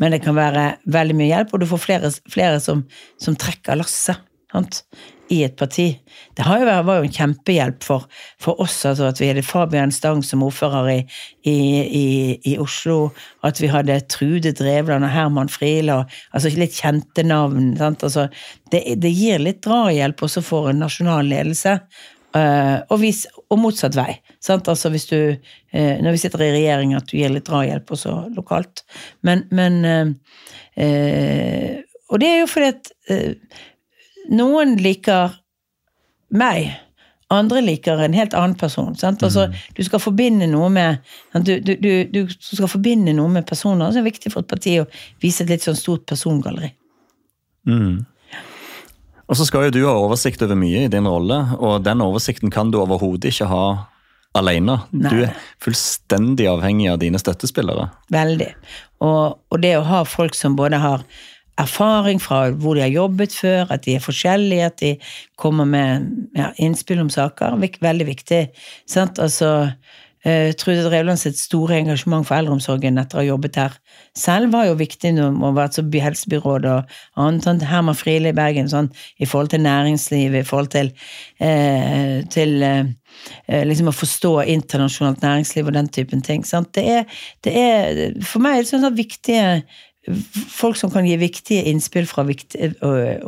Men 0.00 0.14
det 0.14 0.22
kan 0.24 0.36
være 0.38 0.64
veldig 0.88 1.16
mye 1.18 1.28
hjelp, 1.28 1.52
og 1.52 1.62
du 1.62 1.68
får 1.68 1.82
flere, 1.82 2.10
flere 2.32 2.60
som, 2.62 2.82
som, 3.20 3.36
trekker 3.36 3.78
lasset 3.78 4.20
i 5.30 5.44
et 5.46 5.54
parti. 5.56 5.86
Det 6.34 6.44
jo 6.44 6.66
vært, 6.66 6.86
var 6.88 6.98
jo 6.98 7.06
en 7.06 7.14
kjempehjelp 7.14 7.84
for, 7.86 8.06
for 8.42 8.58
oss 8.62 8.80
altså, 8.88 9.10
at 9.12 9.20
vi 9.22 9.28
hadde 9.30 9.46
Fabian 9.46 9.92
Stang 9.94 10.24
som 10.26 10.42
ordfører 10.42 10.90
i, 10.90 10.98
i, 11.46 11.56
i, 11.86 12.06
i 12.50 12.56
Oslo, 12.58 13.12
at 13.46 13.60
vi 13.62 13.70
hadde 13.70 14.00
Trude 14.10 14.52
Drevland 14.58 15.06
og 15.06 15.14
Herman 15.14 15.52
Friele, 15.52 16.02
altså 16.34 16.50
litt 16.58 16.74
kjente 16.74 17.24
navn. 17.26 17.76
Altså, 17.78 18.26
det, 18.74 18.82
det, 18.98 19.12
gir 19.14 19.42
litt 19.42 19.62
drahjelp 19.66 20.26
også 20.26 20.42
for 20.44 20.70
en 20.72 20.82
nasjonal 20.82 21.30
ledelse. 21.30 21.78
Uh, 22.30 22.78
og, 22.92 23.00
vis, 23.02 23.24
og, 23.48 23.56
motsatt 23.58 23.96
vei. 23.98 24.12
Altså 24.46 24.90
hvis 24.94 25.08
du, 25.10 25.16
uh, 25.34 25.96
når 25.98 26.14
vi 26.14 26.20
sitter 26.22 26.44
i 26.46 26.52
regjering, 26.54 26.94
at 26.94 27.08
du 27.10 27.16
gir 27.18 27.32
litt 27.34 27.48
drahjelp 27.48 27.90
også 27.90 28.12
lokalt. 28.36 28.84
Men, 29.26 29.46
men 29.50 29.80
uh, 29.86 30.12
Og 32.10 32.22
det 32.22 32.28
er 32.28 32.38
jo 32.40 32.46
fordi 32.50 32.70
at 32.70 32.92
noen 34.30 34.76
liker 34.80 35.36
meg. 36.30 36.70
Andre 37.30 37.60
liker 37.62 38.00
en 38.02 38.14
helt 38.16 38.34
annen 38.34 38.56
person. 38.58 38.96
Altså, 39.06 39.46
mm. 39.46 39.58
Du 39.76 39.84
skal 39.86 40.02
forbinde 40.02 40.48
noe 40.50 40.70
med 40.74 40.98
du, 41.46 41.52
du, 41.62 41.76
du, 41.78 41.92
du, 42.10 42.22
skal 42.34 42.70
forbinde 42.70 43.14
noe 43.14 43.30
med 43.30 43.46
personer. 43.46 43.92
Det 43.94 44.02
er 44.02 44.08
viktig 44.08 44.32
for 44.34 44.42
et 44.42 44.50
parti 44.50 44.78
å 44.82 44.88
vise 45.22 45.44
et 45.44 45.52
litt 45.52 45.66
sånn 45.66 45.78
stort 45.78 46.08
persongalleri. 46.10 46.72
Mm. 47.70 48.00
Og 49.30 49.38
så 49.38 49.46
skal 49.46 49.68
jo 49.68 49.76
du 49.76 49.84
ha 49.86 49.94
oversikt 49.94 50.42
over 50.42 50.58
mye 50.58 50.88
i 50.88 50.90
din 50.90 51.06
rolle, 51.06 51.38
og 51.62 51.84
den 51.86 52.02
oversikten 52.02 52.50
kan 52.50 52.72
du 52.74 52.80
overhodet 52.82 53.30
ikke 53.30 53.46
ha 53.46 53.64
alene. 54.34 54.80
Nei. 54.90 55.10
Du 55.10 55.22
er 55.22 55.36
fullstendig 55.62 56.48
avhengig 56.50 56.88
av 56.90 56.98
dine 57.02 57.18
støttespillere. 57.22 57.88
Veldig. 58.10 58.48
Og, 59.06 59.38
og 59.38 59.62
det 59.62 59.76
å 59.78 59.86
ha 59.86 60.02
folk 60.06 60.34
som 60.34 60.58
både 60.58 60.82
har 60.82 61.06
erfaring 61.60 62.20
fra 62.22 62.42
hvor 62.50 62.76
de 62.76 62.84
har 62.84 62.92
jobbet 62.92 63.34
før, 63.34 63.70
at 63.70 63.84
de 63.86 63.96
er 63.96 64.04
forskjellige, 64.04 64.66
at 64.66 64.78
de 64.80 64.94
kommer 65.38 65.68
med 65.68 66.06
ja, 66.36 66.50
innspill 66.58 67.00
om 67.02 67.10
saker. 67.10 67.58
Veldig 67.80 68.06
viktig. 68.06 68.46
Sant? 68.88 69.18
Altså, 69.18 69.70
uh, 70.26 70.50
Trude 70.60 70.84
Drevland 70.84 71.20
sitt 71.20 71.38
store 71.40 71.80
engasjement 71.80 72.26
for 72.28 72.38
eldreomsorgen 72.38 73.00
etter 73.00 73.18
å 73.18 73.22
ha 73.22 73.28
jobbet 73.28 73.58
her 73.60 73.76
selv, 74.16 74.52
var 74.54 74.68
jo 74.68 74.78
viktig 74.80 75.14
når 75.16 75.32
hun 75.32 75.42
har 75.48 75.58
vært 75.58 75.78
som 75.78 75.90
helsebyråd 76.06 76.70
og 76.70 76.94
annet. 77.20 77.46
Sånn, 77.46 77.64
Herman 77.70 77.98
Friele 77.98 78.32
i 78.32 78.36
Bergen 78.36 78.70
sånn, 78.72 78.90
i 79.20 79.28
forhold 79.28 79.52
til 79.54 79.64
næringslivet, 79.66 80.42
i 80.42 80.48
forhold 80.48 80.72
til, 80.74 80.92
uh, 81.42 82.16
til 82.32 82.56
uh, 82.64 83.62
liksom 83.66 83.92
å 83.92 83.96
forstå 83.96 84.34
internasjonalt 84.56 85.22
næringsliv 85.24 85.70
og 85.70 85.78
den 85.78 85.92
typen 85.92 86.24
ting. 86.26 86.44
Det 86.74 86.84
er, 86.84 87.22
det, 87.44 87.54
er, 87.54 88.02
for 88.24 88.44
meg 88.44 88.58
er 88.58 88.66
det 88.66 88.72
sånn 88.72 88.90
viktige 88.96 89.46
folk 90.50 90.78
som 90.80 90.90
kan 90.92 91.06
gi 91.06 91.16
viktige 91.20 91.64
innspill 91.68 92.06
fra 92.08 92.24
viktige 92.28 92.72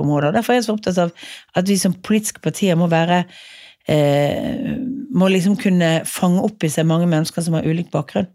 områder. 0.00 0.32
Derfor 0.32 0.54
er 0.54 0.60
jeg 0.60 0.68
så 0.68 0.76
opptatt 0.76 1.00
av 1.02 1.12
at 1.58 1.68
vi 1.68 1.76
som 1.80 1.94
politiske 1.94 2.40
partier 2.44 2.78
må 2.80 2.88
være 2.92 3.24
eh, 3.88 4.78
Må 5.12 5.28
liksom 5.28 5.58
kunne 5.60 6.00
fange 6.08 6.40
opp 6.40 6.64
i 6.64 6.70
seg 6.72 6.88
mange 6.88 7.08
mennesker 7.10 7.44
som 7.44 7.58
har 7.58 7.68
ulik 7.68 7.90
bakgrunn. 7.92 8.30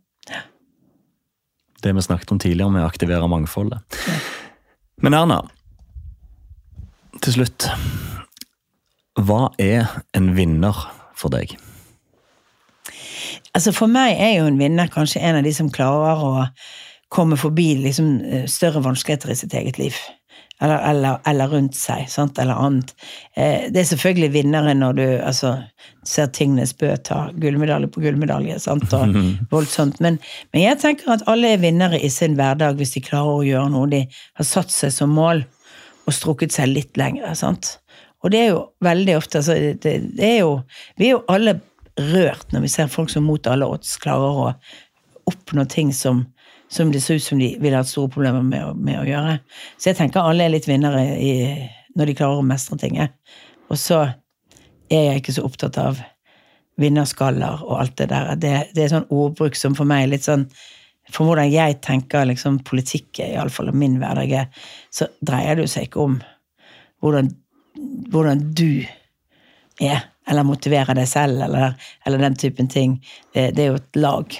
Det 1.81 1.93
vi 1.93 2.01
snakket 2.01 2.31
om 2.33 2.39
tidligere 2.41 2.73
med 2.73 2.85
å 2.85 2.89
aktivere 2.89 3.29
mangfoldet. 3.29 3.97
Ja. 4.07 4.17
Men 5.01 5.13
Erna, 5.13 5.41
til 7.21 7.35
slutt. 7.35 7.67
Hva 9.17 9.51
er 9.61 9.89
en 10.17 10.31
vinner 10.37 10.77
for 11.17 11.33
deg? 11.33 11.53
Altså 13.57 13.73
For 13.73 13.89
meg 13.89 14.19
er 14.21 14.35
jo 14.39 14.49
en 14.49 14.59
vinner 14.59 14.89
kanskje 14.93 15.21
en 15.25 15.39
av 15.39 15.45
de 15.45 15.53
som 15.53 15.71
klarer 15.73 16.21
å 16.21 16.33
komme 17.13 17.37
forbi 17.39 17.75
liksom, 17.85 18.21
eh, 18.21 18.45
større 18.45 18.83
vanskeligheter 18.83 19.31
i 19.31 19.35
sitt 19.35 19.53
eget 19.53 19.77
liv. 19.77 19.95
Eller, 20.61 20.79
eller, 20.89 21.17
eller 21.29 21.51
rundt 21.53 21.75
seg, 21.77 22.07
sant? 22.09 22.39
eller 22.41 22.57
annet. 22.57 22.93
Eh, 23.37 23.67
det 23.69 23.83
er 23.83 23.89
selvfølgelig 23.91 24.31
vinnere 24.33 24.73
når 24.73 24.95
du 24.97 25.03
altså, 25.05 25.51
ser 26.07 26.31
Tingnes 26.33 26.73
Bø 26.73 26.89
ta 26.97 27.27
gullmedalje 27.37 27.91
på 27.93 28.01
gullmedalje. 28.01 28.57
Sant? 28.63 28.89
og 28.97 29.13
voldsomt. 29.53 30.01
Men, 30.01 30.17
men, 30.53 30.63
jeg 30.63 30.81
tenker 30.81 31.13
at 31.13 31.27
alle 31.29 31.53
er 31.53 31.61
vinnere 31.61 32.01
i 32.01 32.09
sin 32.13 32.39
hverdag 32.39 32.79
hvis 32.81 32.95
de 32.97 33.05
klarer 33.05 33.35
å 33.35 33.45
gjøre 33.45 33.73
noe 33.75 33.91
de 33.93 34.01
har 34.09 34.49
satt 34.49 34.73
seg 34.73 34.95
som 34.95 35.13
mål, 35.13 35.45
og 36.07 36.15
strukket 36.15 36.55
seg 36.55 36.71
litt 36.71 36.97
lenger. 36.97 37.33
Sant? 37.37 37.75
Og 38.23 38.31
det 38.33 38.39
er 38.41 38.51
jo 38.53 38.61
veldig 38.83 39.17
ofte 39.19 39.41
altså, 39.41 39.57
det, 39.83 39.97
det 40.17 40.25
er 40.25 40.39
jo, 40.39 40.53
Vi 40.97 41.09
er 41.09 41.17
jo 41.17 41.25
alle 41.29 41.59
rørt 41.97 42.53
når 42.53 42.65
vi 42.65 42.71
ser 42.71 42.89
folk 42.93 43.11
som 43.13 43.25
mot 43.27 43.49
alle 43.49 43.67
odds 43.69 43.97
klarer 44.01 44.41
å 44.41 44.49
oppnå 45.27 45.65
ting 45.69 45.91
som 45.93 46.25
som 46.69 46.91
det 46.91 47.01
ser 47.01 47.19
ut 47.19 47.23
som 47.23 47.39
de 47.39 47.53
ville 47.61 47.77
hatt 47.77 47.89
store 47.89 48.11
problemer 48.11 48.43
med 48.43 48.65
å, 48.65 48.73
med 48.75 48.99
å, 48.99 49.05
gjøre. 49.07 49.37
Så 49.77 49.91
jeg 49.91 49.99
tenker 50.01 50.23
alle 50.23 50.47
er 50.47 50.53
litt 50.53 50.67
vinnere 50.67 51.03
i, 51.15 51.33
når 51.97 52.11
de 52.11 52.17
klarer 52.19 52.41
å 52.41 52.47
mestre 52.47 52.77
tinget. 52.81 53.15
Og 53.71 53.79
så 53.79 54.03
er 54.91 55.09
jeg 55.09 55.21
ikke 55.21 55.37
så 55.37 55.45
opptatt 55.47 55.79
av 55.81 56.01
vinnerskaller 56.79 57.63
og 57.65 57.79
alt 57.81 57.95
det 58.01 58.09
der. 58.11 58.33
Det, 58.39 58.53
det 58.75 58.83
er 58.83 58.93
sånn 58.93 59.07
ordbruk 59.13 59.57
som 59.57 59.75
for 59.77 59.89
meg 59.89 60.05
er 60.05 60.13
litt 60.15 60.27
sånn 60.27 60.47
For 61.07 61.23
hvordan 61.23 61.47
jeg 61.47 61.77
tenker 61.79 62.25
liksom, 62.27 62.57
politikk, 62.67 63.21
iallfall 63.23 63.69
og 63.71 63.77
min 63.79 63.93
hverdag, 64.01 64.51
så 64.91 65.05
dreier 65.23 65.55
det 65.55 65.69
seg 65.71 65.85
ikke 65.87 66.01
om 66.03 66.17
hvordan, 66.99 67.29
hvordan 68.11 68.41
du 68.51 68.83
er, 69.79 70.03
eller 70.27 70.43
motiverer 70.43 70.99
deg 70.99 71.07
selv, 71.07 71.39
eller, 71.45 71.77
eller 72.03 72.25
den 72.25 72.35
typen 72.35 72.67
ting. 72.67 72.97
Det, 73.31 73.53
det 73.55 73.63
er 73.63 73.71
jo 73.71 73.79
et 73.79 74.01
lag 74.03 74.35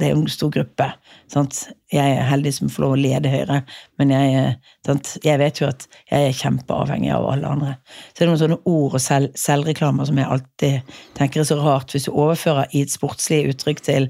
det 0.00 0.08
er 0.08 0.16
en 0.16 0.26
stor 0.30 0.50
gruppe. 0.50 0.86
Sant? 1.30 1.60
Jeg 1.94 2.16
er 2.16 2.26
heldig 2.26 2.50
som 2.56 2.70
får 2.72 2.82
lov 2.82 2.94
å 2.96 2.98
lede 2.98 3.30
Høyre, 3.30 3.60
men 4.00 4.10
jeg, 4.10 4.54
sant? 4.86 5.12
jeg 5.22 5.38
vet 5.38 5.60
jo 5.60 5.68
at 5.68 5.84
jeg 6.10 6.30
er 6.30 6.34
kjempeavhengig 6.34 7.12
av 7.14 7.26
alle 7.30 7.52
andre. 7.54 7.74
Så 8.08 8.16
det 8.16 8.24
er 8.24 8.30
noen 8.32 8.40
sånne 8.40 8.58
ord 8.66 8.96
og 8.98 9.02
selv, 9.04 9.36
selvreklamer 9.38 10.08
som 10.08 10.18
jeg 10.18 10.30
alltid 10.34 10.96
tenker 11.18 11.42
er 11.44 11.46
så 11.46 11.58
rart. 11.60 11.94
Hvis 11.94 12.08
du 12.08 12.10
overfører 12.10 12.74
i 12.74 12.82
et 12.82 12.94
sportslig 12.94 13.44
uttrykk 13.52 13.84
til, 13.86 14.08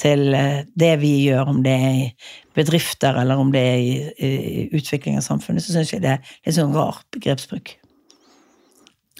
til 0.00 0.36
eh, 0.36 0.66
det 0.76 0.92
vi 1.00 1.14
gjør, 1.30 1.54
om 1.54 1.62
det 1.64 1.76
er 1.78 1.94
i 2.02 2.10
bedrifter 2.58 3.16
eller 3.22 3.40
om 3.40 3.54
det 3.54 3.62
er 3.70 3.80
i, 3.80 3.94
i 4.12 4.66
utvikling 4.76 5.16
av 5.16 5.24
samfunnet, 5.24 5.64
så 5.64 5.78
syns 5.78 5.94
jeg 5.94 6.04
det 6.04 6.18
er 6.18 6.34
litt 6.44 6.58
sånn 6.58 6.76
rar 6.76 7.00
begrepsbruk. 7.16 7.78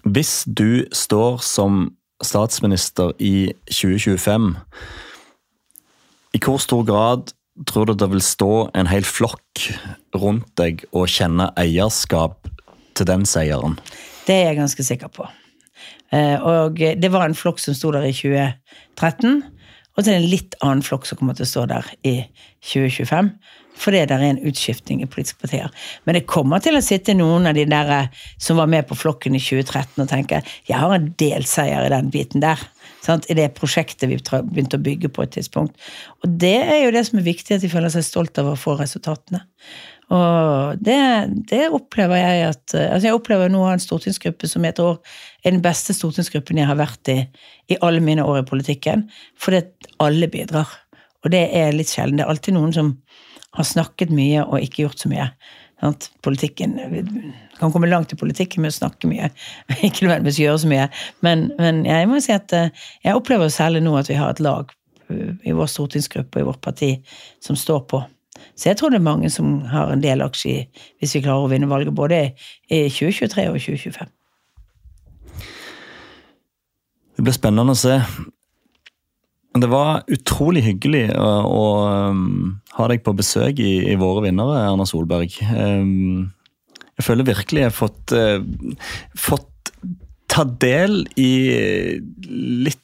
Hvis 0.04 0.42
du 0.44 0.84
står 0.92 1.40
som 1.46 1.86
statsminister 2.22 3.14
i 3.22 3.54
2025 3.70 4.52
i 6.32 6.40
hvor 6.42 6.60
stor 6.62 6.84
grad 6.88 7.32
tror 7.68 7.90
du 7.90 7.94
det 7.98 8.08
vil 8.12 8.24
stå 8.24 8.52
en 8.78 8.88
hel 8.88 9.04
flokk 9.04 9.66
rundt 10.16 10.48
deg 10.60 10.84
og 10.92 11.10
kjenne 11.12 11.50
eierskap 11.60 12.48
til 12.96 13.08
den 13.08 13.26
seieren? 13.28 13.76
Det 14.26 14.36
er 14.36 14.52
jeg 14.52 14.60
ganske 14.62 14.86
sikker 14.86 15.12
på. 15.12 15.26
Eh, 16.12 16.36
og 16.40 16.78
det 16.78 17.10
var 17.12 17.26
en 17.26 17.36
flokk 17.36 17.60
som 17.60 17.76
sto 17.76 17.92
der 17.94 18.06
i 18.08 18.14
2013. 18.16 19.42
Og 19.92 20.00
så 20.00 20.08
er 20.08 20.14
det 20.14 20.20
en 20.22 20.30
litt 20.32 20.54
annen 20.64 20.84
flokk 20.84 21.04
som 21.08 21.18
kommer 21.20 21.36
til 21.36 21.44
å 21.44 21.50
stå 21.50 21.66
der 21.68 21.88
i 22.08 22.14
2025. 22.64 23.32
Fordi 23.82 24.02
det 24.08 24.16
er 24.16 24.24
en 24.26 24.40
utskiftning 24.48 25.02
i 25.02 25.08
politiske 25.10 25.40
partier. 25.42 25.72
Men 26.04 26.16
det 26.16 26.28
kommer 26.30 26.62
til 26.64 26.76
å 26.76 26.84
sitte 26.84 27.16
noen 27.16 27.48
av 27.48 27.56
de 27.56 27.64
der 27.68 27.92
eh, 27.96 28.22
som 28.40 28.60
var 28.60 28.70
med 28.72 28.88
på 28.88 28.96
flokken 28.98 29.36
i 29.36 29.42
2013 29.42 30.04
og 30.04 30.08
tenke 30.08 30.42
jeg 30.68 30.78
har 30.78 30.96
en 30.96 31.12
delseier 31.20 31.88
i 31.88 31.92
den 31.92 32.12
biten 32.12 32.44
der 32.44 32.60
sant, 33.02 33.26
i 33.30 33.36
det 33.38 33.48
prosjektet 33.56 34.08
vi 34.10 34.18
begynte 34.18 34.78
å 34.78 34.84
bygge 34.84 35.10
på 35.12 35.24
et 35.24 35.34
tidspunkt. 35.34 35.78
Og 36.22 36.36
det 36.42 36.58
er 36.62 36.84
jo 36.84 36.92
det 36.94 37.04
som 37.08 37.18
er 37.18 37.26
viktig, 37.26 37.56
at 37.56 37.64
de 37.64 37.72
føler 37.72 37.92
seg 37.92 38.06
stolt 38.06 38.38
av 38.40 38.52
å 38.52 38.58
få 38.58 38.76
resultatene. 38.80 39.42
Og 40.12 40.80
det, 40.84 40.98
det 41.48 41.70
opplever 41.72 42.20
jeg 42.20 42.40
at 42.50 42.74
altså 42.76 43.06
Jeg 43.06 43.16
opplever 43.16 43.48
nå 43.48 43.62
å 43.62 43.68
ha 43.70 43.76
en 43.78 43.80
stortingsgruppe 43.80 44.50
som 44.50 44.66
jeg 44.66 44.76
tror 44.76 44.98
er 45.40 45.54
den 45.54 45.62
beste 45.64 45.94
stortingsgruppen 45.96 46.60
jeg 46.60 46.68
har 46.68 46.76
vært 46.76 47.08
i 47.08 47.16
i 47.72 47.78
alle 47.80 48.02
mine 48.04 48.24
år 48.26 48.42
i 48.42 48.48
politikken. 48.48 49.06
Fordi 49.40 49.62
alle 50.02 50.28
bidrar. 50.28 50.68
Og 51.22 51.32
det 51.32 51.46
er 51.56 51.72
litt 51.72 51.92
sjelden. 51.92 52.18
Det 52.18 52.26
er 52.26 52.32
alltid 52.34 52.56
noen 52.58 52.74
som 52.76 52.92
har 53.56 53.68
snakket 53.68 54.12
mye 54.12 54.44
og 54.44 54.60
ikke 54.60 54.84
gjort 54.86 55.04
så 55.04 55.12
mye. 55.12 55.30
Politikken 56.22 56.76
kan 57.62 57.72
komme 57.74 57.90
langt 57.90 58.12
i 58.12 58.18
politikken 58.18 58.64
med 58.64 58.74
å 58.74 58.78
snakke 58.80 59.10
mye, 59.10 59.30
ikke 59.86 60.06
nødvendigvis 60.06 60.40
gjøre 60.42 60.62
så 60.64 60.72
mye. 60.72 60.88
Men, 61.24 61.48
men, 61.62 61.84
jeg 61.88 62.08
må 62.10 62.20
si 62.22 62.34
at 62.34 62.54
eh, 62.56 62.86
jeg 63.06 63.18
opplever 63.18 63.52
særlig 63.52 63.84
nå 63.84 63.94
at 64.00 64.10
vi 64.10 64.18
har 64.18 64.34
et 64.34 64.42
lag 64.42 64.72
eh, 65.08 65.36
i 65.46 65.54
vår 65.56 65.70
stortingsgruppe 65.70 66.40
og 66.40 66.44
i 66.44 66.50
vårt 66.50 66.64
parti 66.64 66.96
som 67.44 67.58
står 67.58 67.86
på. 67.92 68.02
Så 68.58 68.70
jeg 68.70 68.78
tror 68.78 68.92
det 68.92 68.98
er 68.98 69.06
mange 69.06 69.30
som 69.30 69.60
har 69.70 69.92
en 69.92 70.02
del 70.02 70.24
aksje 70.24 70.66
hvis 71.00 71.14
vi 71.16 71.22
klarer 71.24 71.46
å 71.46 71.52
vinne 71.52 71.70
valget 71.70 71.94
både 71.94 72.20
i 72.68 72.84
2023 72.90 73.48
og 73.52 73.58
2025. 73.62 74.12
Det 77.12 77.24
blir 77.26 77.36
spennende 77.36 77.74
å 77.74 77.78
se. 77.78 77.98
Det 79.52 79.68
var 79.68 80.02
utrolig 80.10 80.62
hyggelig 80.64 81.04
å, 81.12 81.30
å 81.44 81.64
um, 82.10 82.54
ha 82.78 82.86
deg 82.88 83.02
på 83.04 83.12
besøk 83.14 83.60
i, 83.60 83.74
i, 83.92 83.98
Våre 84.00 84.24
vinnere, 84.24 84.62
Erna 84.64 84.86
Solberg. 84.88 85.34
Um, 85.52 86.32
jeg 87.02 87.08
føler 87.10 87.28
virkelig 87.32 87.64
jeg 87.64 87.72
har 87.72 87.76
fått, 87.76 88.14
uh, 88.14 88.38
fått 89.18 89.50
ta 90.32 90.46
del 90.46 91.02
i 91.20 91.32
litt 92.30 92.78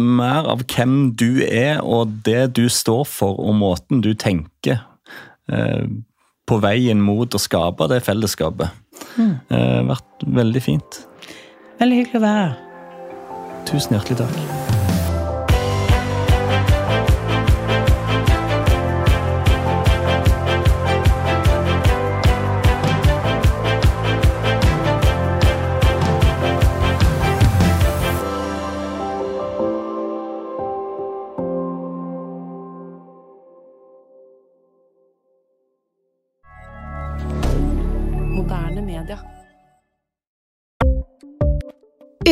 mer 0.00 0.48
av 0.48 0.64
hvem 0.70 1.12
du 1.18 1.42
er, 1.44 1.82
og 1.82 2.22
det 2.24 2.54
du 2.56 2.64
står 2.72 3.04
for, 3.10 3.36
og 3.36 3.58
måten 3.60 4.00
du 4.04 4.14
tenker 4.16 4.80
uh, 5.52 5.84
på 6.48 6.60
veien 6.64 7.02
mot 7.04 7.28
å 7.34 7.40
skape 7.40 7.90
det 7.92 8.00
fellesskapet. 8.06 8.72
Mm. 9.18 9.34
Uh, 9.52 9.80
vært 9.92 10.28
veldig 10.40 10.64
fint. 10.64 11.00
Veldig 11.80 12.04
hyggelig 12.04 12.22
å 12.22 12.28
være 12.28 12.44
her. 12.44 12.60
Tusen 13.68 13.98
hjertelig 13.98 14.22
takk. 14.24 14.63